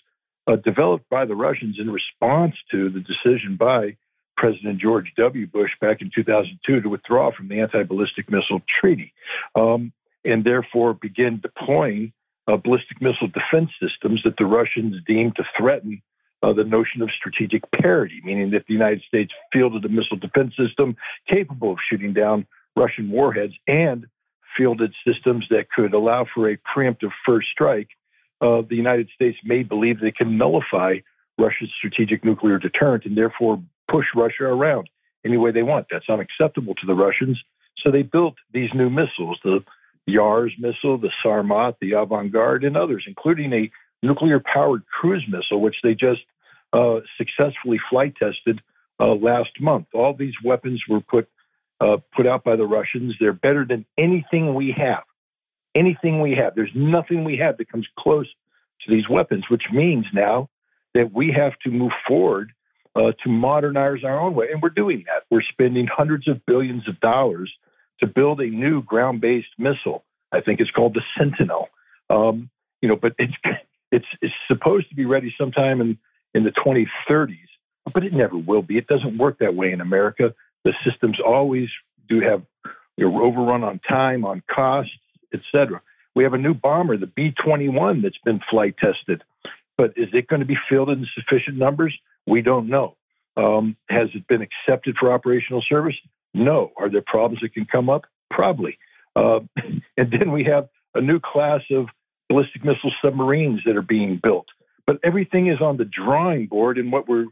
[0.47, 3.97] uh, developed by the Russians in response to the decision by
[4.43, 5.47] President George W.
[5.47, 9.15] Bush back in 2002 to withdraw from the Anti Ballistic Missile Treaty
[9.55, 9.93] um,
[10.25, 12.13] and therefore begin deploying
[12.49, 16.03] uh, ballistic missile defense systems that the Russians deemed to threaten
[16.43, 20.55] uh, the notion of strategic parity, meaning that the United States fielded a missile defense
[20.59, 20.97] system
[21.31, 22.45] capable of shooting down
[22.75, 24.07] Russian warheads and
[24.59, 27.91] fielded systems that could allow for a preemptive first strike.
[28.41, 30.97] Uh, the United States may believe they can nullify
[31.39, 33.63] Russia's strategic nuclear deterrent and therefore
[33.93, 34.89] push Russia around
[35.25, 35.87] any way they want.
[35.91, 37.39] That's unacceptable to the Russians.
[37.79, 39.61] So they built these new missiles, the
[40.09, 43.71] Yars missile, the Sarmat, the Avangard, and others, including a
[44.03, 46.23] nuclear powered cruise missile, which they just
[46.73, 48.61] uh, successfully flight tested
[48.99, 49.87] uh, last month.
[49.95, 51.29] All these weapons were put
[51.81, 53.15] uh, put out by the Russians.
[53.19, 55.03] They're better than anything we have.
[55.75, 56.55] Anything we have.
[56.55, 58.29] There's nothing we have that comes close
[58.83, 60.49] to these weapons, which means now
[60.95, 62.53] that we have to move forward
[62.95, 64.49] uh, to modernize our own way.
[64.53, 65.25] And we're doing that.
[65.31, 67.53] We're spending hundreds of billions of dollars
[68.01, 70.05] to build a new ground based missile.
[70.33, 71.69] I think it's called the Sentinel.
[72.11, 72.51] Um,
[72.81, 73.35] you know, but it's,
[73.93, 75.99] it's, it's supposed to be ready sometime in
[76.35, 77.37] in the 2030s,
[77.93, 78.79] but it never will be.
[78.79, 80.35] It doesn't work that way in America.
[80.65, 81.69] The systems always
[82.09, 82.43] do have
[82.97, 84.93] you know, overrun on time, on costs,
[85.33, 85.81] etc.
[86.15, 89.23] We have a new bomber, the B 21, that's been flight tested.
[89.77, 91.99] But is it going to be fielded in sufficient numbers?
[92.27, 92.97] We don't know.
[93.37, 95.95] Um, has it been accepted for operational service?
[96.35, 96.73] No.
[96.77, 98.03] Are there problems that can come up?
[98.31, 98.79] Probably.
[99.17, 99.41] Uh,
[99.97, 101.87] and then we have a new class of
[102.29, 104.47] ballistic missile submarines that are being built.
[104.87, 106.79] But everything is on the drawing board.
[106.79, 107.27] And what we're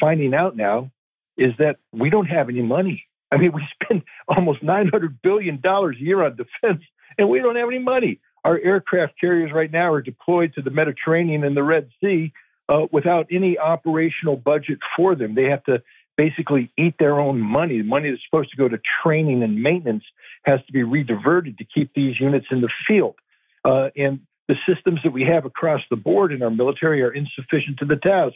[0.00, 0.90] finding out now
[1.36, 3.04] is that we don't have any money.
[3.30, 6.82] I mean, we spend almost $900 billion a year on defense,
[7.18, 8.20] and we don't have any money.
[8.44, 12.32] Our aircraft carriers right now are deployed to the Mediterranean and the Red Sea
[12.68, 15.34] uh, without any operational budget for them.
[15.34, 15.82] They have to
[16.16, 17.78] basically eat their own money.
[17.78, 20.04] The money that's supposed to go to training and maintenance
[20.44, 23.16] has to be rediverted to keep these units in the field.
[23.64, 27.78] Uh, and the systems that we have across the board in our military are insufficient
[27.78, 28.34] to the task.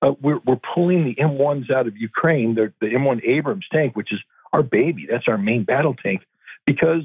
[0.00, 4.12] Uh, we're, we're pulling the M1s out of Ukraine, the, the M1 Abrams tank, which
[4.12, 4.18] is
[4.52, 5.06] our baby.
[5.08, 6.22] That's our main battle tank
[6.66, 7.02] because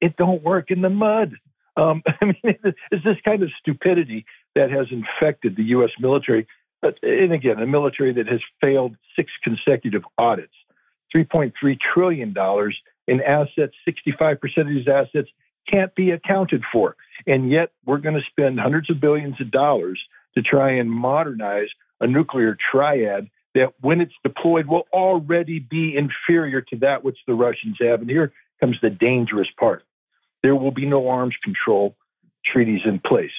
[0.00, 1.34] it don't work in the mud.
[1.76, 5.90] Um, I mean, it's this kind of stupidity that has infected the U.S.
[5.98, 6.46] military.
[6.82, 10.54] And again, a military that has failed six consecutive audits,
[11.14, 11.52] $3.3
[11.92, 12.34] trillion
[13.06, 15.28] in assets, 65% of these assets
[15.68, 16.96] can't be accounted for.
[17.26, 20.00] And yet we're going to spend hundreds of billions of dollars
[20.34, 21.68] to try and modernize
[22.00, 27.34] a nuclear triad that, when it's deployed, will already be inferior to that which the
[27.34, 28.00] Russians have.
[28.00, 29.84] And here comes the dangerous part
[30.42, 31.96] there will be no arms control
[32.44, 33.30] treaties in place.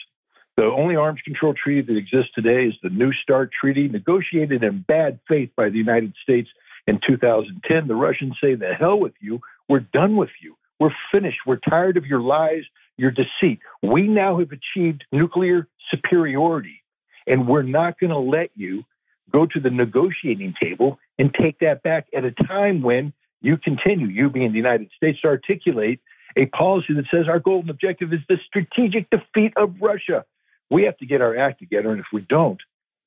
[0.57, 4.83] The only arms control treaty that exists today is the New START Treaty, negotiated in
[4.87, 6.49] bad faith by the United States
[6.87, 7.87] in 2010.
[7.87, 10.55] The Russians say, the hell with you, we're done with you.
[10.79, 11.39] We're finished.
[11.45, 12.63] We're tired of your lies,
[12.97, 13.59] your deceit.
[13.81, 16.83] We now have achieved nuclear superiority,
[17.27, 18.83] and we're not going to let you
[19.31, 24.07] go to the negotiating table and take that back at a time when you continue,
[24.07, 26.01] you being the United States, to articulate
[26.35, 30.25] a policy that says our golden objective is the strategic defeat of Russia.
[30.71, 32.59] We have to get our act together, and if we don't,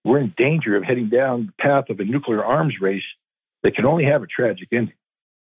[0.05, 3.03] we're in danger of heading down the path of a nuclear arms race
[3.63, 4.95] that can only have a tragic ending.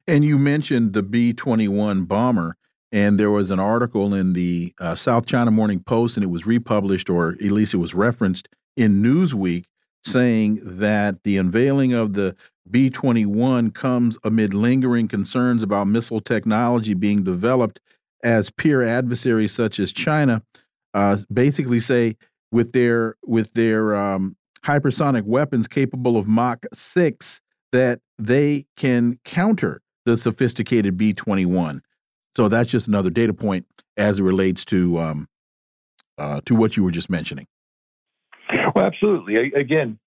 [0.08, 2.58] And you mentioned the B 21 bomber,
[2.92, 6.46] and there was an article in the uh, South China Morning Post, and it was
[6.46, 9.66] republished, or at least it was referenced in Newsweek,
[10.04, 12.36] saying that the unveiling of the
[12.70, 17.80] B 21 comes amid lingering concerns about missile technology being developed
[18.24, 20.44] as peer adversaries such as China
[20.96, 22.16] uh, basically say
[22.52, 27.42] with their with their um, hypersonic weapons capable of Mach 6
[27.72, 31.82] that they can counter the sophisticated B 21.
[32.36, 33.66] So that's just another data point
[33.98, 35.28] as it relates to um,
[36.18, 37.48] uh, to what you were just mentioning.
[38.74, 39.54] Well, absolutely.
[39.54, 40.00] Again,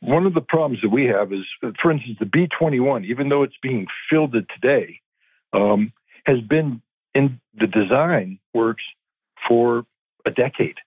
[0.00, 1.44] one of the problems that we have is,
[1.80, 5.00] for instance, the B 21, even though it's being fielded today,
[5.52, 5.92] um,
[6.26, 6.80] has been
[7.14, 8.82] in the design works
[9.46, 9.84] for
[10.26, 10.78] a decade.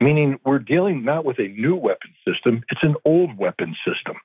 [0.00, 4.16] Meaning we're dealing not with a new weapon system, it's an old weapon system.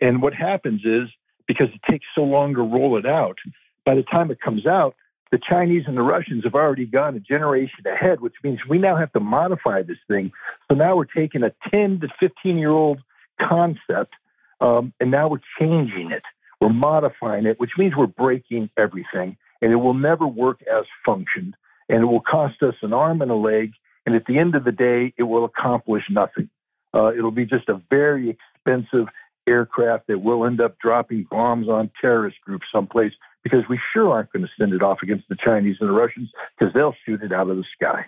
[0.00, 1.08] And what happens is
[1.46, 3.38] because it takes so long to roll it out,
[3.84, 4.94] by the time it comes out,
[5.32, 8.96] the Chinese and the Russians have already gone a generation ahead, which means we now
[8.96, 10.32] have to modify this thing.
[10.68, 13.00] So now we're taking a 10 to 15 year old
[13.40, 14.14] concept
[14.60, 16.22] um, and now we're changing it.
[16.60, 21.56] We're modifying it, which means we're breaking everything, and it will never work as functioned.
[21.90, 23.72] And it will cost us an arm and a leg.
[24.06, 26.48] And at the end of the day, it will accomplish nothing.
[26.94, 29.06] Uh, it'll be just a very expensive
[29.46, 33.12] aircraft that will end up dropping bombs on terrorist groups someplace
[33.42, 36.30] because we sure aren't going to send it off against the Chinese and the Russians
[36.58, 38.06] because they'll shoot it out of the sky.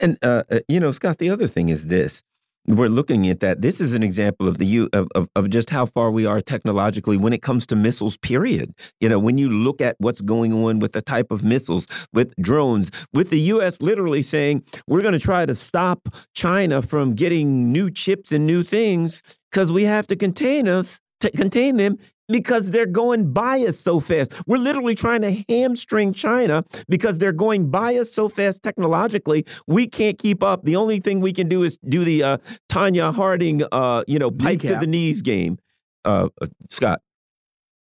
[0.00, 2.22] And uh, uh you know, Scott, the other thing is this:
[2.66, 3.60] we're looking at that.
[3.60, 7.16] This is an example of the of, of, of just how far we are technologically
[7.16, 8.16] when it comes to missiles.
[8.16, 8.74] Period.
[9.00, 12.32] You know, when you look at what's going on with the type of missiles, with
[12.40, 13.78] drones, with the U.S.
[13.80, 18.62] literally saying we're going to try to stop China from getting new chips and new
[18.62, 23.78] things because we have to contain us to contain them because they're going by us
[23.78, 24.32] so fast.
[24.46, 29.46] We're literally trying to hamstring China because they're going by us so fast technologically.
[29.66, 30.64] We can't keep up.
[30.64, 32.38] The only thing we can do is do the uh,
[32.68, 35.58] Tonya Harding, uh, you know, pipe to the knees game.
[36.04, 37.00] Uh, uh Scott.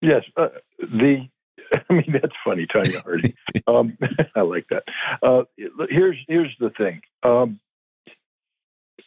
[0.01, 0.47] Yes, uh,
[0.79, 1.27] the.
[1.89, 3.33] I mean, that's funny, Tonya Harding.
[3.67, 3.97] um,
[4.35, 4.83] I like that.
[5.21, 5.43] Uh,
[5.89, 7.01] here's here's the thing.
[7.23, 7.59] Um,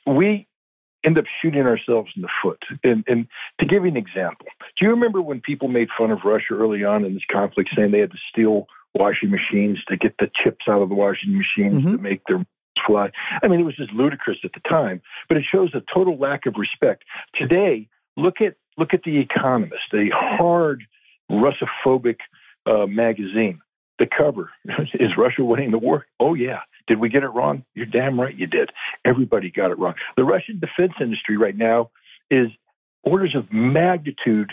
[0.06, 0.46] we
[1.04, 2.62] end up shooting ourselves in the foot.
[2.84, 3.26] And, and
[3.58, 4.46] to give you an example,
[4.78, 7.90] do you remember when people made fun of Russia early on in this conflict, saying
[7.90, 11.82] they had to steal washing machines to get the chips out of the washing machines
[11.82, 11.96] mm-hmm.
[11.96, 12.44] to make their
[12.86, 13.10] fly?
[13.42, 16.46] I mean, it was just ludicrous at the time, but it shows a total lack
[16.46, 17.04] of respect.
[17.34, 20.84] Today, look at look at the Economist, a hard
[21.30, 22.18] Russophobic
[22.66, 23.60] uh, magazine.
[24.00, 24.50] The cover
[24.94, 26.06] is Russia winning the war?
[26.18, 26.60] Oh yeah.
[26.88, 27.64] Did we get it wrong?
[27.74, 28.70] You're damn right you did.
[29.04, 29.94] Everybody got it wrong.
[30.16, 31.90] The Russian defense industry right now
[32.30, 32.48] is
[33.04, 34.50] orders of magnitude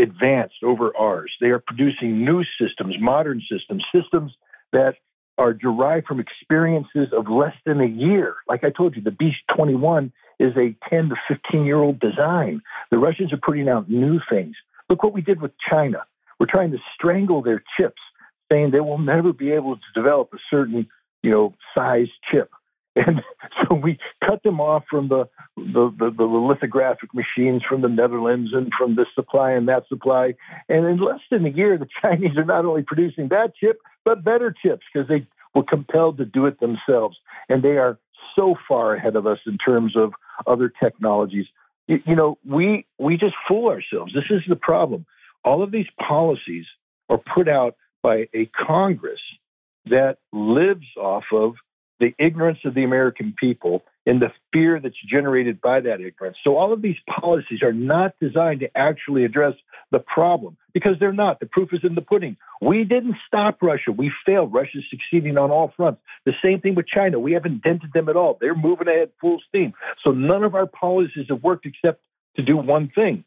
[0.00, 1.32] advanced over ours.
[1.40, 4.32] They are producing new systems, modern systems, systems
[4.72, 4.94] that
[5.38, 8.36] are derived from experiences of less than a year.
[8.48, 12.60] Like I told you, the B 21 is a 10 to 15 year old design.
[12.90, 14.54] The Russians are putting out new things.
[14.90, 16.04] Look what we did with China.
[16.38, 18.00] We're trying to strangle their chips,
[18.52, 20.86] saying they will never be able to develop a certain
[21.22, 22.50] you know, size chip.
[22.94, 23.22] And
[23.62, 25.26] so we cut them off from the,
[25.56, 30.34] the, the, the, lithographic machines from the Netherlands and from this supply and that supply.
[30.68, 34.22] And in less than a year, the Chinese are not only producing that chip, but
[34.22, 37.16] better chips because they were compelled to do it themselves.
[37.48, 37.98] And they are
[38.36, 40.12] so far ahead of us in terms of
[40.46, 41.46] other technologies.
[41.88, 44.12] You, you know, we, we just fool ourselves.
[44.12, 45.06] This is the problem.
[45.46, 46.66] All of these policies
[47.08, 49.20] are put out by a Congress
[49.86, 51.54] that lives off of
[52.00, 56.36] the ignorance of the American people and the fear that's generated by that ignorance.
[56.42, 59.54] So, all of these policies are not designed to actually address
[59.92, 61.38] the problem because they're not.
[61.38, 62.36] The proof is in the pudding.
[62.60, 63.92] We didn't stop Russia.
[63.92, 64.52] We failed.
[64.52, 66.00] Russia's succeeding on all fronts.
[66.24, 67.20] The same thing with China.
[67.20, 68.36] We haven't dented them at all.
[68.40, 69.72] They're moving ahead full steam.
[70.02, 72.02] So, none of our policies have worked except
[72.36, 73.24] to do one thing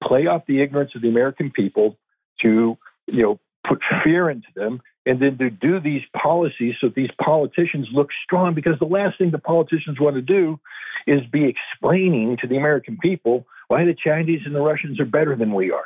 [0.00, 1.96] play off the ignorance of the American people
[2.40, 2.76] to,
[3.06, 7.88] you know, put fear into them and then to do these policies so these politicians
[7.92, 10.58] look strong because the last thing the politicians want to do
[11.06, 15.36] is be explaining to the American people why the Chinese and the Russians are better
[15.36, 15.84] than we are.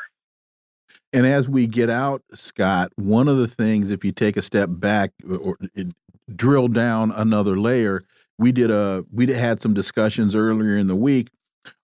[1.12, 4.68] And as we get out, Scott, one of the things, if you take a step
[4.70, 5.56] back or
[6.34, 8.02] drill down another layer,
[8.38, 11.28] we did a we had some discussions earlier in the week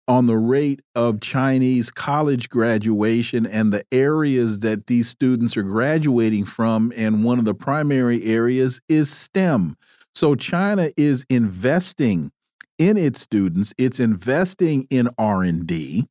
[0.09, 6.45] on the rate of Chinese college graduation and the areas that these students are graduating
[6.45, 6.93] from.
[6.97, 9.77] And one of the primary areas is STEM.
[10.15, 12.31] So China is investing
[12.78, 13.73] in its students.
[13.78, 16.07] It's investing in R&D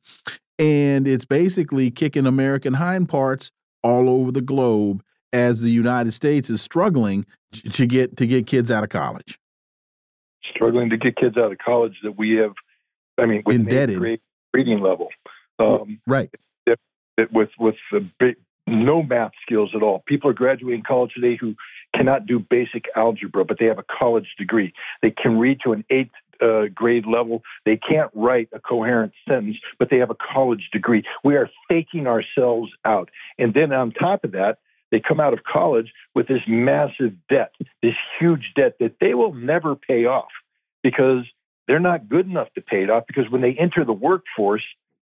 [0.58, 3.50] and it's basically kicking American hind parts
[3.82, 5.02] all over the globe
[5.32, 7.26] as the United States is struggling
[7.72, 9.38] to get to get kids out of college.
[10.54, 12.52] Struggling to get kids out of college that we have
[13.18, 14.20] I mean, with indebted
[14.52, 15.08] reading level,
[15.58, 16.30] um, right?
[16.66, 16.78] It,
[17.16, 17.76] it, with with
[18.18, 18.36] big,
[18.66, 20.02] no math skills at all.
[20.06, 21.54] People are graduating college today who
[21.94, 24.72] cannot do basic algebra, but they have a college degree.
[25.02, 26.10] They can read to an eighth
[26.42, 27.42] uh, grade level.
[27.64, 31.04] They can't write a coherent sentence, but they have a college degree.
[31.24, 33.10] We are faking ourselves out.
[33.38, 34.58] And then on top of that,
[34.90, 37.52] they come out of college with this massive debt,
[37.82, 40.28] this huge debt that they will never pay off
[40.82, 41.24] because
[41.66, 44.62] they're not good enough to pay it off because when they enter the workforce,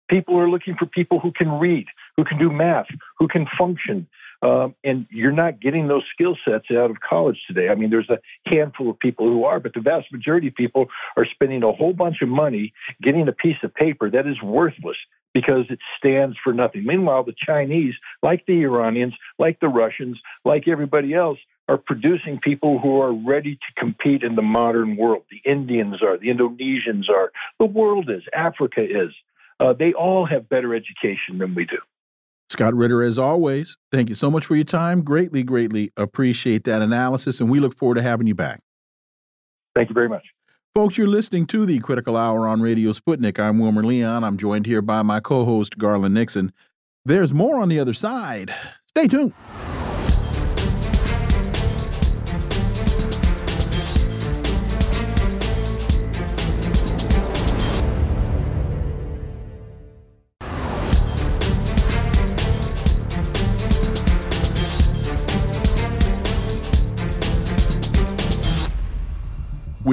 [0.10, 4.08] People are looking for people who can read, who can do math, who can function.
[4.42, 7.70] Um, and you're not getting those skill sets out of college today.
[7.70, 10.88] I mean, there's a handful of people who are, but the vast majority of people
[11.16, 14.98] are spending a whole bunch of money getting a piece of paper that is worthless
[15.34, 16.84] because it stands for nothing.
[16.86, 22.80] Meanwhile, the Chinese, like the Iranians, like the Russians, like everybody else, are producing people
[22.80, 25.24] who are ready to compete in the modern world.
[25.32, 29.14] The Indians are, the Indonesians are, the world is, Africa is.
[29.60, 31.78] Uh, they all have better education than we do.
[32.50, 35.04] Scott Ritter, as always, thank you so much for your time.
[35.04, 38.60] Greatly, greatly appreciate that analysis, and we look forward to having you back.
[39.74, 40.24] Thank you very much.
[40.76, 43.40] Folks, you're listening to the Critical Hour on Radio Sputnik.
[43.40, 44.24] I'm Wilmer Leon.
[44.24, 46.52] I'm joined here by my co host, Garland Nixon.
[47.06, 48.54] There's more on the other side.
[48.88, 49.34] Stay tuned.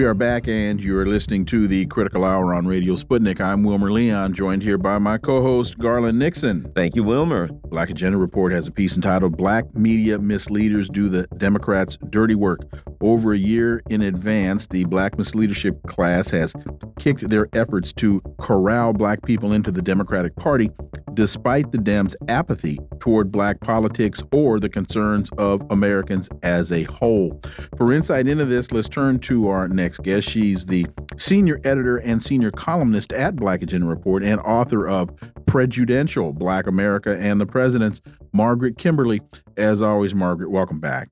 [0.01, 3.39] We are back, and you're listening to the Critical Hour on Radio Sputnik.
[3.39, 6.73] I'm Wilmer Leon, joined here by my co host, Garland Nixon.
[6.75, 7.49] Thank you, Wilmer.
[7.49, 12.61] Black Agenda Report has a piece entitled Black Media Misleaders Do the Democrats Dirty Work.
[13.03, 16.55] Over a year in advance, the Black Misleadership class has
[16.99, 20.71] kicked their efforts to corral black people into the Democratic Party,
[21.13, 27.41] despite the Dems' apathy toward black politics or the concerns of Americans as a whole.
[27.77, 30.29] For insight into this, let's turn to our next guest.
[30.29, 30.87] She's the
[31.17, 35.11] senior editor and senior columnist at Black Agenda Report and author of
[35.47, 38.01] Prejudential Black America and the Presidents,
[38.33, 39.21] Margaret Kimberley.
[39.57, 41.09] As always, Margaret, welcome back.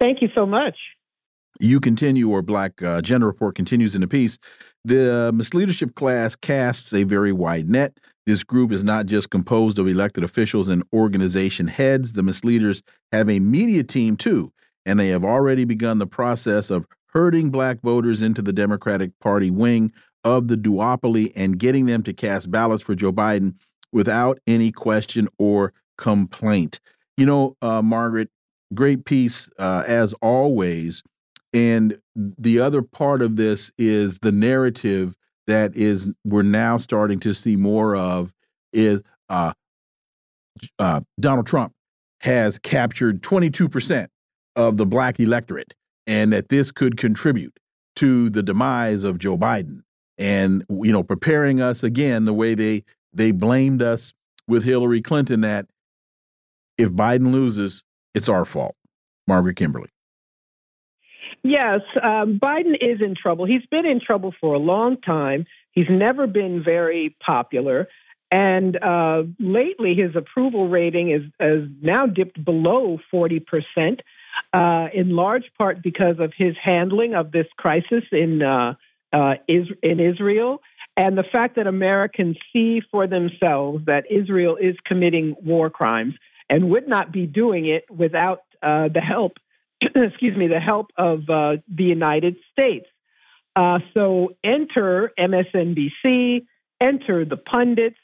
[0.00, 0.76] Thank you so much.
[1.60, 4.38] You continue, or Black uh, Agenda Report continues in the piece.
[4.84, 7.98] The uh, misleadership class casts a very wide net.
[8.26, 12.14] This group is not just composed of elected officials and organization heads.
[12.14, 12.82] The misleaders
[13.12, 14.52] have a media team too,
[14.84, 19.50] and they have already begun the process of herding black voters into the Democratic Party
[19.50, 19.92] wing
[20.24, 23.54] of the duopoly and getting them to cast ballots for Joe Biden
[23.92, 26.80] without any question or complaint.
[27.16, 28.30] You know, uh, Margaret,
[28.74, 31.02] great piece uh, as always.
[31.52, 35.14] And the other part of this is the narrative
[35.46, 38.32] that is we're now starting to see more of
[38.72, 39.52] is uh,
[40.78, 41.72] uh, Donald Trump
[42.20, 44.10] has captured 22 percent
[44.56, 45.74] of the black electorate,
[46.06, 47.58] and that this could contribute
[47.96, 49.82] to the demise of Joe Biden,
[50.18, 54.12] and you know, preparing us again the way they they blamed us
[54.48, 55.66] with Hillary Clinton that
[56.78, 57.84] if Biden loses,
[58.14, 58.76] it's our fault.
[59.26, 59.88] Margaret Kimberley.
[61.44, 63.46] Yes, um, Biden is in trouble.
[63.46, 65.46] He's been in trouble for a long time.
[65.72, 67.88] He's never been very popular.
[68.30, 73.42] And uh, lately, his approval rating is has now dipped below 40%,
[74.52, 78.74] uh, in large part because of his handling of this crisis in, uh,
[79.12, 80.60] uh is, in Israel
[80.96, 86.14] and the fact that Americans see for themselves that Israel is committing war crimes
[86.50, 89.38] and would not be doing it without uh, the help
[89.94, 92.86] excuse me, the help of uh, the United States.
[93.54, 96.46] Uh, so enter MSNBC,
[96.80, 97.96] enter the pundits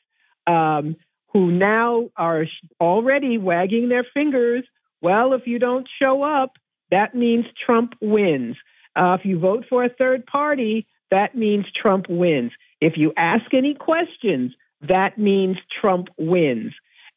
[0.46, 0.96] um,
[1.32, 2.46] who now are
[2.80, 4.64] already wagging their fingers.
[5.00, 6.52] Well, if you don't show up,
[6.90, 8.56] that means Trump wins.
[8.96, 12.52] Uh, if you vote for a third party, that means Trump wins.
[12.80, 16.72] If you ask any questions, that means Trump wins.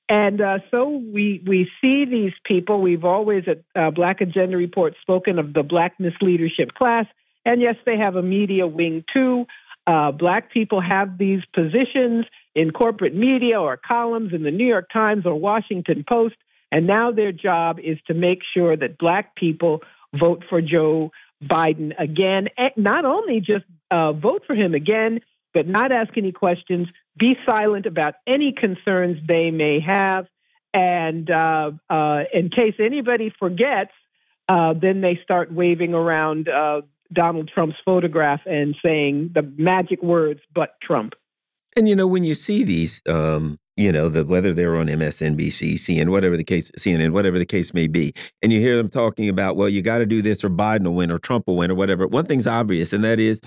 [0.09, 2.81] And uh, so we we see these people.
[2.81, 7.05] We've always at uh, Black Agenda Report spoken of the Black misleadership class,
[7.45, 9.45] and yes, they have a media wing too.
[9.87, 14.87] Uh, black people have these positions in corporate media or columns in the New York
[14.93, 16.35] Times or Washington Post,
[16.71, 19.81] and now their job is to make sure that black people
[20.13, 21.11] vote for Joe
[21.43, 22.47] Biden again.
[22.57, 25.19] And not only just uh, vote for him again,
[25.53, 26.87] but not ask any questions,
[27.17, 30.27] be silent about any concerns they may have.
[30.73, 33.91] And uh, uh, in case anybody forgets,
[34.47, 36.81] uh, then they start waving around uh,
[37.11, 41.13] Donald Trump's photograph and saying the magic words, but Trump.
[41.75, 45.73] And you know, when you see these, um, you know, the, whether they're on MSNBC,
[45.73, 49.27] CNN, whatever the case, CNN, whatever the case may be, and you hear them talking
[49.27, 51.71] about, well, you got to do this or Biden will win or Trump will win
[51.71, 52.07] or whatever.
[52.07, 53.41] One thing's obvious, and that is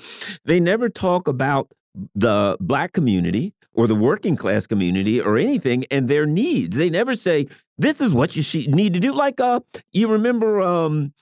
[0.45, 1.71] they never talk about
[2.15, 6.77] the black community or the working class community or anything and their needs.
[6.77, 7.47] They never say
[7.79, 9.15] this is what you need to do.
[9.15, 9.61] Like uh,
[9.93, 11.13] you remember um,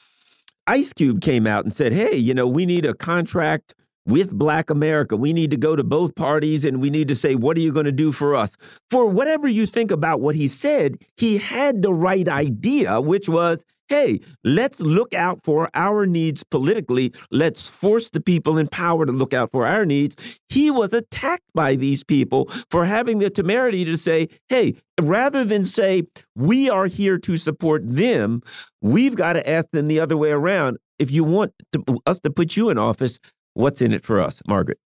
[0.66, 3.74] Ice Cube came out and said, "Hey, you know, we need a contract
[4.06, 5.16] with Black America.
[5.16, 7.72] We need to go to both parties and we need to say, what are you
[7.72, 8.50] going to do for us?
[8.90, 13.64] For whatever you think about what he said, he had the right idea, which was,
[13.88, 17.12] hey, let's look out for our needs politically.
[17.30, 20.16] Let's force the people in power to look out for our needs.
[20.48, 25.66] He was attacked by these people for having the temerity to say, hey, rather than
[25.66, 26.04] say,
[26.34, 28.42] we are here to support them,
[28.80, 30.78] we've got to ask them the other way around.
[30.98, 33.18] If you want to, us to put you in office,
[33.54, 34.78] what's in it for us, Margaret?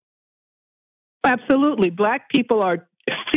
[1.27, 1.91] Absolutely.
[1.91, 2.87] Black people are,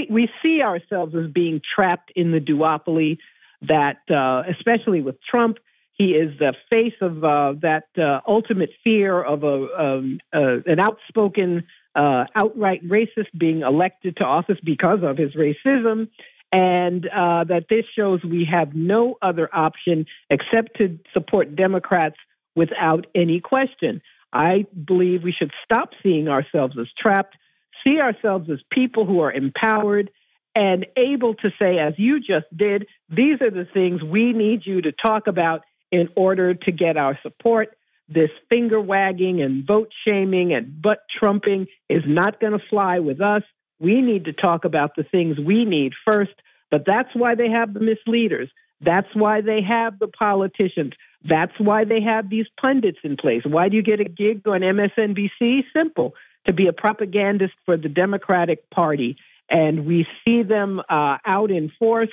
[0.09, 3.17] we see ourselves as being trapped in the duopoly
[3.61, 5.57] that, uh, especially with Trump,
[5.93, 10.79] he is the face of uh, that uh, ultimate fear of a, um, uh, an
[10.79, 16.07] outspoken, uh, outright racist being elected to office because of his racism.
[16.51, 22.15] And uh, that this shows we have no other option except to support Democrats
[22.55, 24.01] without any question.
[24.31, 27.35] I believe we should stop seeing ourselves as trapped,
[27.83, 30.11] see ourselves as people who are empowered
[30.55, 34.81] and able to say, as you just did, these are the things we need you
[34.81, 35.61] to talk about
[35.91, 37.75] in order to get our support.
[38.07, 43.21] This finger wagging and vote shaming and butt trumping is not going to fly with
[43.21, 43.43] us.
[43.79, 46.33] We need to talk about the things we need first,
[46.71, 48.49] but that's why they have the misleaders.
[48.81, 50.93] That's why they have the politicians.
[51.23, 53.43] That's why they have these pundits in place.
[53.45, 55.63] Why do you get a gig on MSNBC?
[55.73, 56.13] Simple
[56.45, 59.17] to be a propagandist for the Democratic Party.
[59.49, 62.11] And we see them uh, out in force,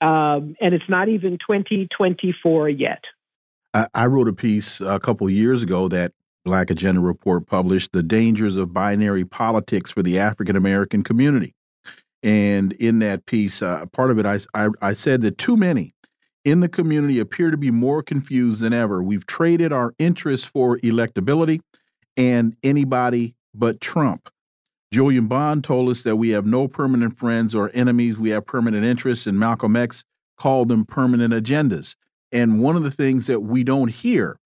[0.00, 3.02] um, and it's not even 2024 yet.
[3.72, 6.12] I, I wrote a piece a couple years ago that
[6.44, 11.54] Black Agenda Report published The Dangers of Binary Politics for the African American Community.
[12.22, 15.94] And in that piece, uh, part of it, I, I, I said that too many
[16.44, 19.02] in the community appear to be more confused than ever.
[19.02, 21.60] We've traded our interests for electability
[22.16, 24.28] and anybody but Trump.
[24.92, 28.16] Julian Bond told us that we have no permanent friends or enemies.
[28.16, 30.04] We have permanent interests, and Malcolm X
[30.38, 31.96] called them permanent agendas.
[32.30, 34.38] And one of the things that we don't hear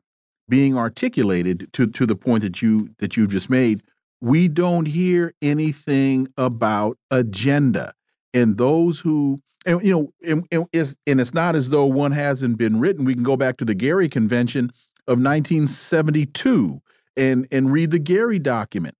[0.48, 3.82] being articulated to, to the point that you that you've just made,
[4.20, 7.92] we don't hear anything about agenda.
[8.32, 12.12] And those who and you know, and, and, it's, and it's not as though one
[12.12, 13.04] hasn't been written.
[13.04, 14.72] We can go back to the Gary Convention
[15.06, 16.80] of 1972
[17.16, 18.96] and and read the Gary document.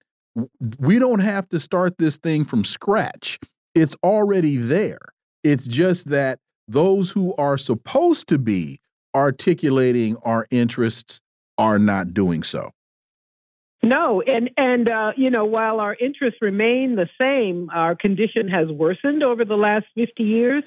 [0.79, 3.41] We don't have to start this thing from scratch.
[3.75, 5.01] It's already there.
[5.43, 6.39] It's just that
[6.69, 8.81] those who are supposed to be
[9.15, 11.21] articulating our interests
[11.57, 12.71] are not doing so.
[13.89, 18.69] No, and and uh, you know, while our interests remain the same, our condition has
[18.69, 20.63] worsened over the last fifty years.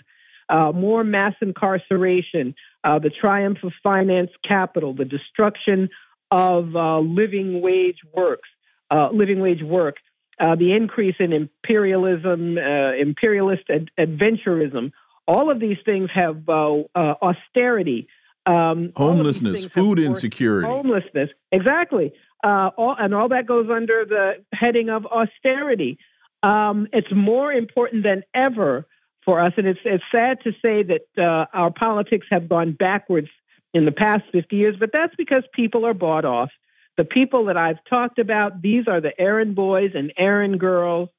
[0.49, 5.88] Uh, more mass incarceration, uh, the triumph of finance capital, the destruction
[6.30, 8.49] of uh, living wage works,
[8.89, 9.95] uh, living wage work,
[10.41, 14.91] uh, the increase in imperialism, imperialist ad- adventurism.
[15.27, 18.07] All of these things have austerity.
[18.48, 22.11] Um, homelessness, food insecurity, homelessness, exactly
[22.43, 25.97] uh, all, and all that goes under the heading of austerity.
[26.43, 28.88] Um, it's more important than ever
[29.23, 33.30] for us, and it's, it's sad to say that uh, our politics have gone backwards
[33.73, 36.49] in the past 50 years, but that's because people are bought off.
[36.97, 41.09] The people that I've talked about, these are the errand boys and errand girls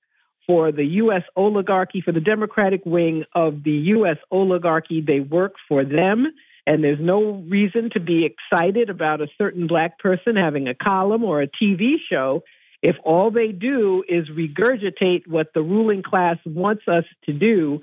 [0.47, 1.23] for the U.S.
[1.37, 4.17] oligarchy, for the Democratic wing of the U.S.
[4.31, 5.01] oligarchy.
[5.01, 6.33] They work for them.
[6.67, 11.25] And there's no reason to be excited about a certain black person having a column
[11.25, 12.43] or a TV show
[12.83, 17.81] if all they do is regurgitate what the ruling class wants us to do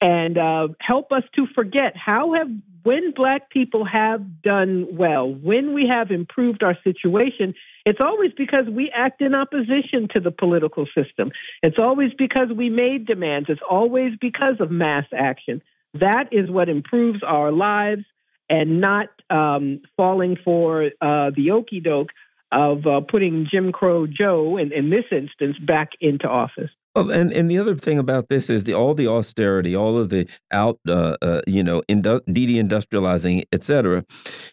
[0.00, 2.48] and uh, help us to forget how have
[2.82, 7.54] when black people have done well when we have improved our situation
[7.86, 11.30] it's always because we act in opposition to the political system.
[11.62, 13.48] It's always because we made demands.
[13.48, 15.62] It's always because of mass action
[15.94, 18.04] that is what improves our lives
[18.48, 22.10] and not um, falling for uh, the okey doke
[22.52, 26.70] of uh, putting Jim Crow Joe, in, in this instance, back into office.
[26.96, 30.08] Well, and, and the other thing about this is the all the austerity, all of
[30.08, 34.04] the out, uh, uh, you know, de-industrializing, et cetera,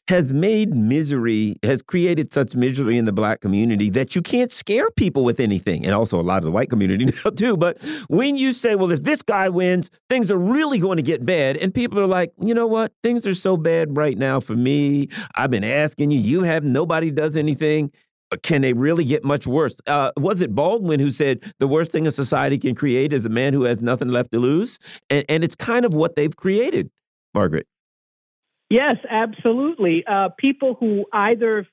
[0.08, 4.92] has made misery, has created such misery in the black community that you can't scare
[4.92, 7.58] people with anything, and also a lot of the white community now too.
[7.58, 11.26] But when you say, well, if this guy wins, things are really going to get
[11.26, 14.56] bad, and people are like, you know what, things are so bad right now for
[14.56, 15.10] me.
[15.36, 17.92] I've been asking you, you have nobody does anything
[18.44, 19.76] can they really get much worse?
[19.88, 23.30] Uh, was it Baldwin who said the worst thing a society can create is a
[23.30, 24.80] man who has nothing left to lose?
[25.10, 26.90] And, and it's kind of what they've created,
[27.34, 27.68] Margaret.
[28.70, 30.04] Yes, absolutely.
[30.06, 31.68] Uh, people who either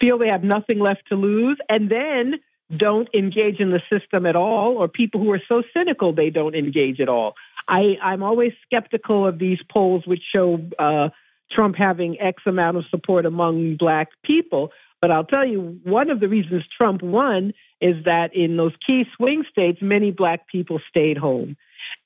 [0.00, 2.34] feel they have nothing left to lose, and then
[2.74, 6.54] don't engage in the system at all, or people who are so cynical they don't
[6.54, 7.34] engage at all.
[7.68, 11.10] I, I'm always skeptical of these polls which show uh,
[11.50, 14.72] Trump having X amount of support among black people.
[15.02, 19.02] But I'll tell you, one of the reasons Trump won is that in those key
[19.16, 21.56] swing states, many black people stayed home.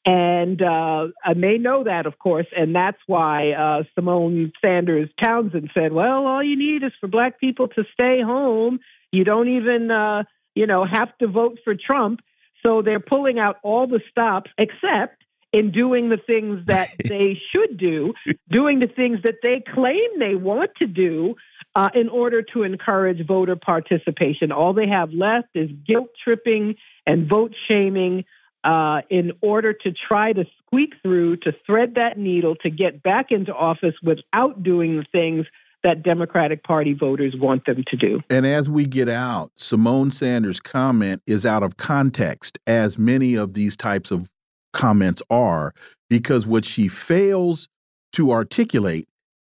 [0.07, 5.93] And uh, may know that, of course, and that's why uh, Symone Sanders Townsend said,
[5.93, 8.79] "Well, all you need is for black people to stay home.
[9.13, 10.23] You don't even, uh,
[10.55, 12.21] you know, have to vote for Trump."
[12.63, 15.23] So they're pulling out all the stops except
[15.57, 18.13] in doing the things that they should do,
[18.51, 21.35] doing the things that they claim they want to do
[21.75, 24.53] uh, in order to encourage voter participation.
[24.53, 26.77] All they have left is guilt tripping
[27.07, 28.25] and vote shaming.
[28.65, 33.27] Uh, in order to try to squeak through, to thread that needle, to get back
[33.31, 35.47] into office without doing the things
[35.85, 38.21] that Democratic Party voters want them to do.
[38.29, 43.55] And as we get out, Symone Sanders' comment is out of context, as many of
[43.55, 44.29] these types of
[44.77, 45.75] comments are,
[46.09, 47.69] because what she fails
[48.13, 49.09] to articulate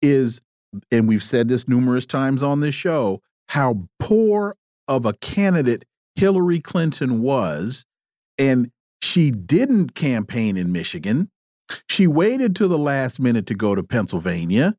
[0.00, 0.40] is,
[0.90, 4.54] and we've said this numerous times on this show, how poor
[4.86, 5.84] of a candidate
[6.16, 7.84] Hillary Clinton was.
[8.38, 8.70] And
[9.02, 11.30] she didn't campaign in Michigan.
[11.88, 14.76] She waited to the last minute to go to Pennsylvania.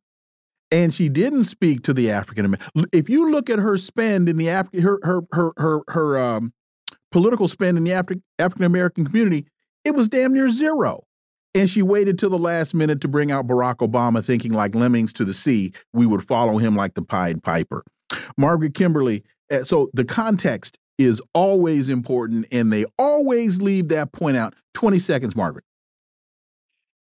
[0.71, 2.85] And she didn't speak to the African American.
[2.93, 6.53] If you look at her spend in the Af her her her her her um,
[7.11, 9.47] political spend in the Afri African American community,
[9.83, 11.03] it was damn near zero.
[11.55, 15.11] And she waited till the last minute to bring out Barack Obama, thinking like lemmings
[15.13, 17.83] to the sea, we would follow him like the Pied Piper.
[18.37, 24.37] Margaret Kimberley, eh, so the context is always important, and they always leave that point
[24.37, 24.53] out.
[24.75, 25.63] 20 seconds, Margaret.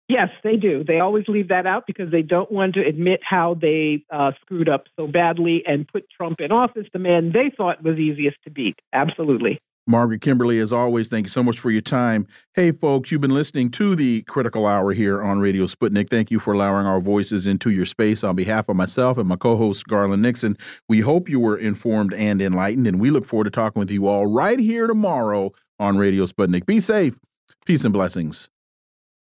[0.09, 0.85] Yes, they do.
[0.85, 4.69] They always leave that out because they don't want to admit how they uh, screwed
[4.69, 8.51] up so badly and put Trump in office, the man they thought was easiest to
[8.51, 8.79] beat.
[8.93, 9.61] Absolutely.
[9.89, 12.27] Margaret Kimberley, as always, thank you so much for your time.
[12.55, 16.11] Hey, folks, you've been listening to the Critical Hour here on Radio Sputnik.
[16.11, 18.25] Thank you for allowing our voices into your space.
[18.25, 20.59] On behalf of myself and my co host, Garland Nixon,
[20.89, 24.09] we hope you were informed and enlightened, and we look forward to talking with you
[24.09, 26.67] all right here tomorrow on Radio Sputnik.
[26.67, 27.17] Be safe.
[27.65, 28.49] Peace and blessings.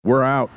[0.05, 0.51] We're out.